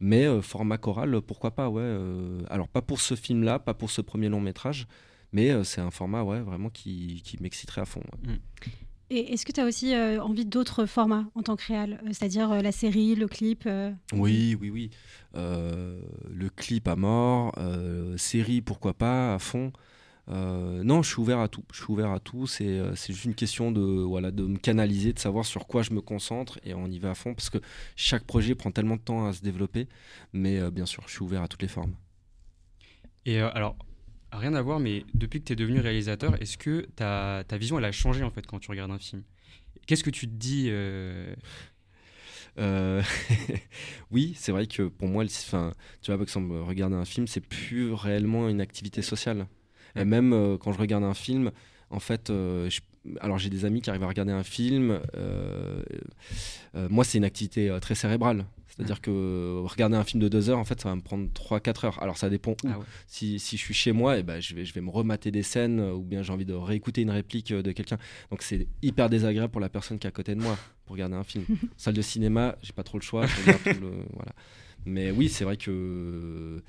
Mais 0.00 0.24
euh, 0.24 0.40
format 0.40 0.78
choral, 0.78 1.20
pourquoi 1.20 1.50
pas, 1.50 1.68
ouais. 1.68 1.82
euh, 1.82 2.40
alors, 2.48 2.68
pas 2.68 2.80
pour 2.80 3.00
ce 3.00 3.14
film-là, 3.14 3.58
pas 3.58 3.74
pour 3.74 3.90
ce 3.90 4.00
premier 4.00 4.30
long 4.30 4.40
métrage, 4.40 4.86
mais 5.32 5.50
euh, 5.50 5.62
c'est 5.62 5.82
un 5.82 5.90
format, 5.90 6.22
ouais, 6.22 6.40
vraiment 6.40 6.70
qui, 6.70 7.22
qui 7.22 7.36
m'exciterait 7.42 7.82
à 7.82 7.84
fond. 7.84 8.02
ouais. 8.26 8.38
Et 9.12 9.32
est-ce 9.32 9.44
que 9.44 9.50
tu 9.50 9.60
as 9.60 9.64
aussi 9.64 9.92
euh, 9.92 10.22
envie 10.22 10.46
d'autres 10.46 10.86
formats 10.86 11.26
en 11.34 11.42
tant 11.42 11.56
que 11.56 11.66
réal 11.66 12.00
Euh, 12.04 12.08
C'est-à-dire 12.12 12.52
euh, 12.52 12.60
la 12.62 12.70
série, 12.70 13.16
le 13.16 13.26
clip 13.26 13.64
euh, 13.66 13.90
Oui, 14.12 14.56
oui, 14.60 14.70
oui. 14.70 14.90
Euh, 15.34 16.00
le 16.28 16.48
clip 16.48 16.86
à 16.86 16.94
mort, 16.94 17.52
euh, 17.58 18.16
série, 18.16 18.60
pourquoi 18.60 18.94
pas, 18.94 19.34
à 19.34 19.38
fond. 19.40 19.72
Euh, 20.28 20.84
non, 20.84 21.02
je 21.02 21.10
suis 21.10 21.20
ouvert 21.20 21.40
à 21.40 21.48
tout. 21.48 21.64
Je 21.72 21.82
suis 21.82 21.90
ouvert 21.92 22.12
à 22.12 22.20
tout. 22.20 22.46
C'est 22.46 22.80
c'est 22.94 23.12
juste 23.12 23.24
une 23.24 23.34
question 23.34 23.72
de, 23.72 23.80
voilà, 23.80 24.30
de 24.30 24.44
me 24.44 24.58
canaliser, 24.58 25.12
de 25.12 25.18
savoir 25.18 25.44
sur 25.44 25.66
quoi 25.66 25.82
je 25.82 25.92
me 25.92 26.00
concentre 26.00 26.60
et 26.62 26.72
on 26.72 26.86
y 26.86 27.00
va 27.00 27.10
à 27.10 27.14
fond 27.16 27.34
parce 27.34 27.50
que 27.50 27.58
chaque 27.96 28.22
projet 28.22 28.54
prend 28.54 28.70
tellement 28.70 28.94
de 28.94 29.00
temps 29.00 29.26
à 29.26 29.32
se 29.32 29.42
développer. 29.42 29.88
Mais 30.32 30.60
euh, 30.60 30.70
bien 30.70 30.86
sûr, 30.86 31.02
je 31.08 31.12
suis 31.14 31.22
ouvert 31.22 31.42
à 31.42 31.48
toutes 31.48 31.62
les 31.62 31.68
formes. 31.68 31.94
Et 33.26 33.40
euh, 33.40 33.50
alors, 33.54 33.74
rien 34.32 34.54
à 34.54 34.62
voir, 34.62 34.80
mais 34.80 35.04
depuis 35.14 35.40
que 35.40 35.46
tu 35.46 35.52
es 35.52 35.56
devenu 35.56 35.80
réalisateur, 35.80 36.40
est-ce 36.40 36.56
que 36.58 36.86
ta, 36.96 37.44
ta 37.46 37.56
vision, 37.58 37.78
elle 37.78 37.84
a 37.84 37.92
changé 37.92 38.22
en 38.22 38.30
fait 38.30 38.46
quand 38.46 38.58
tu 38.58 38.70
regardes 38.70 38.90
un 38.90 38.98
film? 38.98 39.22
Qu'est-ce 39.86 40.04
que 40.04 40.10
tu 40.10 40.26
te 40.28 40.34
dis 40.34 40.66
euh, 40.70 41.34
Euh, 42.58 43.02
oui, 44.10 44.34
c'est 44.36 44.52
vrai 44.52 44.66
que 44.66 44.82
pour 44.88 45.08
moi, 45.08 45.24
le- 45.24 45.30
enfin, 45.30 45.72
tu 46.02 46.10
vois, 46.10 46.16
par 46.18 46.22
exemple, 46.24 46.52
regarder 46.54 46.96
un 46.96 47.04
film, 47.04 47.26
c'est 47.26 47.40
plus 47.40 47.92
réellement 47.92 48.48
une 48.48 48.60
activité 48.60 49.02
sociale. 49.02 49.46
Et 49.96 50.04
même 50.04 50.32
euh, 50.32 50.56
quand 50.58 50.72
je 50.72 50.78
regarde 50.78 51.04
un 51.04 51.14
film, 51.14 51.50
en 51.90 52.00
fait, 52.00 52.28
je- 52.28 52.80
alors 53.20 53.38
j'ai 53.38 53.50
des 53.50 53.64
amis 53.64 53.80
qui 53.82 53.90
arrivent 53.90 54.02
à 54.04 54.08
regarder 54.08 54.32
un 54.32 54.42
film. 54.44 55.00
euh, 55.16 55.82
euh, 56.74 56.88
moi, 56.90 57.04
c'est 57.04 57.18
une 57.18 57.24
activité 57.24 57.70
euh, 57.70 57.80
très 57.80 57.94
cérébrale. 57.94 58.44
C'est-à-dire 58.76 59.00
que 59.00 59.60
regarder 59.64 59.96
un 59.96 60.04
film 60.04 60.22
de 60.22 60.28
deux 60.28 60.48
heures, 60.48 60.58
en 60.58 60.64
fait, 60.64 60.80
ça 60.80 60.88
va 60.88 60.96
me 60.96 61.00
prendre 61.02 61.28
3-4 61.32 61.86
heures. 61.86 62.02
Alors, 62.02 62.16
ça 62.16 62.30
dépend 62.30 62.52
où. 62.52 62.56
Ah 62.68 62.78
ouais. 62.78 62.84
si, 63.06 63.38
si 63.38 63.56
je 63.56 63.62
suis 63.62 63.74
chez 63.74 63.92
moi, 63.92 64.18
eh 64.18 64.22
ben, 64.22 64.40
je, 64.40 64.54
vais, 64.54 64.64
je 64.64 64.72
vais 64.72 64.80
me 64.80 64.90
remater 64.90 65.30
des 65.30 65.42
scènes 65.42 65.80
euh, 65.80 65.92
ou 65.92 66.02
bien 66.02 66.22
j'ai 66.22 66.32
envie 66.32 66.44
de 66.44 66.54
réécouter 66.54 67.02
une 67.02 67.10
réplique 67.10 67.50
euh, 67.52 67.62
de 67.62 67.72
quelqu'un. 67.72 67.98
Donc, 68.30 68.42
c'est 68.42 68.66
hyper 68.82 69.10
désagréable 69.10 69.50
pour 69.50 69.60
la 69.60 69.68
personne 69.68 69.98
qui 69.98 70.06
est 70.06 70.08
à 70.08 70.12
côté 70.12 70.34
de 70.34 70.40
moi 70.40 70.56
pour 70.86 70.94
regarder 70.94 71.16
un 71.16 71.24
film. 71.24 71.44
Salle 71.76 71.94
de 71.94 72.02
cinéma, 72.02 72.56
j'ai 72.62 72.72
pas 72.72 72.82
trop 72.84 72.98
le 72.98 73.02
choix. 73.02 73.26
je 73.26 73.40
regarde 73.42 73.62
tout 73.62 73.80
le- 73.80 74.04
voilà. 74.14 74.32
Mais 74.86 75.10
oui, 75.10 75.28
c'est 75.28 75.44
vrai 75.44 75.58
que 75.58 76.62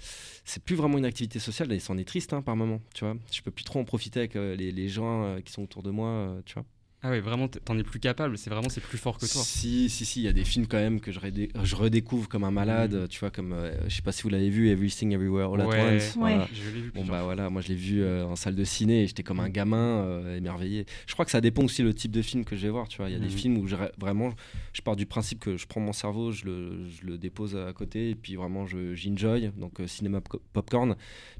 c'est 0.43 0.61
plus 0.61 0.75
vraiment 0.75 0.97
une 0.97 1.05
activité 1.05 1.39
sociale 1.39 1.71
et 1.71 1.79
c'en 1.79 1.97
est 1.97 2.03
triste 2.03 2.33
hein, 2.33 2.41
par 2.41 2.55
moment, 2.57 2.81
tu 2.93 3.05
vois. 3.05 3.15
Je 3.31 3.41
peux 3.41 3.51
plus 3.51 3.63
trop 3.63 3.79
en 3.79 3.85
profiter 3.85 4.19
avec 4.19 4.35
euh, 4.35 4.55
les, 4.55 4.71
les 4.73 4.89
gens 4.89 5.23
euh, 5.23 5.39
qui 5.39 5.53
sont 5.53 5.63
autour 5.63 5.81
de 5.81 5.91
moi, 5.91 6.09
euh, 6.09 6.41
tu 6.45 6.55
vois. 6.55 6.65
Ah 7.03 7.09
ouais, 7.09 7.19
vraiment, 7.19 7.47
t'en 7.47 7.75
es 7.79 7.83
plus 7.83 7.99
capable. 7.99 8.37
C'est 8.37 8.51
vraiment, 8.51 8.69
c'est 8.69 8.79
plus 8.79 8.99
fort 8.99 9.17
que 9.17 9.25
toi. 9.25 9.41
Si, 9.41 9.89
si, 9.89 10.05
si, 10.05 10.19
il 10.21 10.25
y 10.25 10.27
a 10.27 10.33
des 10.33 10.43
films 10.45 10.67
quand 10.67 10.77
même 10.77 10.99
que 10.99 11.11
je, 11.11 11.19
redé- 11.19 11.49
je 11.63 11.75
redécouvre 11.75 12.29
comme 12.29 12.43
un 12.43 12.51
malade, 12.51 12.93
Mhm. 12.93 13.07
tu 13.07 13.19
vois, 13.21 13.31
comme, 13.31 13.53
euh, 13.53 13.73
je 13.87 13.95
sais 13.95 14.03
pas 14.03 14.11
si 14.11 14.21
vous 14.21 14.29
l'avez 14.29 14.51
vu, 14.51 14.69
Everything 14.69 15.11
Everywhere 15.13 15.51
All 15.53 15.61
Ouais. 15.65 15.79
at 15.79 15.93
Once. 15.95 16.15
voilà. 16.17 16.47
Je 16.53 16.69
l'ai 16.69 16.81
vu 16.81 16.91
Bon 16.93 17.01
bah 17.01 17.07
fois. 17.07 17.23
voilà, 17.23 17.49
moi 17.49 17.61
je 17.61 17.69
l'ai 17.69 17.75
vu 17.75 18.03
euh, 18.03 18.25
en 18.27 18.35
salle 18.35 18.53
de 18.53 18.63
ciné 18.63 19.01
et 19.01 19.07
j'étais 19.07 19.23
comme 19.23 19.39
un 19.39 19.49
gamin 19.49 20.03
euh, 20.03 20.37
émerveillé. 20.37 20.85
Je 21.07 21.13
crois 21.13 21.25
que 21.25 21.31
ça 21.31 21.41
dépend 21.41 21.63
aussi 21.63 21.81
le 21.81 21.91
type 21.95 22.11
de 22.11 22.21
film 22.21 22.45
que 22.45 22.55
je 22.55 22.61
vais 22.61 22.69
voir, 22.69 22.87
tu 22.87 22.97
vois. 22.97 23.09
Il 23.09 23.13
y 23.13 23.15
a 23.15 23.19
des 23.19 23.25
Mhm. 23.25 23.31
films 23.31 23.57
où 23.57 23.67
je, 23.67 23.75
vraiment 23.97 24.31
je 24.73 24.81
pars 24.83 24.95
du 24.95 25.07
principe 25.07 25.39
que 25.39 25.57
je 25.57 25.65
prends 25.65 25.81
mon 25.81 25.93
cerveau, 25.93 26.31
je 26.31 26.45
le, 26.45 26.85
je 26.87 27.03
le 27.07 27.17
dépose 27.17 27.55
à 27.55 27.73
côté 27.73 28.11
et 28.11 28.15
puis 28.15 28.35
vraiment 28.35 28.67
je 28.67 28.93
j'enjoy, 28.93 29.49
donc 29.57 29.79
euh, 29.79 29.87
cinéma 29.87 30.21
pop- 30.21 30.41
popcorn. 30.53 30.95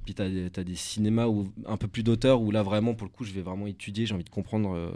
Puis 0.06 0.16
tu 0.16 0.24
as, 0.24 0.30
des- 0.30 0.50
des 0.64 0.76
cinémas 0.76 1.28
où 1.28 1.52
un 1.68 1.78
peu 1.78 1.88
plus 1.88 2.02
d'auteur 2.02 2.42
où 2.42 2.50
là 2.50 2.64
vraiment 2.64 2.96
pour 2.96 3.06
le 3.06 3.12
coup 3.12 3.26
je 3.26 3.32
vais 3.32 3.42
vraiment 3.44 3.68
étudier, 3.68 4.08
j'ai 4.08 4.16
envie 4.16 4.24
de 4.24 4.30
comprendre 4.32 4.74
euh, 4.76 4.90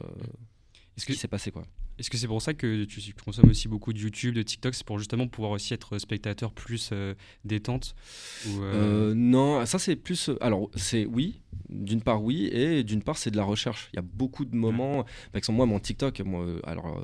Est-ce 0.98 1.06
ce 1.06 1.12
que 1.12 1.18
s'est 1.18 1.28
passé 1.28 1.52
quoi? 1.52 1.64
Est-ce 1.98 2.10
que 2.10 2.18
c'est 2.18 2.28
pour 2.28 2.42
ça 2.42 2.54
que 2.54 2.84
tu 2.84 3.14
consommes 3.14 3.50
aussi 3.50 3.70
beaucoup 3.70 3.94
de 3.94 4.00
YouTube, 4.00 4.36
de 4.36 4.42
TikTok? 4.42 4.76
C'est 4.76 4.86
pour 4.86 5.00
justement 5.00 5.28
pouvoir 5.28 5.52
aussi 5.52 5.74
être 5.74 5.98
spectateur 5.98 6.52
plus 6.52 6.90
euh, 6.92 7.14
détente 7.46 7.96
ou, 8.48 8.62
euh, 8.62 9.12
Euh, 9.12 9.14
non, 9.16 9.66
ça 9.66 9.80
c'est 9.80 9.96
plus. 9.96 10.30
Alors, 10.42 10.70
c'est 10.76 11.06
oui, 11.06 11.42
d'une 11.70 12.02
part 12.02 12.22
oui, 12.22 12.50
et 12.52 12.84
d'une 12.84 13.02
part 13.02 13.18
c'est 13.18 13.32
de 13.32 13.38
la 13.38 13.46
recherche. 13.46 13.90
Il 13.94 13.96
y 13.96 14.00
a 14.00 14.02
beaucoup 14.02 14.44
de 14.44 14.56
moments. 14.56 15.04
Par 15.04 15.38
exemple, 15.38 15.56
moi, 15.56 15.66
mon 15.66 15.80
TikTok, 15.80 16.20
moi, 16.22 16.46
alors, 16.66 17.02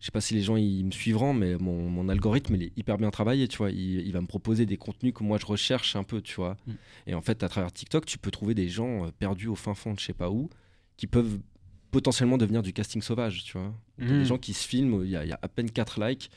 je 0.00 0.06
sais 0.06 0.12
pas 0.12 0.20
si 0.20 0.34
les 0.34 0.42
gens 0.42 0.56
ils 0.56 0.84
me 0.84 0.90
suivront, 0.90 1.32
mais 1.32 1.56
mon, 1.56 1.88
mon 1.88 2.08
algorithme 2.10 2.54
il 2.54 2.64
est 2.64 2.72
hyper 2.76 2.98
bien 2.98 3.10
travaillé, 3.10 3.48
tu 3.48 3.58
vois. 3.58 3.70
Il, 3.70 4.06
il 4.06 4.12
va 4.12 4.20
me 4.20 4.26
proposer 4.26 4.66
des 4.66 4.76
contenus 4.76 5.14
que 5.14 5.24
moi 5.24 5.38
je 5.38 5.46
recherche 5.46 5.96
un 5.96 6.04
peu, 6.04 6.20
tu 6.20 6.34
vois. 6.36 6.56
Mm. 6.66 6.72
Et 7.06 7.14
en 7.14 7.22
fait, 7.22 7.42
à 7.42 7.48
travers 7.48 7.72
TikTok, 7.72 8.04
tu 8.04 8.18
peux 8.18 8.30
trouver 8.30 8.54
des 8.54 8.68
gens 8.68 9.10
perdus 9.18 9.48
au 9.48 9.54
fin 9.54 9.74
fond 9.74 9.94
de 9.94 10.00
je 10.00 10.04
sais 10.04 10.12
pas 10.12 10.30
où, 10.30 10.50
qui 10.98 11.06
peuvent 11.06 11.38
potentiellement 11.94 12.36
devenir 12.36 12.62
du 12.62 12.72
casting 12.72 13.00
sauvage, 13.02 13.44
tu 13.44 13.56
vois. 13.58 13.72
Des 13.98 14.24
gens 14.24 14.38
qui 14.38 14.52
se 14.52 14.66
filment, 14.68 15.02
il 15.04 15.10
y, 15.10 15.16
a- 15.16 15.24
il 15.24 15.28
y 15.28 15.32
a 15.32 15.38
à 15.40 15.48
peine 15.48 15.70
4 15.70 16.04
likes. 16.04 16.30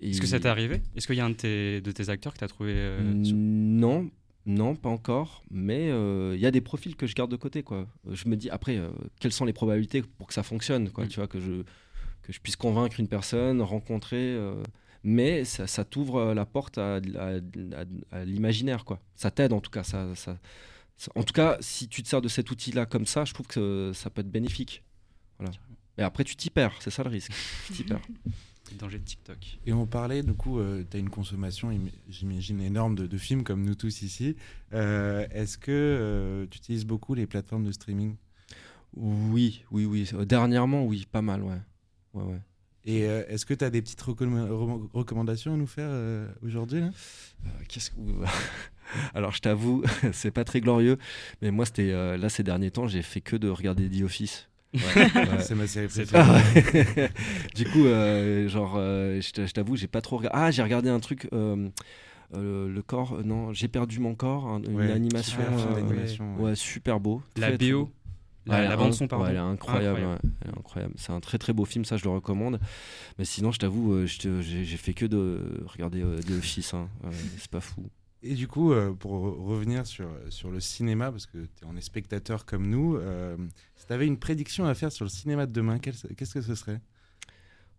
et 0.00 0.10
Est-ce 0.10 0.20
que 0.20 0.26
ça 0.26 0.38
t'est 0.40 0.48
arrivé? 0.48 0.82
Est-ce 0.96 1.06
qu'il 1.06 1.16
y 1.16 1.20
a 1.20 1.24
un 1.24 1.30
de 1.30 1.34
tes, 1.34 1.80
de 1.80 1.90
tes 1.92 2.08
acteurs 2.08 2.32
que 2.34 2.38
t'as 2.38 2.48
trouvé 2.48 2.72
euh, 2.74 3.24
sur- 3.24 3.34
non, 3.36 4.10
non, 4.46 4.74
pas 4.76 4.88
encore. 4.88 5.42
Mais 5.50 5.88
euh, 5.90 6.34
il 6.36 6.40
y 6.40 6.46
a 6.46 6.50
des 6.50 6.60
profils 6.60 6.94
que 6.96 7.06
je 7.06 7.14
garde 7.14 7.30
de 7.30 7.36
côté, 7.36 7.62
quoi. 7.62 7.86
Je 8.10 8.28
me 8.28 8.36
dis 8.36 8.50
après, 8.50 8.76
euh, 8.76 8.90
quelles 9.20 9.32
sont 9.32 9.44
les 9.44 9.52
probabilités 9.52 10.02
pour 10.02 10.26
que 10.26 10.34
ça 10.34 10.42
fonctionne, 10.42 10.90
quoi. 10.90 11.04
Mm. 11.04 11.08
Tu 11.08 11.16
vois 11.16 11.28
que 11.28 11.40
je 11.40 11.62
que 12.22 12.32
je 12.32 12.40
puisse 12.40 12.56
convaincre 12.56 13.00
une 13.00 13.08
personne, 13.08 13.62
rencontrer. 13.62 14.36
mais 15.04 15.44
ça, 15.44 15.66
ça 15.66 15.84
t'ouvre 15.84 16.34
la 16.34 16.44
porte 16.44 16.76
à, 16.76 16.96
à- 16.96 17.00
à- 17.00 18.16
à 18.18 18.24
l'imaginaire, 18.24 18.84
quoi. 18.84 19.00
Ça 19.14 19.30
t'aide 19.30 19.52
en 19.52 19.60
tout 19.60 19.70
cas. 19.70 19.82
Ça- 19.84 20.06
en 21.14 21.22
tout 21.22 21.32
cas, 21.32 21.56
si 21.60 21.86
tu 21.88 22.02
te 22.02 22.08
sers 22.08 22.20
de 22.20 22.26
cet 22.28 22.50
outil-là 22.50 22.84
comme 22.84 23.06
ça, 23.06 23.24
je 23.24 23.32
trouve 23.32 23.46
que 23.46 23.92
ça 23.94 24.10
peut 24.10 24.20
être 24.22 24.30
bénéfique. 24.30 24.82
Voilà. 25.38 25.52
Et 25.98 26.02
après, 26.02 26.24
tu 26.24 26.36
t'y 26.36 26.50
perds. 26.50 26.74
C'est 26.80 26.90
ça 26.90 27.02
le 27.02 27.10
risque. 27.10 27.32
Tu 27.66 27.72
t'y 27.72 27.84
perds. 27.84 28.00
les 28.70 28.76
dangers 28.76 28.98
de 28.98 29.04
TikTok 29.04 29.58
Et 29.66 29.72
on 29.72 29.86
parlait, 29.86 30.22
du 30.22 30.34
coup, 30.34 30.60
tu 30.90 30.96
as 30.96 31.00
une 31.00 31.08
consommation, 31.10 31.70
im- 31.70 31.88
j'imagine, 32.08 32.60
énorme 32.60 32.94
de, 32.94 33.06
de 33.06 33.18
films 33.18 33.42
comme 33.42 33.64
nous 33.64 33.74
tous 33.74 34.02
ici. 34.02 34.36
Euh, 34.74 35.26
Est-ce 35.30 35.56
que 35.58 35.70
euh, 35.72 36.46
tu 36.50 36.58
utilises 36.58 36.84
beaucoup 36.84 37.14
les 37.14 37.26
plateformes 37.26 37.64
de 37.64 37.72
streaming? 37.72 38.16
Oui, 38.94 39.64
oui, 39.70 39.84
oui. 39.84 40.08
Euh, 40.14 40.24
Dernièrement, 40.24 40.84
oui, 40.84 41.06
pas 41.10 41.22
mal, 41.22 41.42
ouais. 41.42 41.58
Ouais, 42.14 42.24
ouais. 42.24 42.40
Et 42.84 43.04
euh, 43.06 43.22
est-ce 43.28 43.44
que 43.44 43.54
tu 43.54 43.64
as 43.64 43.70
des 43.70 43.82
petites 43.82 44.00
recomm- 44.02 44.88
recommandations 44.94 45.54
à 45.54 45.56
nous 45.56 45.66
faire 45.66 45.88
euh, 45.90 46.26
aujourd'hui 46.42 46.80
Euh, 46.82 47.48
Qu'est-ce 47.68 47.90
que 47.90 47.96
Alors 49.14 49.32
je 49.32 49.40
t'avoue, 49.40 49.82
c'est 50.12 50.30
pas 50.30 50.44
très 50.44 50.60
glorieux, 50.62 50.96
mais 51.42 51.50
moi 51.50 51.66
c'était 51.66 51.90
euh, 51.92 52.16
là 52.16 52.30
ces 52.30 52.42
derniers 52.42 52.70
temps, 52.70 52.86
j'ai 52.88 53.02
fait 53.02 53.20
que 53.20 53.36
de 53.36 53.48
regarder 53.50 53.90
The 53.90 54.02
Office. 54.02 54.48
C'est 54.74 55.54
ma 55.54 55.66
série 55.66 55.86
C'est 55.90 56.04
préférée. 56.06 56.24
Ah 56.24 57.00
ouais. 57.00 57.10
du 57.54 57.64
coup, 57.64 57.86
euh, 57.86 58.48
genre, 58.48 58.74
euh, 58.76 59.20
je 59.20 59.32
t'a- 59.32 59.46
je 59.46 59.52
t'avoue, 59.52 59.76
j'ai 59.76 59.86
pas 59.86 60.00
trop 60.00 60.18
regardé. 60.18 60.38
Ah, 60.38 60.50
j'ai 60.50 60.62
regardé 60.62 60.88
un 60.90 61.00
truc. 61.00 61.28
euh, 61.32 61.68
euh, 62.34 62.68
le 62.68 62.82
corps, 62.82 63.14
euh, 63.14 63.22
non, 63.22 63.52
j'ai 63.54 63.68
perdu 63.68 64.00
mon 64.00 64.14
corps, 64.14 64.46
un- 64.46 64.62
une 64.62 64.80
animation, 64.90 65.40
euh, 65.40 65.82
ouais. 66.38 66.42
ouais. 66.42 66.54
super 66.54 67.00
beau, 67.00 67.22
La 67.36 67.48
très, 67.48 67.56
très 67.58 67.70
BO. 67.72 67.90
La, 68.44 68.66
la 68.68 68.76
bande 68.76 68.92
son, 68.94 69.08
pardon. 69.08 69.24
ouais, 69.24 69.30
elle 69.30 69.36
est 69.36 69.40
incroyable, 69.40 69.86
Incroyable. 70.00 70.20
ouais, 70.24 70.30
elle 70.44 70.50
est 70.50 70.58
incroyable. 70.58 70.94
C'est 70.96 71.12
un 71.12 71.20
très 71.20 71.36
très 71.38 71.52
beau 71.52 71.64
film, 71.66 71.84
ça 71.84 71.96
je 71.98 72.04
le 72.04 72.10
recommande. 72.10 72.60
Mais 73.18 73.24
sinon, 73.26 73.50
je 73.52 73.58
t'avoue, 73.58 74.06
j'ai 74.06 74.76
fait 74.76 74.94
que 74.94 75.04
de 75.06 75.62
regarder 75.66 76.02
euh, 76.02 76.18
The 76.20 76.30
Office, 76.38 76.72
hein. 76.74 76.88
C'est 77.38 77.50
pas 77.50 77.60
fou. 77.60 77.86
Et 78.22 78.34
du 78.34 78.48
coup, 78.48 78.72
euh, 78.72 78.92
pour 78.94 79.12
re- 79.12 79.42
revenir 79.44 79.86
sur, 79.86 80.08
sur 80.28 80.50
le 80.50 80.58
cinéma, 80.60 81.10
parce 81.12 81.26
que 81.26 81.38
tu 81.56 81.64
en 81.64 81.76
es 81.76 81.80
spectateur 81.80 82.44
comme 82.46 82.68
nous, 82.68 82.96
euh, 82.96 83.36
si 83.76 83.86
tu 83.86 83.92
avais 83.92 84.06
une 84.06 84.18
prédiction 84.18 84.64
à 84.66 84.74
faire 84.74 84.90
sur 84.90 85.04
le 85.04 85.10
cinéma 85.10 85.46
de 85.46 85.52
demain, 85.52 85.78
qu'est-ce 85.78 86.34
que 86.34 86.40
ce 86.42 86.54
serait? 86.56 86.80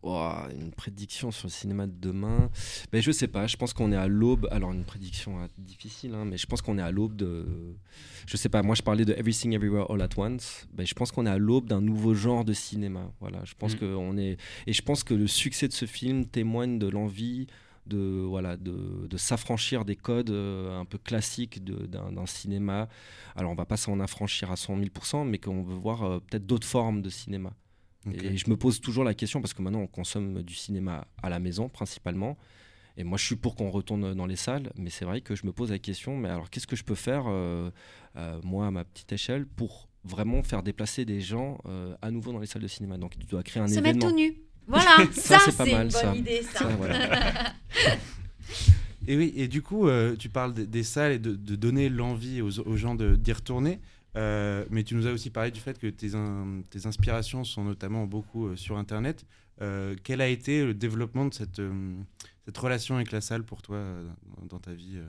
Ouah, 0.02 0.48
une 0.58 0.72
prédiction 0.72 1.30
sur 1.30 1.48
le 1.48 1.52
cinéma 1.52 1.86
de 1.86 1.92
demain. 1.92 2.50
Ben, 2.94 3.02
je 3.02 3.12
sais 3.12 3.28
pas, 3.28 3.48
je 3.48 3.58
pense 3.58 3.74
qu'on 3.74 3.92
est 3.92 3.98
à 3.98 4.08
l'aube. 4.08 4.48
Alors, 4.50 4.72
une 4.72 4.86
prédiction 4.86 5.38
hein, 5.42 5.50
difficile, 5.58 6.14
hein, 6.16 6.24
mais 6.24 6.38
je 6.38 6.46
pense 6.48 6.62
qu'on 6.62 6.78
est 6.78 6.82
à 6.82 6.90
l'aube 6.92 7.18
de. 7.18 7.46
Je 8.26 8.38
sais 8.38 8.48
pas, 8.48 8.64
moi 8.64 8.76
je 8.76 8.82
parlais 8.82 9.04
de 9.04 9.12
Everything 9.12 9.52
Everywhere 9.54 9.92
All 9.92 10.02
at 10.02 10.08
Once. 10.16 10.70
Ben, 10.74 10.88
je 10.88 10.94
pense 10.94 11.12
qu'on 11.12 11.26
est 11.26 11.30
à 11.30 11.38
l'aube 11.38 11.66
d'un 11.68 11.82
nouveau 11.82 12.14
genre 12.14 12.46
de 12.46 12.54
cinéma. 12.54 13.12
Voilà, 13.20 13.44
je 13.44 13.56
pense 13.56 13.76
Mm. 13.76 13.80
que 13.80 13.94
on 13.94 14.16
est. 14.18 14.38
Et 14.68 14.72
je 14.72 14.82
pense 14.82 15.04
que 15.04 15.14
le 15.14 15.28
succès 15.28 15.68
de 15.68 15.74
ce 15.74 15.84
film 15.86 16.26
témoigne 16.26 16.80
de 16.80 16.88
l'envie 16.88 17.48
de, 17.90 18.24
voilà, 18.26 18.56
de, 18.56 19.08
de 19.08 19.18
s'affranchir 19.18 19.84
des 19.84 19.96
codes 19.98 20.30
euh, 20.30 20.80
un 20.80 20.86
peu 20.86 20.98
classiques 20.98 21.64
de- 21.64 21.86
d'un 21.88 22.26
cinéma. 22.26 22.88
Alors, 23.36 23.52
on 23.52 23.56
va 23.56 23.66
pas 23.66 23.78
s'en 23.78 24.00
affranchir 24.00 24.52
à 24.52 24.56
100 24.56 24.78
000%, 24.80 25.26
mais 25.28 25.38
qu'on 25.40 25.64
veut 25.64 25.76
voir 25.76 26.04
euh, 26.04 26.20
peut-être 26.20 26.46
d'autres 26.46 26.68
formes 26.68 27.02
de 27.02 27.10
cinéma. 27.10 27.52
Et 28.14 28.38
je 28.38 28.50
me 28.50 28.56
pose 28.56 28.80
toujours 28.80 29.04
la 29.04 29.14
question 29.14 29.42
parce 29.42 29.54
que 29.54 29.62
maintenant 29.62 29.82
on 29.82 29.88
consomme 29.88 30.42
du 30.42 30.54
cinéma 30.56 31.06
à 31.22 31.28
la 31.30 31.40
maison 31.40 31.68
principalement. 31.68 32.38
Et 32.96 33.04
moi 33.04 33.18
je 33.18 33.26
suis 33.26 33.36
pour 33.36 33.56
qu'on 33.56 33.70
retourne 33.70 34.14
dans 34.14 34.26
les 34.26 34.38
salles, 34.38 34.72
mais 34.78 34.90
c'est 34.90 35.04
vrai 35.04 35.20
que 35.20 35.36
je 35.36 35.46
me 35.46 35.52
pose 35.52 35.70
la 35.72 35.80
question, 35.80 36.16
mais 36.16 36.30
alors 36.30 36.50
qu'est-ce 36.50 36.66
que 36.66 36.78
je 36.78 36.86
peux 36.86 36.96
faire, 36.96 37.26
euh, 37.28 37.70
euh, 38.16 38.40
moi 38.44 38.68
à 38.68 38.72
ma 38.72 38.86
petite 38.86 39.12
échelle, 39.12 39.46
pour 39.46 39.90
vraiment 40.06 40.42
faire 40.44 40.64
déplacer 40.64 41.04
des 41.04 41.20
gens 41.20 41.58
euh, 41.66 41.94
à 42.02 42.10
nouveau 42.10 42.32
dans 42.32 42.40
les 42.40 42.48
salles 42.48 42.62
de 42.62 42.68
cinéma? 42.70 42.98
Donc 42.98 43.18
tu 43.20 43.26
dois 43.28 43.44
créer 43.44 43.62
un 43.62 43.68
Se 43.68 43.76
mettre 43.82 43.98
événement. 43.98 44.10
tout 44.10 44.16
nu. 44.16 44.34
Voilà, 44.70 44.98
ça, 45.12 45.40
c'est 45.44 45.58
pas 45.58 45.66
c'est 45.66 45.72
une 45.84 45.90
ça. 45.92 46.08
bonne 46.08 46.16
idée, 46.20 46.42
ça. 46.44 46.60
Ça, 46.60 46.68
voilà. 46.78 47.54
Et 49.08 49.18
oui, 49.18 49.34
et 49.36 49.48
du 49.48 49.62
coup, 49.64 49.88
euh, 49.88 50.16
tu 50.16 50.30
parles 50.30 50.54
des, 50.54 50.68
des 50.68 50.84
salles 50.84 51.14
et 51.14 51.20
de, 51.20 51.34
de 51.34 51.56
donner 51.56 51.90
l'envie 51.90 52.42
aux, 52.42 52.60
aux 52.60 52.78
gens 52.78 52.94
de- 52.94 53.16
d'y 53.16 53.32
retourner. 53.34 53.80
Euh, 54.18 54.66
mais 54.70 54.84
tu 54.84 54.94
nous 54.94 55.08
as 55.08 55.12
aussi 55.12 55.30
parlé 55.32 55.50
du 55.52 55.60
fait 55.60 55.80
que 55.80 55.88
tes, 55.88 56.14
in- 56.14 56.62
tes 56.70 56.86
inspirations 56.86 57.44
sont 57.44 57.64
notamment 57.64 58.06
beaucoup 58.06 58.48
euh, 58.48 58.56
sur 58.56 58.78
Internet. 58.78 59.26
Euh, 59.62 59.96
quel 60.04 60.22
a 60.22 60.28
été 60.28 60.64
le 60.64 60.74
développement 60.76 61.26
de 61.26 61.34
cette, 61.34 61.58
euh, 61.60 61.72
cette 62.46 62.58
relation 62.58 62.96
avec 62.98 63.12
la 63.12 63.22
salle 63.22 63.44
pour 63.44 63.62
toi 63.64 63.78
euh, 63.78 64.08
dans, 64.48 64.60
ta 64.60 64.74
vie 64.74 64.98
euh? 64.98 65.08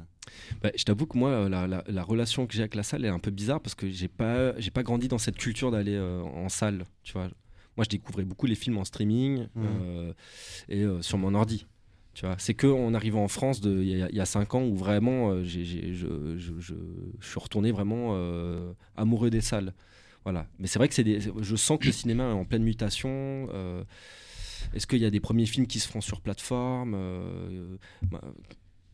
Bah, 0.62 0.70
je 0.74 0.84
t'avoue 0.84 1.06
que 1.06 1.18
moi, 1.18 1.48
la, 1.50 1.66
la- 1.66 1.84
la 1.86 2.02
relation 2.02 2.46
que 2.46 2.54
j'ai 2.54 2.60
avec 2.62 2.76
la 2.76 2.82
salle 2.82 3.04
est 3.04 3.08
un 3.08 3.18
peu 3.18 3.30
bizarre 3.30 3.60
parce 3.60 3.74
que 3.74 3.90
j'ai 3.90 4.08
pas, 4.08 4.52
pas 4.72 4.82
grandi 4.82 5.08
dans 5.08 5.18
cette 5.18 5.36
culture 5.36 5.70
d'aller 5.70 5.96
euh, 5.96 6.22
en 6.22 6.48
salle. 6.48 6.84
Tu 7.02 7.12
vois, 7.12 7.28
moi, 7.76 7.84
je 7.84 7.88
découvrais 7.90 8.24
beaucoup 8.24 8.46
les 8.46 8.54
films 8.54 8.78
en 8.78 8.84
streaming 8.84 9.46
Mhm. 9.54 9.64
euh, 9.64 10.12
et 10.68 10.82
euh, 10.82 11.02
sur 11.02 11.18
mon 11.18 11.34
ordi. 11.34 11.66
Tu 12.12 12.26
vois, 12.26 12.34
c'est 12.38 12.54
que 12.54 12.66
en 12.66 12.92
arrivant 12.92 13.22
en 13.22 13.28
France 13.28 13.60
il 13.64 13.84
y, 13.84 14.02
a- 14.02 14.08
il 14.10 14.16
y 14.16 14.20
a 14.20 14.26
cinq 14.26 14.54
ans 14.54 14.62
où 14.64 14.74
vraiment 14.74 15.30
euh, 15.30 15.44
je, 15.44 15.62
je- 15.62 16.36
je- 16.36 16.60
je 16.60 16.74
suis 17.26 17.38
retourné 17.40 17.70
vraiment 17.70 18.14
amoureux 18.96 19.30
des 19.30 19.40
salles. 19.40 19.72
Voilà. 20.24 20.46
Mais 20.58 20.66
c'est 20.66 20.78
vrai 20.78 20.88
que 20.88 20.94
c'est 20.94 21.04
des, 21.04 21.18
je 21.20 21.56
sens 21.56 21.78
que 21.78 21.86
le 21.86 21.92
cinéma 21.92 22.24
est 22.24 22.32
en 22.32 22.44
pleine 22.44 22.62
mutation. 22.64 23.08
euh, 23.54 23.84
Est-ce 24.74 24.86
qu'il 24.86 24.98
y 24.98 25.06
a 25.06 25.10
des 25.10 25.20
premiers 25.20 25.46
films 25.46 25.66
qui 25.66 25.78
se 25.80 25.88
font 25.88 26.00
sur 26.02 26.20
plateforme 26.20 26.92
euh, 26.94 27.76
bah, 28.10 28.20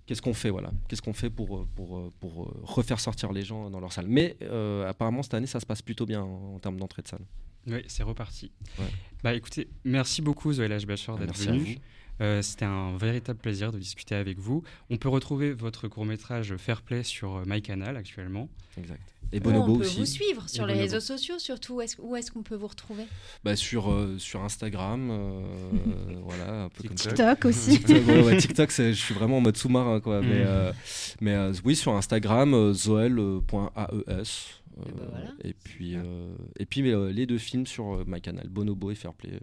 Qu'est-ce 0.07 0.23
qu'on 0.23 0.35
fait 0.35 0.51
voilà 0.51 0.71
Qu'est-ce 0.87 1.03
qu'on 1.03 1.13
fait 1.15 1.31
pour, 1.31 1.67
pour, 1.75 2.13
pour 2.21 2.55
refaire 2.63 3.01
sortir 3.01 3.33
les 3.33 3.43
gens 3.43 3.71
dans 3.71 3.81
leur 3.81 3.93
salle 3.93 4.07
Mais 4.07 4.37
euh, 4.43 4.89
apparemment 4.89 5.23
cette 5.25 5.35
année 5.35 5.49
ça 5.49 5.59
se 5.59 5.67
passe 5.67 5.83
plutôt 5.83 6.07
bien 6.07 6.23
en, 6.23 6.55
en 6.55 6.59
termes 6.61 6.79
d'entrée 6.79 7.03
de 7.03 7.09
salle. 7.09 7.25
Oui, 7.67 7.83
c'est 7.89 8.03
reparti. 8.03 8.51
Ouais. 8.79 8.85
Bah 9.25 9.35
écoutez, 9.35 9.69
merci 9.85 10.23
beaucoup 10.23 10.53
Zoé 10.53 10.69
H. 10.69 10.87
Bachar 10.87 11.17
Ah, 11.19 11.25
d'être 11.25 11.37
venu. 11.39 11.79
Euh, 12.23 12.41
C'était 12.41 12.65
un 12.65 12.97
véritable 12.97 13.39
plaisir 13.39 13.73
de 13.73 13.79
discuter 13.79 14.15
avec 14.15 14.39
vous. 14.39 14.63
On 14.89 14.97
peut 14.97 15.09
retrouver 15.11 15.53
votre 15.53 15.87
court-métrage 15.89 16.57
Fair 16.57 16.81
Play 16.81 17.03
sur 17.03 17.37
euh, 17.37 17.43
MyCanal 17.47 17.97
actuellement. 17.97 18.49
Exact. 18.79 19.01
Et 19.33 19.39
Où 19.39 19.43
Bonobo 19.43 19.75
on 19.75 19.79
peut 19.81 19.85
aussi. 19.85 19.99
vous 19.99 20.07
suivre 20.07 20.49
sur 20.49 20.65
Et 20.65 20.69
les 20.69 20.73
Bonobo. 20.75 20.95
réseaux 20.95 21.01
sociaux, 21.05 21.39
surtout. 21.39 21.75
Où 21.75 21.81
est-ce, 21.83 21.97
où 22.01 22.17
est-ce 22.17 22.31
qu'on 22.31 22.43
peut 22.43 22.55
vous 22.55 22.69
retrouver? 22.69 23.03
Bah, 23.45 23.55
sur, 23.57 23.91
euh, 23.93 24.17
sur 24.19 24.43
Instagram, 24.45 25.09
euh, 25.11 25.41
voilà, 26.25 26.63
un 26.65 26.69
peu 26.71 26.89
comme 26.89 26.97
ça. 26.97 27.11
TikTok 27.11 27.45
aussi. 27.51 27.71
TikTok, 27.81 28.07
ouais, 28.07 28.23
ouais, 28.23 28.37
TikTok, 28.39 28.71
je 28.71 28.93
suis 28.93 29.13
vraiment 29.15 29.37
en 29.39 29.41
mode 29.43 29.57
sous-marin, 29.59 30.01
quoi. 30.01 30.23
Mais, 30.23 30.45
Mm. 30.45 30.47
euh, 30.47 30.73
mais 31.21 31.35
euh, 31.35 31.53
oui, 31.65 31.75
sur 31.77 31.93
Instagram, 31.95 32.55
euh, 32.55 32.73
zoel.aes. 32.73 34.61
euh, 34.79 34.83
ben 34.97 35.07
voilà. 35.11 35.31
et 35.43 35.55
puis, 35.55 35.97
euh, 35.97 36.35
et 36.59 36.67
puis 36.67 36.91
euh, 36.91 37.11
les 37.13 37.27
deux 37.27 37.39
films 37.39 37.67
sur 37.67 37.95
euh, 37.95 38.05
my 38.07 38.21
canal, 38.21 38.49
Bonobo 38.49 38.91
et 38.91 38.95
Fairplay. 38.95 39.33
euh, 39.35 39.39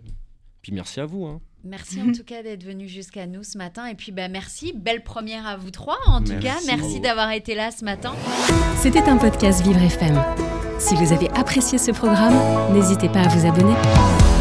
Puis 0.61 0.71
merci 0.71 0.99
à 0.99 1.05
vous. 1.05 1.25
hein. 1.25 1.41
Merci 1.65 2.01
en 2.01 2.11
tout 2.11 2.23
cas 2.25 2.43
d'être 2.43 2.63
venu 2.65 2.87
jusqu'à 2.89 3.25
nous 3.25 3.43
ce 3.43 3.57
matin. 3.57 3.85
Et 3.87 3.95
puis 3.95 4.11
bah, 4.11 4.27
merci, 4.27 4.73
belle 4.75 5.01
première 5.03 5.47
à 5.47 5.55
vous 5.55 5.71
trois 5.71 5.97
en 6.07 6.21
tout 6.21 6.33
Merci. 6.33 6.45
cas. 6.67 6.75
Merci 6.77 6.99
d'avoir 6.99 7.31
été 7.31 7.55
là 7.55 7.71
ce 7.71 7.85
matin. 7.85 8.13
C'était 8.77 9.03
un 9.03 9.15
podcast 9.17 9.63
Vivre 9.65 9.81
FM. 9.81 10.21
Si 10.79 10.93
vous 10.95 11.13
avez 11.13 11.29
apprécié 11.29 11.77
ce 11.77 11.91
programme, 11.91 12.73
n'hésitez 12.73 13.07
pas 13.07 13.21
à 13.21 13.27
vous 13.29 13.45
abonner. 13.47 14.32